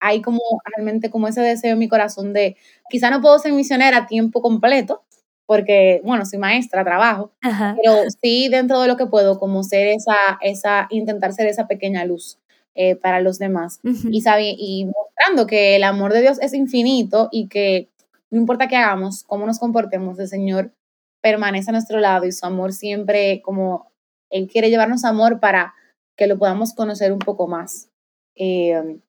hay 0.00 0.22
como 0.22 0.40
realmente 0.64 1.10
como 1.10 1.28
ese 1.28 1.40
deseo 1.40 1.72
en 1.72 1.78
mi 1.78 1.88
corazón 1.88 2.32
de, 2.32 2.56
quizá 2.88 3.10
no 3.10 3.20
puedo 3.20 3.38
ser 3.38 3.52
misionera 3.52 3.98
a 3.98 4.06
tiempo 4.06 4.40
completo, 4.40 5.02
porque, 5.46 6.00
bueno, 6.04 6.24
soy 6.24 6.38
maestra, 6.38 6.84
trabajo, 6.84 7.32
pero 7.40 8.04
sí 8.22 8.48
dentro 8.48 8.80
de 8.80 8.88
lo 8.88 8.96
que 8.96 9.06
puedo, 9.06 9.38
como 9.38 9.62
ser 9.64 9.88
esa, 9.88 10.38
esa, 10.40 10.86
intentar 10.90 11.32
ser 11.32 11.48
esa 11.48 11.66
pequeña 11.66 12.04
luz 12.04 12.38
eh, 12.74 12.96
para 12.96 13.20
los 13.20 13.38
demás. 13.38 13.80
y, 13.82 14.22
y 14.58 14.86
mostrando 14.86 15.46
que 15.46 15.76
el 15.76 15.84
amor 15.84 16.12
de 16.12 16.22
Dios 16.22 16.38
es 16.40 16.54
infinito 16.54 17.28
y 17.30 17.48
que 17.48 17.88
no 18.30 18.38
importa 18.40 18.68
qué 18.68 18.76
hagamos, 18.76 19.24
cómo 19.24 19.46
nos 19.46 19.58
comportemos, 19.58 20.18
el 20.18 20.28
Señor 20.28 20.72
permanece 21.20 21.70
a 21.70 21.72
nuestro 21.72 22.00
lado 22.00 22.24
y 22.24 22.32
su 22.32 22.44
amor 22.46 22.72
siempre 22.72 23.42
como 23.42 23.92
Él 24.30 24.48
quiere 24.50 24.70
llevarnos 24.70 25.04
amor 25.04 25.38
para 25.38 25.74
que 26.16 26.26
lo 26.26 26.38
podamos 26.38 26.74
conocer 26.74 27.12
un 27.12 27.18
poco 27.18 27.46
más. 27.46 27.88
Eh, 28.34 29.00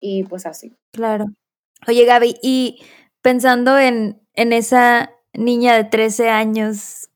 y 0.00 0.24
pues 0.24 0.46
así. 0.46 0.72
Claro. 0.92 1.26
Oye, 1.86 2.04
Gaby, 2.04 2.36
y 2.42 2.80
pensando 3.22 3.78
en, 3.78 4.20
en 4.34 4.52
esa 4.52 5.10
niña 5.32 5.74
de 5.76 5.84
13 5.84 6.28
años, 6.28 7.10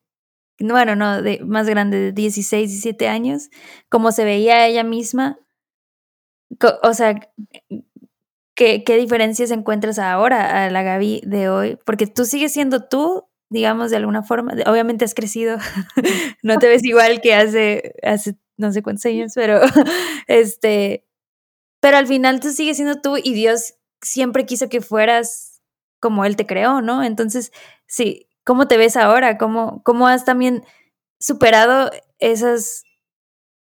bueno, 0.59 0.97
no, 0.97 1.23
de 1.23 1.41
más 1.41 1.69
grande, 1.69 1.99
de 1.99 2.13
16, 2.13 2.71
17 2.71 3.09
años, 3.09 3.51
como 3.89 4.13
se 4.13 4.25
veía 4.25 4.67
ella 4.67 4.85
misma, 4.85 5.39
o 6.83 6.95
sea, 6.95 7.15
¿qué, 8.55 8.85
¿qué 8.85 8.97
diferencias 8.97 9.51
encuentras 9.51 9.99
ahora 9.99 10.65
a 10.65 10.71
la 10.71 10.83
Gaby 10.83 11.23
de 11.25 11.49
hoy? 11.49 11.79
Porque 11.85 12.07
tú 12.07 12.25
sigues 12.25 12.53
siendo 12.53 12.85
tú, 12.89 13.27
digamos, 13.51 13.91
de 13.91 13.97
alguna 13.97 14.23
forma. 14.23 14.55
Obviamente 14.67 15.05
has 15.05 15.15
crecido, 15.15 15.59
no 16.43 16.59
te 16.59 16.69
ves 16.69 16.85
igual 16.85 17.21
que 17.21 17.35
hace, 17.35 17.95
hace 18.03 18.37
no 18.57 18.73
sé 18.73 18.83
cuántos 18.83 19.07
años, 19.07 19.33
pero 19.35 19.61
este, 20.29 21.05
pero 21.81 21.97
al 21.99 22.07
final 22.07 22.41
tú 22.41 22.51
sigues 22.51 22.77
siendo 22.77 23.01
tú 23.01 23.17
y 23.23 23.35
Dios 23.35 23.75
siempre 24.03 24.47
quiso 24.47 24.69
que 24.69 24.81
fueras 24.81 25.63
como 26.01 26.25
Él 26.25 26.37
te 26.37 26.47
creó, 26.47 26.83
¿no? 26.83 27.03
Entonces, 27.03 27.53
sí, 27.87 28.29
¿cómo 28.45 28.69
te 28.69 28.77
ves 28.77 28.97
ahora? 28.97 29.39
¿Cómo, 29.39 29.83
cómo 29.85 30.07
has 30.09 30.25
también 30.25 30.65
superado 31.19 31.91
esas 32.19 32.84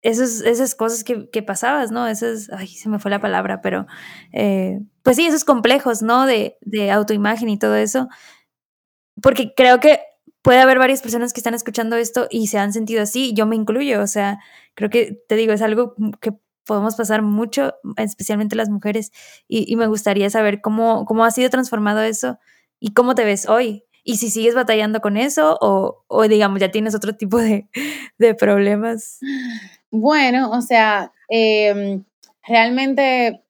esos, 0.03 0.40
esas 0.42 0.74
cosas 0.74 1.05
que, 1.05 1.28
que, 1.30 1.42
pasabas, 1.42 1.90
¿no? 1.90 2.07
Esas, 2.07 2.51
ay, 2.53 2.68
se 2.68 2.88
me 2.88 2.98
fue 2.98 3.11
la 3.11 3.20
palabra, 3.20 3.61
pero 3.61 3.86
eh, 4.32 4.80
pues 5.03 5.16
sí, 5.16 5.26
esos 5.26 5.44
complejos, 5.44 6.03
¿no? 6.03 6.26
De, 6.26 6.57
de 6.62 6.90
autoimagen 6.90 7.48
y 7.48 7.59
todo 7.59 7.76
eso. 7.76 8.09
Porque 9.22 9.53
creo 9.55 9.80
que 9.80 10.01
puede 10.42 10.61
haber 10.61 10.78
varias 10.78 11.03
personas 11.03 11.32
que 11.32 11.40
están 11.40 11.55
escuchando 11.55 11.96
esto 11.96 12.26
y 12.30 12.46
se 12.46 12.59
han 12.59 12.72
sentido 12.72 13.03
así, 13.03 13.32
yo 13.34 13.46
me 13.46 13.57
incluyo, 13.57 14.01
o 14.03 14.07
sea, 14.07 14.38
creo 14.74 14.90
que 14.90 15.22
te 15.28 15.36
digo, 15.36 15.53
es 15.53 15.62
algo 15.62 15.94
que 16.20 16.32
podemos 16.64 16.96
pasar 16.96 17.22
mucho, 17.22 17.74
especialmente 17.96 18.57
las 18.57 18.70
mujeres, 18.70 19.12
y, 19.48 19.70
y 19.70 19.76
me 19.76 19.86
gustaría 19.86 20.30
saber 20.30 20.61
cómo, 20.61 21.05
cómo 21.05 21.24
ha 21.24 21.30
sido 21.30 21.51
transformado 21.51 22.01
eso 22.01 22.38
y 22.78 22.94
cómo 22.94 23.14
te 23.14 23.24
ves 23.24 23.48
hoy, 23.48 23.84
y 24.05 24.16
si 24.16 24.30
sigues 24.30 24.55
batallando 24.55 25.01
con 25.01 25.16
eso 25.16 25.59
o, 25.61 26.05
o 26.09 26.22
digamos 26.28 26.61
ya 26.61 26.70
tienes 26.70 26.94
otro 26.94 27.16
tipo 27.16 27.38
de, 27.38 27.68
de 28.18 28.34
problemas. 28.34 29.20
Bueno, 29.91 30.51
o 30.51 30.61
sea, 30.62 31.12
em, 31.28 32.05
realmente, 32.47 33.43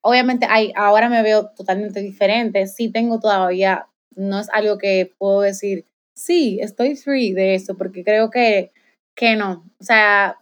obviamente 0.00 0.46
hay, 0.48 0.72
ahora 0.76 1.08
me 1.08 1.22
veo 1.22 1.48
totalmente 1.50 2.00
diferente. 2.00 2.66
Sí 2.66 2.90
tengo 2.90 3.18
todavía, 3.20 3.88
no 4.16 4.38
es 4.40 4.48
algo 4.50 4.78
que 4.78 5.12
puedo 5.18 5.40
decir, 5.40 5.86
sí, 6.14 6.58
estoy 6.60 6.96
free 6.96 7.32
de 7.32 7.54
eso, 7.54 7.76
porque 7.76 8.04
creo 8.04 8.30
que, 8.30 8.70
que 9.14 9.36
no. 9.36 9.64
O 9.80 9.84
sea, 9.84 10.38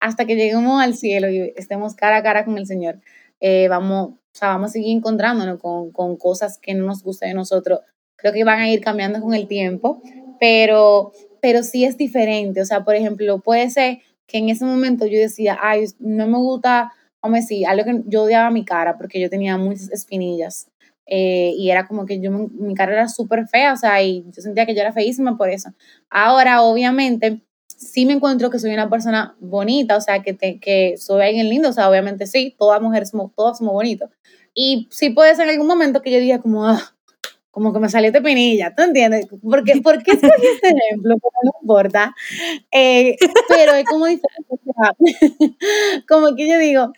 hasta 0.00 0.26
que 0.26 0.36
lleguemos 0.36 0.80
al 0.82 0.94
cielo 0.94 1.30
y 1.30 1.52
estemos 1.56 1.94
cara 1.94 2.18
a 2.18 2.22
cara 2.22 2.44
con 2.44 2.58
el 2.58 2.66
Señor, 2.66 3.00
eh, 3.40 3.68
vamos, 3.68 4.10
o 4.10 4.18
sea, 4.32 4.48
vamos 4.50 4.70
a 4.70 4.72
seguir 4.74 4.96
encontrándonos 4.96 5.60
con, 5.60 5.90
con 5.92 6.16
cosas 6.16 6.58
que 6.58 6.74
no 6.74 6.86
nos 6.86 7.02
gustan 7.02 7.30
de 7.30 7.34
nosotros. 7.34 7.80
Creo 8.16 8.32
que 8.32 8.44
van 8.44 8.60
a 8.60 8.70
ir 8.70 8.80
cambiando 8.80 9.20
con 9.20 9.34
el 9.34 9.48
tiempo, 9.48 10.02
pero, 10.40 11.12
pero 11.40 11.62
sí 11.62 11.84
es 11.84 11.96
diferente. 11.96 12.60
O 12.60 12.64
sea, 12.66 12.84
por 12.84 12.94
ejemplo, 12.94 13.38
puede 13.40 13.70
ser 13.70 14.00
que 14.28 14.38
en 14.38 14.50
ese 14.50 14.64
momento 14.64 15.06
yo 15.06 15.18
decía, 15.18 15.58
ay, 15.60 15.86
no 15.98 16.28
me 16.28 16.38
gusta, 16.38 16.92
hombre, 17.20 17.42
sí, 17.42 17.64
algo 17.64 17.84
que 17.84 18.02
yo 18.06 18.22
odiaba 18.22 18.50
mi 18.50 18.64
cara 18.64 18.96
porque 18.96 19.20
yo 19.20 19.28
tenía 19.28 19.56
muchas 19.56 19.90
espinillas. 19.90 20.68
Eh, 21.06 21.54
y 21.56 21.70
era 21.70 21.88
como 21.88 22.04
que 22.04 22.20
yo, 22.20 22.30
mi 22.30 22.74
cara 22.74 22.92
era 22.92 23.08
súper 23.08 23.48
fea, 23.48 23.72
o 23.72 23.76
sea, 23.76 24.02
y 24.02 24.24
yo 24.26 24.42
sentía 24.42 24.66
que 24.66 24.74
yo 24.74 24.82
era 24.82 24.92
feísima 24.92 25.38
por 25.38 25.48
eso. 25.48 25.70
Ahora, 26.10 26.62
obviamente, 26.62 27.40
sí 27.66 28.04
me 28.04 28.12
encuentro 28.12 28.50
que 28.50 28.58
soy 28.58 28.74
una 28.74 28.90
persona 28.90 29.34
bonita, 29.40 29.96
o 29.96 30.00
sea, 30.02 30.22
que, 30.22 30.34
te, 30.34 30.60
que 30.60 30.96
soy 30.98 31.22
alguien 31.22 31.48
lindo, 31.48 31.70
o 31.70 31.72
sea, 31.72 31.88
obviamente 31.88 32.26
sí, 32.26 32.54
todas 32.58 32.82
mujeres 32.82 33.10
somos, 33.10 33.32
todas 33.34 33.58
somos 33.58 33.72
bonitos. 33.72 34.10
Y 34.52 34.88
sí 34.90 35.10
puede 35.10 35.34
ser 35.34 35.44
en 35.44 35.54
algún 35.54 35.68
momento 35.68 36.02
que 36.02 36.10
yo 36.12 36.20
diga 36.20 36.40
como, 36.40 36.66
ah, 36.66 36.94
como 37.50 37.72
que 37.72 37.80
me 37.80 37.88
salió 37.88 38.12
de 38.12 38.20
pinilla, 38.20 38.74
¿tú 38.74 38.82
entiendes? 38.82 39.26
Porque, 39.42 39.80
¿Por 39.80 40.02
qué 40.02 40.12
escogí 40.12 40.46
este 40.54 40.68
ejemplo? 40.68 41.16
no 41.42 41.52
importa. 41.62 42.14
Eh, 42.70 43.16
pero 43.48 43.74
es 43.74 43.84
como 43.84 44.06
diferente. 44.06 44.58
como 46.08 46.36
que 46.36 46.48
yo 46.48 46.58
digo, 46.58 46.92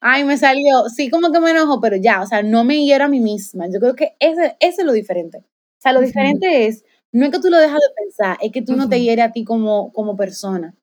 ay, 0.00 0.24
me 0.24 0.36
salió, 0.36 0.88
sí, 0.94 1.10
como 1.10 1.30
que 1.30 1.40
me 1.40 1.50
enojo, 1.50 1.80
pero 1.80 1.96
ya, 1.96 2.22
o 2.22 2.26
sea, 2.26 2.42
no 2.42 2.64
me 2.64 2.84
hiero 2.84 3.04
a 3.04 3.08
mí 3.08 3.20
misma. 3.20 3.66
Yo 3.72 3.78
creo 3.80 3.94
que 3.94 4.16
ese, 4.18 4.56
ese 4.60 4.82
es 4.82 4.84
lo 4.84 4.92
diferente. 4.92 5.38
O 5.38 5.82
sea, 5.82 5.92
lo 5.92 6.00
diferente 6.00 6.66
es, 6.66 6.84
no 7.12 7.24
es 7.24 7.32
que 7.32 7.40
tú 7.40 7.48
lo 7.48 7.58
dejas 7.58 7.78
de 7.78 7.94
pensar, 8.04 8.38
es 8.40 8.52
que 8.52 8.62
tú 8.62 8.76
no 8.76 8.88
te 8.88 9.00
hieres 9.00 9.24
a 9.24 9.32
ti 9.32 9.44
como, 9.44 9.92
como 9.92 10.16
persona. 10.16 10.74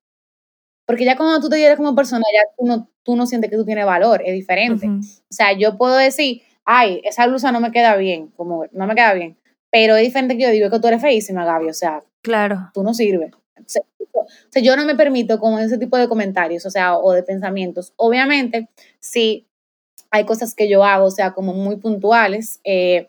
Porque 0.85 1.05
ya 1.05 1.17
cuando 1.17 1.41
tú 1.41 1.49
te 1.49 1.57
hieres 1.57 1.77
como 1.77 1.93
persona, 1.95 2.23
ya 2.33 2.43
tú 2.57 2.65
no, 2.65 2.89
tú 3.03 3.15
no 3.15 3.25
sientes 3.25 3.51
que 3.51 3.57
tú 3.57 3.65
tienes 3.65 3.85
valor, 3.85 4.21
es 4.25 4.33
diferente. 4.33 4.87
O 4.87 5.01
sea, 5.29 5.51
yo 5.51 5.77
puedo 5.77 5.97
decir, 5.97 6.41
ay, 6.67 7.01
esa 7.05 7.25
blusa 7.25 7.51
no 7.51 7.61
me 7.61 7.71
queda 7.71 7.95
bien, 7.95 8.27
como 8.35 8.65
no 8.73 8.87
me 8.87 8.93
queda 8.93 9.13
bien. 9.13 9.37
Pero 9.71 9.95
es 9.95 10.03
diferente 10.03 10.37
que 10.37 10.43
yo 10.43 10.49
digo 10.51 10.69
que 10.69 10.79
tú 10.79 10.87
eres 10.87 11.01
feísima, 11.01 11.45
Gaby, 11.45 11.69
o 11.69 11.73
sea, 11.73 12.03
claro. 12.21 12.69
tú 12.73 12.83
no 12.83 12.93
sirves. 12.93 13.31
O 13.57 14.51
sea, 14.51 14.61
yo 14.61 14.75
no 14.75 14.85
me 14.85 14.95
permito 14.95 15.39
con 15.39 15.59
ese 15.59 15.77
tipo 15.77 15.97
de 15.97 16.09
comentarios, 16.09 16.65
o 16.65 16.69
sea, 16.69 16.97
o 16.97 17.13
de 17.13 17.23
pensamientos. 17.23 17.93
Obviamente, 17.95 18.69
sí, 18.99 19.47
hay 20.11 20.25
cosas 20.25 20.53
que 20.55 20.67
yo 20.67 20.83
hago, 20.83 21.05
o 21.05 21.11
sea, 21.11 21.33
como 21.33 21.53
muy 21.53 21.77
puntuales, 21.77 22.59
eh, 22.65 23.07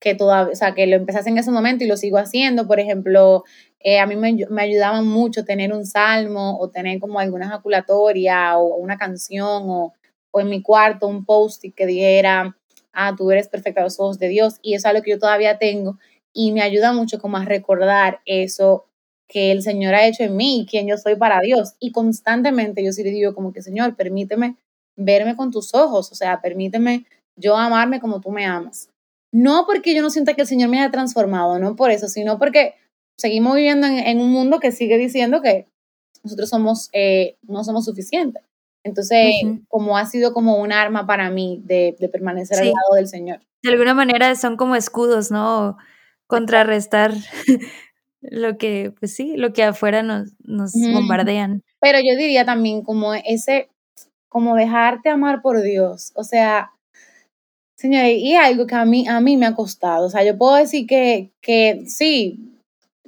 que 0.00 0.14
todavía, 0.14 0.52
o 0.52 0.56
sea, 0.56 0.74
que 0.74 0.86
lo 0.86 0.96
empezaste 0.96 1.30
en 1.30 1.38
ese 1.38 1.50
momento 1.50 1.84
y 1.84 1.88
lo 1.88 1.96
sigo 1.96 2.18
haciendo. 2.18 2.66
Por 2.66 2.78
ejemplo, 2.78 3.44
eh, 3.80 4.00
a 4.00 4.06
mí 4.06 4.16
me, 4.16 4.36
me 4.50 4.62
ayudaba 4.62 5.00
mucho 5.02 5.44
tener 5.44 5.72
un 5.72 5.86
salmo 5.86 6.58
o 6.58 6.68
tener 6.70 7.00
como 7.00 7.20
alguna 7.20 7.46
ejaculatoria 7.46 8.58
o 8.58 8.76
una 8.76 8.98
canción 8.98 9.62
o, 9.66 9.94
o 10.30 10.40
en 10.40 10.48
mi 10.50 10.62
cuarto 10.62 11.08
un 11.08 11.24
post-it 11.24 11.74
que 11.74 11.86
diera 11.86 12.57
ah, 12.98 13.14
tú 13.16 13.30
eres 13.30 13.48
perfecta 13.48 13.80
a 13.80 13.84
los 13.84 13.98
ojos 14.00 14.18
de 14.18 14.28
Dios 14.28 14.56
y 14.60 14.74
eso 14.74 14.82
es 14.82 14.86
algo 14.86 15.02
que 15.02 15.12
yo 15.12 15.18
todavía 15.18 15.58
tengo 15.58 15.98
y 16.32 16.52
me 16.52 16.62
ayuda 16.62 16.92
mucho 16.92 17.18
como 17.18 17.36
a 17.36 17.44
recordar 17.44 18.20
eso 18.26 18.86
que 19.28 19.52
el 19.52 19.62
Señor 19.62 19.94
ha 19.94 20.06
hecho 20.06 20.24
en 20.24 20.36
mí, 20.36 20.66
quien 20.68 20.86
yo 20.86 20.96
soy 20.96 21.16
para 21.16 21.40
Dios. 21.40 21.74
Y 21.78 21.92
constantemente 21.92 22.82
yo 22.82 22.92
sí 22.92 23.04
le 23.04 23.10
digo 23.10 23.34
como 23.34 23.52
que, 23.52 23.62
Señor, 23.62 23.94
permíteme 23.94 24.56
verme 24.96 25.36
con 25.36 25.50
tus 25.50 25.74
ojos, 25.74 26.10
o 26.10 26.14
sea, 26.14 26.40
permíteme 26.40 27.06
yo 27.36 27.56
amarme 27.56 28.00
como 28.00 28.20
tú 28.20 28.30
me 28.30 28.46
amas. 28.46 28.88
No 29.32 29.64
porque 29.66 29.94
yo 29.94 30.02
no 30.02 30.10
sienta 30.10 30.34
que 30.34 30.42
el 30.42 30.46
Señor 30.48 30.70
me 30.70 30.80
haya 30.80 30.90
transformado, 30.90 31.58
no 31.58 31.76
por 31.76 31.90
eso, 31.90 32.08
sino 32.08 32.38
porque 32.38 32.74
seguimos 33.16 33.54
viviendo 33.54 33.86
en, 33.86 34.20
un 34.20 34.30
mundo 34.30 34.58
que 34.58 34.72
sigue 34.72 34.96
diciendo 34.96 35.42
que 35.42 35.66
nosotros 36.22 36.48
somos, 36.48 36.88
eh, 36.92 37.36
no 37.42 37.62
somos 37.62 37.84
suficientes. 37.84 38.42
Entonces, 38.88 39.34
como 39.68 39.96
ha 39.96 40.06
sido 40.06 40.32
como 40.32 40.56
un 40.56 40.72
arma 40.72 41.06
para 41.06 41.30
mí 41.30 41.62
de, 41.64 41.96
permanecer 42.10 42.58
al 42.58 42.66
lado 42.66 42.94
del 42.96 43.08
Señor. 43.08 43.40
De 43.62 43.70
alguna 43.70 43.94
manera 43.94 44.34
son 44.34 44.56
como 44.56 44.76
escudos, 44.76 45.30
¿no? 45.30 45.76
Contrarrestar 46.26 47.12
lo 48.20 48.58
que, 48.58 48.92
pues 48.98 49.14
sí, 49.14 49.36
lo 49.36 49.52
que 49.52 49.62
afuera 49.62 50.02
nos, 50.02 50.32
nos 50.44 50.72
bombardean. 50.72 51.62
Pero 51.80 51.98
yo 51.98 52.16
diría 52.16 52.44
también 52.44 52.82
como 52.82 53.14
ese, 53.14 53.68
como 54.28 54.56
dejarte 54.56 55.10
amar 55.10 55.42
por 55.42 55.62
Dios. 55.62 56.12
O 56.14 56.24
sea, 56.24 56.72
señores, 57.76 58.18
y 58.18 58.34
algo 58.34 58.66
que 58.66 58.74
a 58.74 58.84
mí, 58.84 59.06
a 59.08 59.20
mí 59.20 59.36
me 59.36 59.46
ha 59.46 59.54
costado. 59.54 60.06
O 60.06 60.10
sea, 60.10 60.24
yo 60.24 60.36
puedo 60.36 60.56
decir 60.56 60.86
que, 60.86 61.30
que 61.40 61.84
sí, 61.86 62.48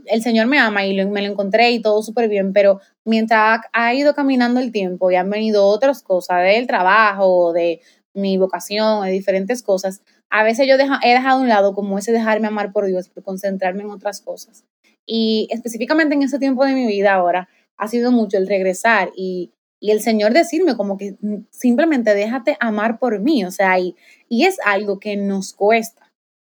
el 0.06 0.22
Señor 0.22 0.46
me 0.46 0.58
ama 0.58 0.84
y 0.84 0.94
me 1.06 1.22
lo 1.22 1.28
encontré 1.28 1.70
y 1.72 1.80
todo 1.80 2.02
súper 2.02 2.28
bien, 2.28 2.52
pero 2.52 2.80
mientras 3.04 3.60
ha, 3.72 3.94
ido 3.94 4.14
caminando 4.14 4.60
el 4.60 4.72
tiempo 4.72 5.10
y 5.10 5.16
han 5.16 5.30
venido 5.30 5.66
otras 5.66 6.02
cosas 6.02 6.42
del 6.42 6.66
trabajo, 6.66 7.52
de 7.52 7.80
mi 8.14 8.38
vocación, 8.38 9.04
de 9.04 9.12
diferentes 9.12 9.62
cosas, 9.62 10.02
a 10.30 10.42
veces 10.42 10.66
yo 10.68 10.74
he 10.74 11.08
dejado 11.08 11.38
a 11.38 11.40
un 11.40 11.48
lado 11.48 11.74
como 11.74 11.98
ese 11.98 12.12
dejarme 12.12 12.48
amar 12.48 12.72
por 12.72 12.86
Dios, 12.86 13.08
por 13.08 13.22
concentrarme 13.22 13.82
en 13.82 13.90
otras 13.90 14.20
cosas. 14.20 14.64
Y 15.06 15.48
específicamente 15.50 16.14
en 16.14 16.22
ese 16.22 16.38
tiempo 16.38 16.64
de 16.64 16.74
mi 16.74 16.86
vida 16.86 17.14
ahora, 17.14 17.48
ha 17.76 17.88
sido 17.88 18.12
mucho 18.12 18.36
el 18.36 18.46
regresar 18.46 19.10
y, 19.16 19.52
y 19.80 19.90
el 19.90 20.00
Señor 20.02 20.32
decirme 20.32 20.76
como 20.76 20.98
que 20.98 21.16
simplemente 21.50 22.14
déjate 22.14 22.56
amar 22.60 22.98
por 22.98 23.18
mí, 23.20 23.44
o 23.44 23.50
sea, 23.50 23.78
y, 23.78 23.96
y 24.28 24.44
es 24.44 24.58
algo 24.64 25.00
que 25.00 25.16
nos 25.16 25.54
cuesta, 25.54 26.12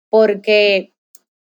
porque 0.09 0.93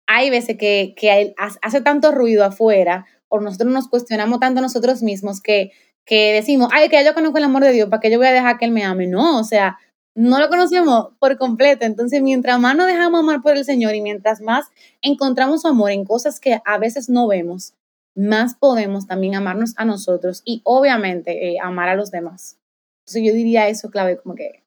hay 0.08 0.30
veces 0.30 0.58
que, 0.58 0.94
que 0.96 1.36
hace 1.38 1.82
tanto 1.82 2.12
ruido 2.12 2.46
afuera, 2.46 3.06
o 3.30 3.40
nosotros 3.40 3.72
nos 3.72 3.88
cuestionamos 3.88 4.40
tanto 4.40 4.62
nosotros 4.62 5.02
mismos 5.04 5.42
que, 5.42 5.72
que 6.06 6.34
decimos, 6.34 6.70
ay, 6.72 6.90
que 6.90 7.04
yo 7.04 7.14
conozco 7.14 7.38
el 7.38 7.44
amor 7.46 7.64
de 7.64 7.72
Dios, 7.72 7.90
¿para 7.90 8.00
qué 8.00 8.12
yo 8.12 8.18
voy 8.18 8.28
a 8.28 8.32
dejar 8.32 8.58
que 8.58 8.66
Él 8.66 8.72
me 8.72 8.84
ame? 8.84 9.08
No, 9.08 9.40
o 9.40 9.44
sea, 9.44 9.78
no 10.16 10.40
lo 10.40 10.48
conocemos 10.48 11.10
por 11.20 11.38
completo. 11.38 11.86
Entonces, 11.86 12.22
mientras 12.22 12.60
más 12.60 12.76
nos 12.76 12.88
dejamos 12.88 13.20
amar 13.20 13.42
por 13.42 13.58
el 13.58 13.66
Señor 13.66 13.96
y 13.96 14.02
mientras 14.02 14.42
más 14.42 14.68
encontramos 15.02 15.66
amor 15.66 15.92
en 15.92 16.06
cosas 16.06 16.40
que 16.40 16.62
a 16.66 16.78
veces 16.78 17.10
no 17.10 17.28
vemos, 17.28 17.74
más 18.16 18.56
podemos 18.56 19.08
también 19.08 19.36
amarnos 19.36 19.74
a 19.76 19.84
nosotros 19.84 20.42
y 20.46 20.62
obviamente 20.64 21.50
eh, 21.50 21.58
amar 21.62 21.90
a 21.90 21.96
los 21.96 22.12
demás. 22.12 22.58
Entonces 23.02 23.24
yo 23.28 23.34
diría 23.34 23.68
eso 23.68 23.92
clave, 23.92 24.18
como 24.18 24.36
que 24.36 24.64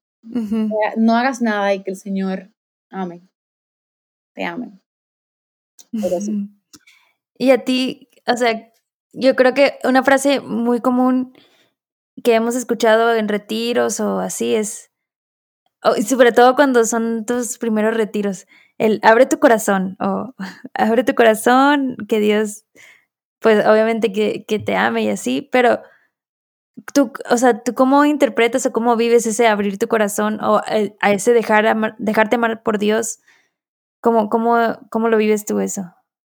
no 0.96 1.16
hagas 1.16 1.40
nada 1.40 1.72
y 1.74 1.82
que 1.82 1.90
el 1.90 1.96
Señor 1.96 2.50
ame, 2.90 3.22
te 4.34 4.44
ame. 4.44 4.78
Y 7.40 7.52
a 7.52 7.64
ti, 7.64 8.07
o 8.28 8.36
sea, 8.36 8.70
yo 9.12 9.34
creo 9.36 9.54
que 9.54 9.78
una 9.84 10.02
frase 10.02 10.40
muy 10.40 10.80
común 10.80 11.32
que 12.22 12.34
hemos 12.34 12.54
escuchado 12.56 13.14
en 13.14 13.28
retiros 13.28 14.00
o 14.00 14.18
así 14.20 14.54
es, 14.54 14.90
y 15.96 16.02
sobre 16.02 16.32
todo 16.32 16.56
cuando 16.56 16.84
son 16.84 17.24
tus 17.24 17.58
primeros 17.58 17.96
retiros, 17.96 18.46
el 18.78 19.00
abre 19.02 19.26
tu 19.26 19.38
corazón 19.38 19.96
o 20.00 20.34
abre 20.74 21.04
tu 21.04 21.14
corazón, 21.14 21.96
que 22.08 22.20
Dios, 22.20 22.64
pues 23.40 23.64
obviamente 23.66 24.12
que, 24.12 24.44
que 24.46 24.58
te 24.58 24.76
ame 24.76 25.02
y 25.04 25.08
así, 25.10 25.48
pero 25.52 25.80
tú, 26.92 27.12
o 27.30 27.36
sea, 27.36 27.62
tú 27.62 27.74
cómo 27.74 28.04
interpretas 28.04 28.66
o 28.66 28.72
cómo 28.72 28.96
vives 28.96 29.26
ese 29.26 29.46
abrir 29.46 29.78
tu 29.78 29.88
corazón 29.88 30.38
o 30.42 30.60
a 31.00 31.12
ese 31.12 31.32
dejar 31.32 31.96
dejarte 31.98 32.36
amar 32.36 32.62
por 32.62 32.78
Dios, 32.78 33.20
¿cómo, 34.00 34.28
cómo, 34.28 34.78
cómo 34.90 35.08
lo 35.08 35.16
vives 35.16 35.44
tú 35.44 35.60
eso? 35.60 35.94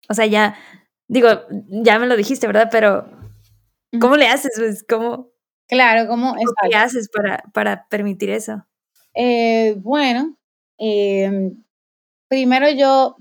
O 0.09 0.13
sea, 0.13 0.25
ya, 0.25 0.55
digo, 1.09 1.27
ya 1.67 1.99
me 1.99 2.07
lo 2.07 2.15
dijiste, 2.15 2.47
¿verdad? 2.47 2.69
Pero, 2.71 3.09
¿cómo 3.99 4.15
le 4.15 4.27
haces? 4.27 4.51
Pues, 4.55 4.85
¿cómo? 4.87 5.31
Claro, 5.67 6.07
¿cómo? 6.07 6.35
¿Qué 6.69 6.75
haces 6.75 7.09
para, 7.09 7.43
para 7.53 7.87
permitir 7.89 8.29
eso? 8.29 8.65
Eh, 9.13 9.75
bueno, 9.79 10.37
em, 10.77 11.63
primero 12.29 12.69
yo 12.69 13.17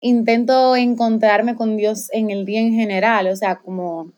intento 0.00 0.76
encontrarme 0.76 1.56
con 1.56 1.76
Dios 1.76 2.08
en 2.12 2.30
el 2.30 2.44
día 2.44 2.60
en 2.60 2.74
general, 2.74 3.28
o 3.28 3.36
sea, 3.36 3.56
como 3.56 4.12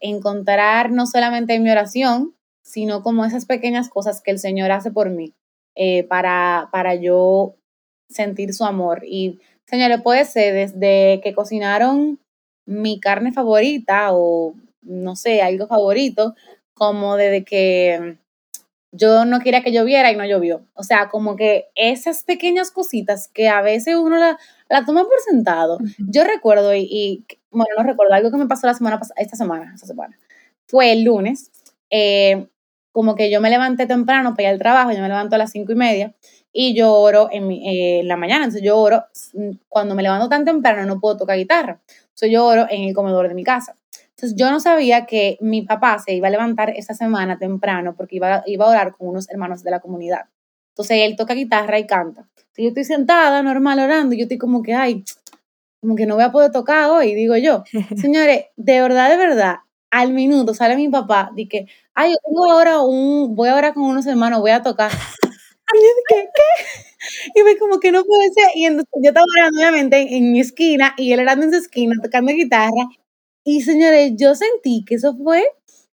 encontrar 0.00 0.90
no 0.90 1.06
solamente 1.06 1.54
en 1.54 1.62
mi 1.62 1.70
oración, 1.70 2.34
sino 2.62 3.02
como 3.02 3.24
esas 3.24 3.46
pequeñas 3.46 3.88
cosas 3.88 4.22
que 4.22 4.30
el 4.30 4.38
Señor 4.38 4.70
hace 4.70 4.90
por 4.90 5.10
mí 5.10 5.34
eh, 5.74 6.04
para, 6.04 6.68
para 6.72 6.94
yo 6.94 7.56
sentir 8.08 8.54
su 8.54 8.64
amor. 8.64 9.02
Y, 9.04 9.40
Señor, 9.66 10.02
puede 10.02 10.24
ser 10.24 10.54
desde 10.54 11.20
que 11.22 11.34
cocinaron 11.34 12.18
mi 12.66 13.00
carne 13.00 13.32
favorita 13.32 14.08
o, 14.12 14.54
no 14.82 15.16
sé, 15.16 15.42
algo 15.42 15.66
favorito, 15.66 16.34
como 16.74 17.16
desde 17.16 17.44
que 17.44 18.18
yo 18.92 19.24
no 19.24 19.40
quería 19.40 19.62
que 19.62 19.72
lloviera 19.72 20.12
y 20.12 20.16
no 20.16 20.26
llovió. 20.26 20.66
O 20.74 20.82
sea, 20.82 21.08
como 21.08 21.36
que 21.36 21.66
esas 21.74 22.24
pequeñas 22.24 22.70
cositas 22.70 23.28
que 23.28 23.48
a 23.48 23.62
veces 23.62 23.96
uno 23.96 24.18
la, 24.18 24.38
la 24.68 24.84
toma 24.84 25.04
por 25.04 25.18
sentado. 25.28 25.78
Yo 25.98 26.24
recuerdo, 26.24 26.74
y, 26.74 27.24
bueno, 27.50 27.74
no 27.76 27.84
recuerdo, 27.84 28.14
algo 28.14 28.30
que 28.30 28.36
me 28.36 28.46
pasó 28.46 28.66
la 28.66 28.74
semana 28.74 28.98
pasada, 28.98 29.20
esta 29.20 29.36
semana, 29.36 29.72
esta 29.74 29.86
semana, 29.86 30.18
fue 30.66 30.92
el 30.92 31.04
lunes, 31.04 31.50
eh, 31.90 32.48
como 32.92 33.14
que 33.14 33.30
yo 33.30 33.40
me 33.40 33.50
levanté 33.50 33.86
temprano 33.86 34.34
para 34.34 34.42
ir 34.42 34.48
al 34.48 34.58
trabajo, 34.58 34.92
yo 34.92 35.00
me 35.00 35.08
levanto 35.08 35.34
a 35.34 35.38
las 35.38 35.50
cinco 35.50 35.72
y 35.72 35.76
media, 35.76 36.14
y 36.52 36.74
yo 36.74 36.92
oro 36.92 37.28
en, 37.32 37.50
eh, 37.50 38.02
la 38.04 38.16
mañana, 38.16 38.44
entonces 38.44 38.62
yo 38.62 38.78
oro, 38.78 39.04
cuando 39.68 39.94
me 39.94 40.02
levanto 40.02 40.28
tan 40.28 40.44
temprano 40.44 40.84
no 40.86 41.00
puedo 41.00 41.16
tocar 41.16 41.38
guitarra, 41.38 41.80
entonces 41.88 42.30
yo 42.30 42.44
oro 42.44 42.66
en 42.68 42.82
el 42.84 42.94
comedor 42.94 43.28
de 43.28 43.34
mi 43.34 43.42
casa. 43.42 43.76
Entonces 44.10 44.38
yo 44.38 44.50
no 44.52 44.60
sabía 44.60 45.06
que 45.06 45.36
mi 45.40 45.62
papá 45.62 45.98
se 45.98 46.14
iba 46.14 46.28
a 46.28 46.30
levantar 46.30 46.70
esta 46.76 46.94
semana 46.94 47.38
temprano 47.38 47.94
porque 47.96 48.16
iba, 48.16 48.44
iba 48.46 48.66
a 48.66 48.68
orar 48.68 48.96
con 48.96 49.08
unos 49.08 49.28
hermanos 49.28 49.64
de 49.64 49.70
la 49.72 49.80
comunidad. 49.80 50.26
Entonces 50.68 50.98
él 51.00 51.16
toca 51.16 51.34
guitarra 51.34 51.78
y 51.80 51.86
canta. 51.86 52.20
Entonces 52.20 52.56
yo 52.56 52.68
estoy 52.68 52.84
sentada 52.84 53.42
normal 53.42 53.80
orando 53.80 54.14
y 54.14 54.18
yo 54.18 54.22
estoy 54.22 54.38
como 54.38 54.62
que, 54.62 54.74
ay, 54.74 55.02
como 55.80 55.96
que 55.96 56.06
no 56.06 56.14
voy 56.14 56.24
a 56.24 56.30
poder 56.30 56.52
tocar 56.52 56.88
hoy, 56.90 57.14
digo 57.14 57.36
yo. 57.36 57.64
Señores, 57.96 58.44
de 58.56 58.80
verdad, 58.80 59.10
de 59.10 59.16
verdad, 59.16 59.56
al 59.92 60.12
minuto 60.14 60.54
sale 60.54 60.74
mi 60.74 60.88
papá, 60.88 61.30
y 61.36 61.46
que, 61.46 61.66
ay, 61.94 62.12
yo 62.12 62.16
tengo 62.24 62.50
ahora 62.50 62.80
un, 62.80 63.36
voy 63.36 63.50
ahora 63.50 63.74
con 63.74 63.84
unos 63.84 64.06
hermanos, 64.06 64.40
voy 64.40 64.50
a 64.50 64.62
tocar. 64.62 64.90
Y 65.74 65.76
yo 65.76 65.88
dije, 66.08 66.28
¿qué? 66.34 67.40
Y 67.40 67.42
me 67.42 67.56
como 67.56 67.80
que 67.80 67.92
no 67.92 68.04
puede 68.04 68.30
ser. 68.32 68.44
Y 68.54 68.66
entonces 68.66 68.92
yo 69.02 69.08
estaba 69.08 69.26
orando 69.38 69.58
obviamente 69.58 70.16
en, 70.16 70.32
mi 70.32 70.40
esquina 70.40 70.94
y 70.98 71.12
él 71.12 71.20
orando 71.20 71.46
en 71.46 71.52
su 71.52 71.58
esquina 71.58 71.94
tocando 72.02 72.32
guitarra. 72.32 72.88
Y 73.44 73.62
señores, 73.62 74.12
yo 74.16 74.34
sentí 74.34 74.84
que 74.86 74.96
eso 74.96 75.16
fue 75.16 75.44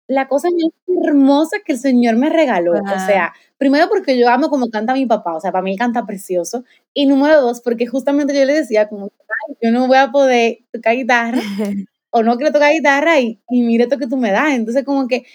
la 0.08 0.28
cosa 0.28 0.48
más 0.50 0.72
hermosa 1.06 1.58
que 1.64 1.72
el 1.72 1.78
Señor 1.78 2.16
me 2.16 2.30
regaló. 2.30 2.72
O 2.72 3.06
sea, 3.06 3.34
primero 3.58 3.88
porque 3.88 4.18
yo 4.18 4.28
amo 4.30 4.48
como 4.48 4.70
canta 4.70 4.94
mi 4.94 5.06
papá, 5.06 5.34
o 5.34 5.40
sea, 5.40 5.52
para 5.52 5.62
mí 5.62 5.76
canta 5.76 6.06
precioso. 6.06 6.64
Y 6.94 7.06
número 7.06 7.40
dos, 7.42 7.60
porque 7.60 7.86
justamente 7.86 8.34
yo 8.34 8.44
le 8.44 8.54
decía 8.54 8.88
como, 8.88 9.10
Ay, 9.48 9.56
yo 9.62 9.70
no 9.70 9.86
voy 9.88 9.98
a 9.98 10.10
poder 10.10 10.58
tocar 10.72 10.96
guitarra 10.96 11.42
o 12.16 12.22
no 12.22 12.36
quiero 12.36 12.52
tocar 12.52 12.72
guitarra 12.72 13.20
y, 13.20 13.40
y 13.50 13.62
mire 13.62 13.84
esto 13.84 13.98
que 13.98 14.06
tú 14.06 14.16
me 14.16 14.30
das. 14.30 14.54
Entonces 14.54 14.84
como 14.84 15.06
que 15.06 15.26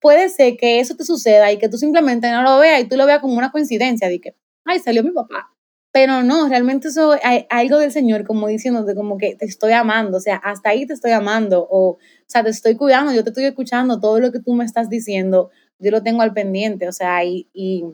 puede 0.00 0.28
ser 0.30 0.56
que 0.56 0.80
eso 0.80 0.96
te 0.96 1.04
suceda 1.04 1.52
y 1.52 1.58
que 1.58 1.68
tú 1.68 1.76
simplemente 1.76 2.30
no 2.30 2.42
lo 2.42 2.58
veas 2.58 2.80
y 2.80 2.88
tú 2.88 2.96
lo 2.96 3.06
veas 3.06 3.20
como 3.20 3.34
una 3.36 3.52
coincidencia 3.52 4.08
de 4.08 4.20
que, 4.20 4.34
ay, 4.64 4.78
salió 4.80 5.02
mi 5.02 5.10
papá. 5.10 5.52
Pero 5.92 6.22
no, 6.22 6.48
realmente 6.48 6.88
eso 6.88 7.16
hay 7.22 7.46
algo 7.50 7.78
del 7.78 7.92
Señor 7.92 8.24
como 8.26 8.46
diciéndote 8.48 8.94
como 8.94 9.18
que 9.18 9.36
te 9.36 9.46
estoy 9.46 9.72
amando, 9.72 10.18
o 10.18 10.20
sea, 10.20 10.36
hasta 10.36 10.70
ahí 10.70 10.86
te 10.86 10.92
estoy 10.94 11.12
amando, 11.12 11.66
o, 11.70 11.92
o 11.92 11.98
sea, 12.26 12.44
te 12.44 12.50
estoy 12.50 12.76
cuidando, 12.76 13.12
yo 13.12 13.24
te 13.24 13.30
estoy 13.30 13.44
escuchando, 13.44 14.00
todo 14.00 14.20
lo 14.20 14.32
que 14.32 14.40
tú 14.40 14.54
me 14.54 14.64
estás 14.64 14.88
diciendo, 14.90 15.50
yo 15.78 15.90
lo 15.90 16.02
tengo 16.02 16.22
al 16.22 16.34
pendiente, 16.34 16.88
o 16.88 16.92
sea, 16.92 17.24
y, 17.24 17.48
y, 17.52 17.84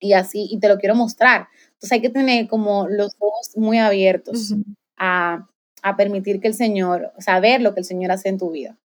y 0.00 0.12
así, 0.14 0.48
y 0.50 0.58
te 0.60 0.68
lo 0.68 0.78
quiero 0.78 0.94
mostrar. 0.94 1.48
Entonces 1.74 1.92
hay 1.92 2.00
que 2.00 2.10
tener 2.10 2.48
como 2.48 2.88
los 2.88 3.16
ojos 3.18 3.52
muy 3.56 3.78
abiertos 3.78 4.54
a, 4.96 5.46
a, 5.88 5.96
permitir 5.96 6.40
que 6.40 6.48
el 6.48 6.54
Señor, 6.54 7.12
saber 7.18 7.60
lo 7.60 7.74
que 7.74 7.80
el 7.80 7.84
Señor 7.84 8.12
hace 8.12 8.28
en 8.28 8.38
tu 8.38 8.50
vida, 8.50 8.78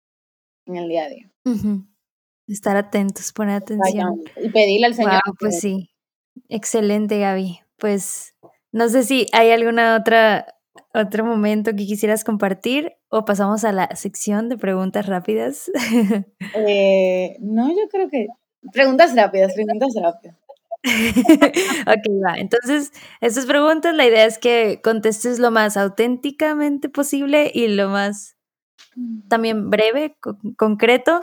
en 0.66 0.78
el 0.78 0.90
día 0.90 1.06
a 1.06 1.10
día. 1.10 1.32
Estar 2.48 2.78
atentos, 2.78 3.32
poner 3.32 3.56
atención. 3.56 4.24
Y 4.42 4.50
pedirle 4.50 4.88
al 4.88 4.96
Señor. 4.96 5.22
pues 5.40 5.60
sí. 5.60 5.90
Excelente, 6.48 7.20
Gaby. 7.20 7.60
Pues 7.78 8.36
no 8.72 8.90
sé 8.90 9.04
si 9.04 9.28
hay 9.34 9.52
alguna 9.52 9.96
otra 9.96 10.60
otro 10.94 11.26
momento 11.26 11.72
que 11.72 11.86
quisieras 11.86 12.24
compartir 12.24 12.94
o 13.10 13.26
pasamos 13.26 13.64
a 13.64 13.72
la 13.72 13.96
sección 13.96 14.50
de 14.50 14.58
preguntas 14.58 15.06
rápidas. 15.06 15.72
Eh, 16.56 17.38
no, 17.40 17.70
yo 17.70 17.88
creo 17.92 18.10
que 18.10 18.28
preguntas 18.72 19.16
rápidas, 19.16 19.54
preguntas 19.54 19.94
rápidas. 20.02 20.36
ok, 20.84 22.24
va. 22.26 22.38
Entonces, 22.38 22.92
estas 23.22 23.46
preguntas, 23.46 23.94
la 23.96 24.06
idea 24.06 24.26
es 24.26 24.38
que 24.38 24.80
contestes 24.84 25.40
lo 25.40 25.52
más 25.52 25.78
auténticamente 25.78 26.90
posible 26.90 27.52
y 27.54 27.68
lo 27.68 27.90
más 27.90 28.38
también 29.28 29.70
breve, 29.70 30.16
concreto, 30.58 31.22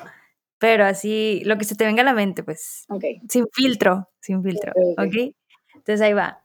pero 0.59 0.84
así 0.84 1.42
lo 1.44 1.59
que 1.59 1.64
se 1.64 1.74
te 1.74 1.84
venga 1.84 2.02
a 2.02 2.04
la 2.04 2.14
mente, 2.14 2.42
pues. 2.42 2.84
Ok. 2.88 3.04
Sin 3.28 3.46
filtro, 3.52 4.09
sin 4.20 4.42
filtro. 4.42 4.72
Ok. 4.98 5.34
Entonces 5.74 6.00
ahí 6.00 6.12
va. 6.12 6.42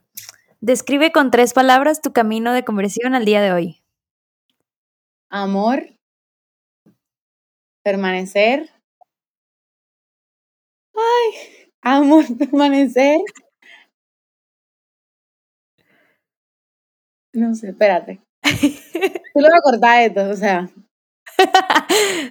Describe 0.59 1.11
con 1.11 1.31
tres 1.31 1.53
palabras 1.53 2.01
tu 2.01 2.13
camino 2.13 2.53
de 2.53 2.63
conversión 2.63 3.15
al 3.15 3.25
día 3.25 3.41
de 3.41 3.51
hoy. 3.51 3.83
Amor, 5.29 5.87
permanecer. 7.83 8.69
Ay, 10.95 11.60
amor, 11.81 12.25
permanecer. 12.37 13.19
No 17.33 17.55
sé, 17.55 17.69
espérate. 17.69 18.19
Tú 19.33 19.39
lo 19.39 19.49
vas 19.49 19.59
a 19.59 19.61
cortar 19.61 20.03
esto, 20.03 20.29
o 20.29 20.35
sea. 20.35 20.69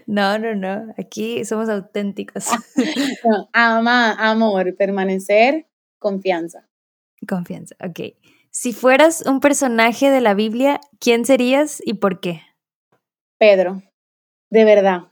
No, 0.07 0.39
no, 0.39 0.55
no. 0.55 0.95
Aquí 0.99 1.45
somos 1.45 1.69
auténticos. 1.69 2.49
ama, 3.53 4.13
amor, 4.13 4.77
permanecer, 4.77 5.67
confianza. 5.99 6.69
Confianza, 7.27 7.77
ok. 7.83 8.15
Si 8.51 8.73
fueras 8.73 9.23
un 9.27 9.41
personaje 9.41 10.11
de 10.11 10.21
la 10.21 10.35
Biblia, 10.35 10.81
¿quién 10.99 11.25
serías 11.25 11.81
y 11.85 11.95
por 11.95 12.21
qué? 12.21 12.43
Pedro, 13.39 13.83
de 14.51 14.65
verdad. 14.65 15.03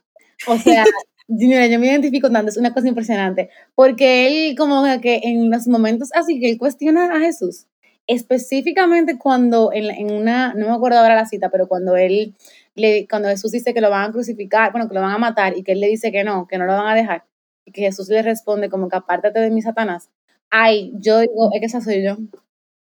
O 0.47 0.57
sea, 0.59 0.85
mira, 1.29 1.67
yo 1.67 1.79
me 1.79 1.87
identifico 1.89 2.31
tanto, 2.31 2.51
es 2.51 2.57
una 2.57 2.75
cosa 2.75 2.89
impresionante, 2.89 3.51
porque 3.75 4.27
él 4.27 4.57
como 4.57 4.85
que 5.01 5.21
en 5.25 5.51
los 5.51 5.69
momentos 5.69 6.11
así 6.15 6.41
que 6.41 6.51
él 6.51 6.59
cuestiona 6.59 7.15
a 7.15 7.21
Jesús, 7.21 7.67
específicamente 8.07 9.19
cuando 9.19 9.71
en, 9.73 10.11
una, 10.11 10.55
no 10.55 10.67
me 10.69 10.75
acuerdo 10.75 10.99
ahora 10.99 11.15
la 11.15 11.27
cita, 11.27 11.51
pero 11.51 11.69
cuando 11.69 11.97
él, 11.97 12.35
le, 12.75 13.07
cuando 13.09 13.29
Jesús 13.29 13.53
dice 13.53 13.75
que 13.75 13.81
lo 13.81 13.91
van 13.91 14.11
a 14.11 14.13
crucificar, 14.13 14.73
bueno, 14.73 14.89
que 14.89 14.95
lo 14.95 15.03
van 15.03 15.13
a 15.13 15.19
matar 15.19 15.57
y 15.57 15.63
que 15.63 15.73
él 15.73 15.81
le 15.81 15.89
dice 15.89 16.11
que 16.11 16.25
no, 16.25 16.47
que 16.49 16.59
no 16.59 16.65
lo 16.67 16.73
van 16.73 16.89
a 16.89 16.95
dejar, 16.95 17.25
y 17.65 17.73
que 17.73 17.83
Jesús 17.83 18.09
le 18.09 18.23
responde 18.23 18.71
como 18.71 18.89
que 18.89 18.97
apártate 18.97 19.41
de 19.41 19.51
mi 19.51 19.63
Satanás, 19.63 20.11
ay, 20.51 20.93
yo 20.99 21.21
digo, 21.21 21.51
es 21.55 21.61
que 21.61 21.67
esa 21.67 21.81
soy 21.81 22.03
yo. 22.03 22.17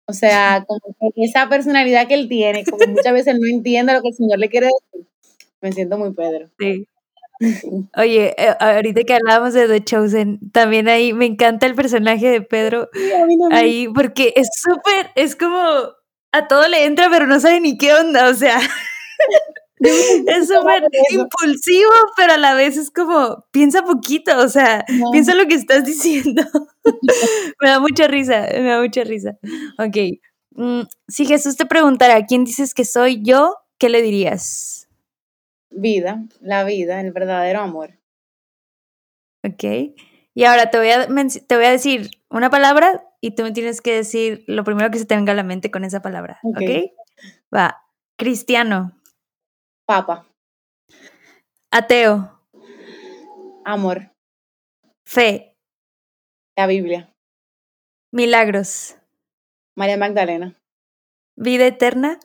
O 0.05 0.13
sea, 0.13 0.65
como 0.67 0.81
que 1.15 1.23
esa 1.23 1.47
personalidad 1.47 2.07
que 2.07 2.15
él 2.15 2.27
tiene, 2.27 2.65
como 2.65 2.85
muchas 2.87 3.13
veces 3.13 3.39
no 3.39 3.47
entiende 3.47 3.93
lo 3.93 4.01
que 4.01 4.09
el 4.09 4.15
Señor 4.15 4.39
le 4.39 4.49
quiere 4.49 4.67
decir, 4.67 5.07
me 5.61 5.71
siento 5.71 5.97
muy 5.97 6.13
Pedro. 6.13 6.49
Sí. 6.59 6.87
Oye, 7.97 8.35
eh, 8.37 8.55
ahorita 8.59 9.03
que 9.03 9.15
hablábamos 9.15 9.53
de 9.53 9.67
The 9.67 9.83
Chosen, 9.83 10.39
también 10.51 10.87
ahí 10.87 11.13
me 11.13 11.25
encanta 11.25 11.65
el 11.65 11.75
personaje 11.75 12.29
de 12.29 12.41
Pedro. 12.41 12.89
ahí, 13.51 13.87
porque 13.93 14.33
es 14.35 14.47
súper, 14.61 15.11
es 15.15 15.35
como 15.35 15.59
a 16.31 16.47
todo 16.47 16.67
le 16.67 16.85
entra, 16.85 17.09
pero 17.09 17.27
no 17.27 17.39
sabe 17.39 17.59
ni 17.59 17.77
qué 17.77 17.93
onda, 17.93 18.29
o 18.29 18.33
sea. 18.33 18.59
es 20.27 20.47
súper 20.47 20.83
impulsivo, 21.11 21.91
pero 22.15 22.33
a 22.33 22.37
la 22.37 22.53
vez 22.53 22.77
es 22.77 22.89
como, 22.89 23.45
piensa 23.51 23.83
poquito, 23.83 24.37
o 24.39 24.47
sea, 24.47 24.85
piensa 25.11 25.35
lo 25.35 25.45
que 25.45 25.55
estás 25.55 25.83
diciendo. 25.83 26.43
me 27.61 27.69
da 27.69 27.79
mucha 27.79 28.07
risa, 28.07 28.47
me 28.53 28.69
da 28.69 28.81
mucha 28.81 29.03
risa. 29.03 29.37
Ok. 29.77 30.19
Mm, 30.51 30.81
si 31.07 31.25
Jesús 31.25 31.57
te 31.57 31.65
preguntara, 31.65 32.25
¿quién 32.25 32.45
dices 32.45 32.73
que 32.73 32.85
soy 32.85 33.21
yo? 33.23 33.55
¿Qué 33.77 33.89
le 33.89 34.01
dirías? 34.01 34.82
Vida, 35.75 36.23
la 36.39 36.63
vida, 36.63 37.01
el 37.01 37.11
verdadero 37.11 37.59
amor. 37.59 37.99
Ok. 39.43 39.95
Y 40.35 40.43
ahora 40.45 40.69
te 40.69 40.77
voy 40.77 40.89
a, 40.89 41.07
te 41.07 41.55
voy 41.55 41.65
a 41.65 41.71
decir 41.71 42.09
una 42.29 42.49
palabra 42.49 43.03
y 43.21 43.35
tú 43.35 43.43
me 43.43 43.51
tienes 43.51 43.81
que 43.81 43.93
decir 43.93 44.43
lo 44.47 44.63
primero 44.63 44.89
que 44.91 44.99
se 44.99 45.05
te 45.05 45.15
venga 45.15 45.33
a 45.33 45.35
la 45.35 45.43
mente 45.43 45.71
con 45.71 45.83
esa 45.83 46.01
palabra. 46.01 46.39
Ok. 46.43 46.57
okay? 46.57 46.93
Va. 47.53 47.81
Cristiano. 48.17 48.99
Papa. 49.85 50.27
Ateo. 51.71 52.39
Amor. 53.65 54.11
Fe. 55.05 55.55
La 56.57 56.67
Biblia. 56.67 57.13
Milagros. 58.11 58.97
María 59.75 59.97
Magdalena. 59.97 60.55
Vida 61.35 61.65
eterna. 61.65 62.19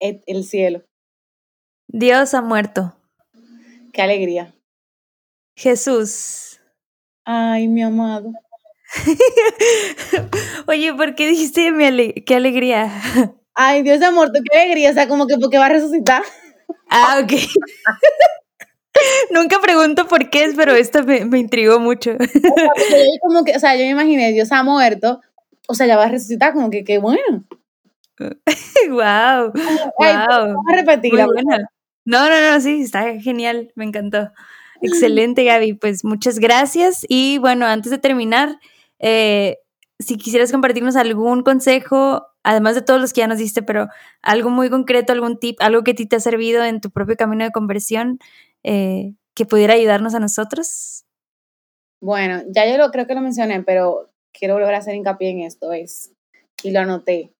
El 0.00 0.44
cielo. 0.44 0.87
Dios 1.88 2.34
ha 2.34 2.42
muerto. 2.42 2.94
Qué 3.92 4.02
alegría. 4.02 4.54
Jesús. 5.56 6.60
Ay, 7.24 7.66
mi 7.68 7.82
amado. 7.82 8.32
Oye, 10.66 10.94
¿por 10.94 11.14
qué 11.14 11.26
dijiste 11.26 11.72
mi 11.72 12.12
qué 12.12 12.36
alegría? 12.36 12.92
Ay, 13.54 13.82
Dios 13.82 14.00
ha 14.02 14.10
muerto, 14.10 14.38
qué 14.50 14.58
alegría. 14.58 14.90
O 14.90 14.94
sea, 14.94 15.08
como 15.08 15.26
que 15.26 15.36
porque 15.38 15.58
va 15.58 15.66
a 15.66 15.70
resucitar. 15.70 16.22
Ah, 16.90 17.20
ok. 17.22 17.32
Nunca 19.30 19.60
pregunto 19.60 20.06
por 20.08 20.30
qué 20.30 20.44
es, 20.44 20.54
pero 20.54 20.74
esto 20.74 21.04
me, 21.04 21.24
me 21.24 21.38
intrigó 21.38 21.80
mucho. 21.80 22.12
como 23.22 23.44
que, 23.44 23.56
o 23.56 23.60
sea, 23.60 23.76
yo 23.76 23.82
me 23.84 23.90
imaginé, 23.90 24.32
Dios 24.32 24.52
ha 24.52 24.62
muerto, 24.62 25.20
o 25.68 25.74
sea, 25.74 25.86
ya 25.86 25.96
va 25.96 26.04
a 26.04 26.08
resucitar, 26.08 26.52
como 26.52 26.70
que 26.70 26.84
qué 26.84 26.98
bueno. 26.98 27.44
wow. 28.18 29.52
Ay, 30.00 30.16
wow. 30.16 30.46
Vamos 30.46 30.64
a 30.70 30.76
repetirla. 30.76 31.26
No, 32.08 32.26
no, 32.30 32.40
no, 32.40 32.58
sí, 32.58 32.80
está 32.80 33.20
genial, 33.20 33.70
me 33.74 33.84
encantó. 33.84 34.30
Excelente, 34.80 35.44
Gaby. 35.44 35.74
Pues 35.74 36.06
muchas 36.06 36.38
gracias. 36.38 37.04
Y 37.06 37.36
bueno, 37.36 37.66
antes 37.66 37.90
de 37.90 37.98
terminar, 37.98 38.58
eh, 38.98 39.58
si 39.98 40.16
quisieras 40.16 40.50
compartirnos 40.50 40.96
algún 40.96 41.42
consejo, 41.42 42.26
además 42.42 42.76
de 42.76 42.80
todos 42.80 42.98
los 42.98 43.12
que 43.12 43.20
ya 43.20 43.26
nos 43.26 43.36
diste, 43.36 43.62
pero 43.62 43.88
algo 44.22 44.48
muy 44.48 44.70
concreto, 44.70 45.12
algún 45.12 45.38
tip, 45.38 45.58
algo 45.60 45.84
que 45.84 45.90
a 45.90 45.94
ti 45.94 46.06
te 46.06 46.16
ha 46.16 46.20
servido 46.20 46.64
en 46.64 46.80
tu 46.80 46.90
propio 46.90 47.14
camino 47.14 47.44
de 47.44 47.50
conversión, 47.50 48.18
eh, 48.62 49.12
que 49.34 49.44
pudiera 49.44 49.74
ayudarnos 49.74 50.14
a 50.14 50.18
nosotros. 50.18 51.04
Bueno, 52.00 52.40
ya 52.48 52.66
yo 52.66 52.78
lo 52.78 52.90
creo 52.90 53.06
que 53.06 53.14
lo 53.14 53.20
mencioné, 53.20 53.62
pero 53.64 54.08
quiero 54.32 54.54
volver 54.54 54.74
a 54.74 54.78
hacer 54.78 54.94
hincapié 54.94 55.28
en 55.28 55.40
esto, 55.40 55.74
es, 55.74 56.14
y 56.62 56.70
lo 56.70 56.80
anoté, 56.80 57.34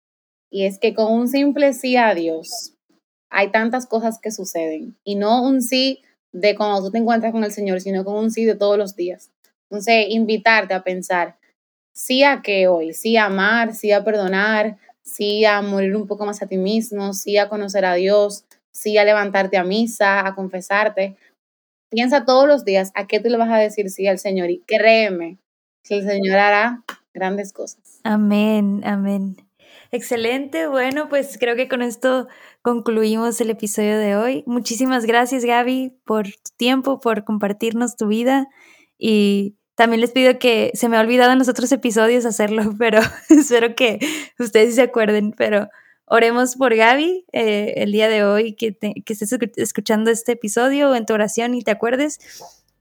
y 0.51 0.67
es 0.67 0.79
que 0.79 0.93
con 0.93 1.11
un 1.11 1.27
simple 1.27 1.73
sí 1.73 1.97
a 1.97 2.15
Dios 2.15 2.75
hay 3.31 3.51
tantas 3.51 3.87
cosas 3.87 4.19
que 4.21 4.31
suceden, 4.31 4.97
y 5.05 5.15
no 5.17 5.43
un 5.43 5.63
sí 5.63 6.03
de 6.33 6.55
cuando 6.55 6.83
tú 6.83 6.91
te 6.91 6.99
encuentras 6.99 7.33
con 7.33 7.45
el 7.45 7.53
Señor, 7.53 7.81
sino 7.81 8.05
con 8.05 8.17
un 8.17 8.31
sí 8.31 8.45
de 8.45 8.55
todos 8.55 8.79
los 8.79 8.97
días. 8.97 9.31
Entonces, 9.71 10.07
invitarte 10.09 10.75
a 10.75 10.83
pensar, 10.83 11.37
sí 11.93 12.23
a 12.23 12.43
qué 12.43 12.69
hoy, 12.69 12.95
sí 12.95 13.17
a 13.17 13.27
amar, 13.27 13.75
sí 13.75 13.93
a 13.93 14.05
perdonar, 14.05 14.79
sí 15.03 15.45
a 15.45 15.63
morir 15.63 15.97
un 15.97 16.07
poco 16.07 16.27
más 16.27 16.43
a 16.43 16.47
ti 16.47 16.57
mismo, 16.57 17.13
sí 17.13 17.37
a 17.39 17.49
conocer 17.49 17.85
a 17.85 17.95
Dios, 17.95 18.45
sí 18.73 18.97
a 18.99 19.05
levantarte 19.05 19.57
a 19.57 19.65
misa, 19.65 20.27
a 20.27 20.35
confesarte. 20.35 21.17
Piensa 21.91 22.25
todos 22.25 22.47
los 22.47 22.65
días 22.65 22.93
a 22.95 23.07
qué 23.07 23.21
tú 23.21 23.29
le 23.29 23.39
vas 23.39 23.51
a 23.51 23.59
decir 23.59 23.91
sí 23.91 24.07
al 24.07 24.19
Señor 24.19 24.51
y 24.51 24.61
créeme 24.67 25.39
que 25.83 25.99
el 25.99 26.07
Señor 26.07 26.39
hará 26.39 26.85
grandes 27.15 27.53
cosas. 27.53 28.01
Amén, 28.05 28.83
amén. 28.85 29.37
Excelente, 29.91 30.67
bueno, 30.67 31.09
pues 31.09 31.39
creo 31.39 31.57
que 31.57 31.67
con 31.67 31.81
esto 31.81 32.29
concluimos 32.69 33.41
el 33.41 33.49
episodio 33.49 33.99
de 33.99 34.15
hoy. 34.15 34.45
Muchísimas 34.47 35.07
gracias 35.07 35.43
Gaby 35.43 35.97
por 36.05 36.27
tu 36.27 36.51
tiempo, 36.59 37.01
por 37.01 37.25
compartirnos 37.25 37.97
tu 37.97 38.09
vida 38.09 38.47
y 38.99 39.57
también 39.75 40.03
les 40.03 40.11
pido 40.11 40.39
que 40.39 40.71
se 40.75 40.91
me 40.91 40.99
ha 40.99 41.01
olvidado 41.01 41.33
en 41.33 41.39
los 41.39 41.49
otros 41.49 41.73
episodios 41.73 42.27
hacerlo, 42.27 42.75
pero 42.79 43.01
espero 43.31 43.75
que 43.75 43.99
ustedes 44.39 44.75
se 44.75 44.83
acuerden, 44.83 45.33
pero 45.33 45.69
oremos 46.05 46.57
por 46.57 46.77
Gaby 46.77 47.25
eh, 47.33 47.73
el 47.79 47.91
día 47.91 48.11
de 48.11 48.23
hoy, 48.23 48.53
que, 48.55 48.77
que 48.77 49.13
estés 49.15 49.35
escuchando 49.57 50.11
este 50.11 50.33
episodio 50.33 50.95
en 50.95 51.07
tu 51.07 51.15
oración 51.15 51.55
y 51.55 51.63
te 51.63 51.71
acuerdes 51.71 52.19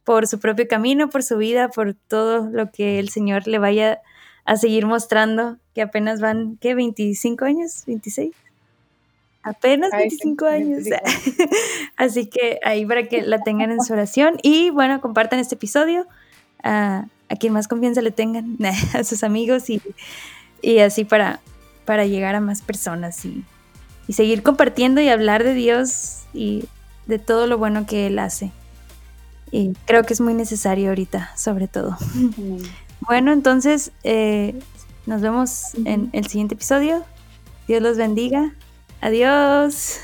por 0.03 0.27
su 0.27 0.37
propio 0.37 0.67
camino, 0.67 1.07
por 1.07 1.23
su 1.23 1.37
vida, 1.37 1.69
por 1.69 1.93
todo 1.93 2.49
lo 2.49 2.71
que 2.73 2.99
el 2.99 3.07
Señor 3.07 3.47
le 3.47 3.57
vaya 3.57 4.01
a 4.43 4.57
seguir 4.57 4.85
mostrando, 4.85 5.59
que 5.73 5.81
apenas 5.81 6.19
van, 6.19 6.57
¿qué? 6.59 6.75
¿25 6.75 7.45
años? 7.45 7.87
¿26? 7.87 8.33
Apenas 9.47 9.91
25 9.91 10.45
años. 10.45 10.83
Así 11.97 12.25
que 12.27 12.59
ahí 12.63 12.85
para 12.85 13.07
que 13.07 13.21
la 13.21 13.39
tengan 13.39 13.71
en 13.71 13.81
su 13.81 13.93
oración 13.93 14.37
y 14.43 14.69
bueno, 14.69 14.99
compartan 15.01 15.39
este 15.39 15.55
episodio 15.55 16.05
a, 16.63 17.05
quien 17.39 17.53
más 17.53 17.67
confianza 17.67 18.01
le 18.01 18.11
tengan, 18.11 18.57
a 18.93 19.03
sus 19.03 19.23
amigos 19.23 19.69
y, 19.69 19.81
y 20.61 20.79
así 20.79 21.05
para, 21.05 21.39
para 21.85 22.05
llegar 22.05 22.35
a 22.35 22.41
más 22.41 22.61
personas 22.61 23.23
y, 23.25 23.43
y 24.07 24.13
seguir 24.13 24.43
compartiendo 24.43 25.01
y 25.01 25.09
hablar 25.09 25.43
de 25.43 25.53
Dios 25.53 26.23
y 26.33 26.65
de 27.05 27.19
todo 27.19 27.47
lo 27.47 27.57
bueno 27.57 27.85
que 27.85 28.07
Él 28.07 28.19
hace. 28.19 28.51
Y 29.51 29.73
creo 29.85 30.03
que 30.03 30.13
es 30.13 30.19
muy 30.19 30.33
necesario 30.33 30.89
ahorita, 30.89 31.31
sobre 31.37 31.69
todo. 31.69 31.97
Bueno, 32.99 33.31
entonces 33.31 33.93
eh, 34.03 34.59
nos 35.05 35.21
vemos 35.21 35.73
en 35.85 36.09
el 36.11 36.27
siguiente 36.27 36.55
episodio. 36.55 37.05
Dios 37.67 37.81
los 37.81 37.97
bendiga. 37.97 38.53
Adiós. 39.01 39.99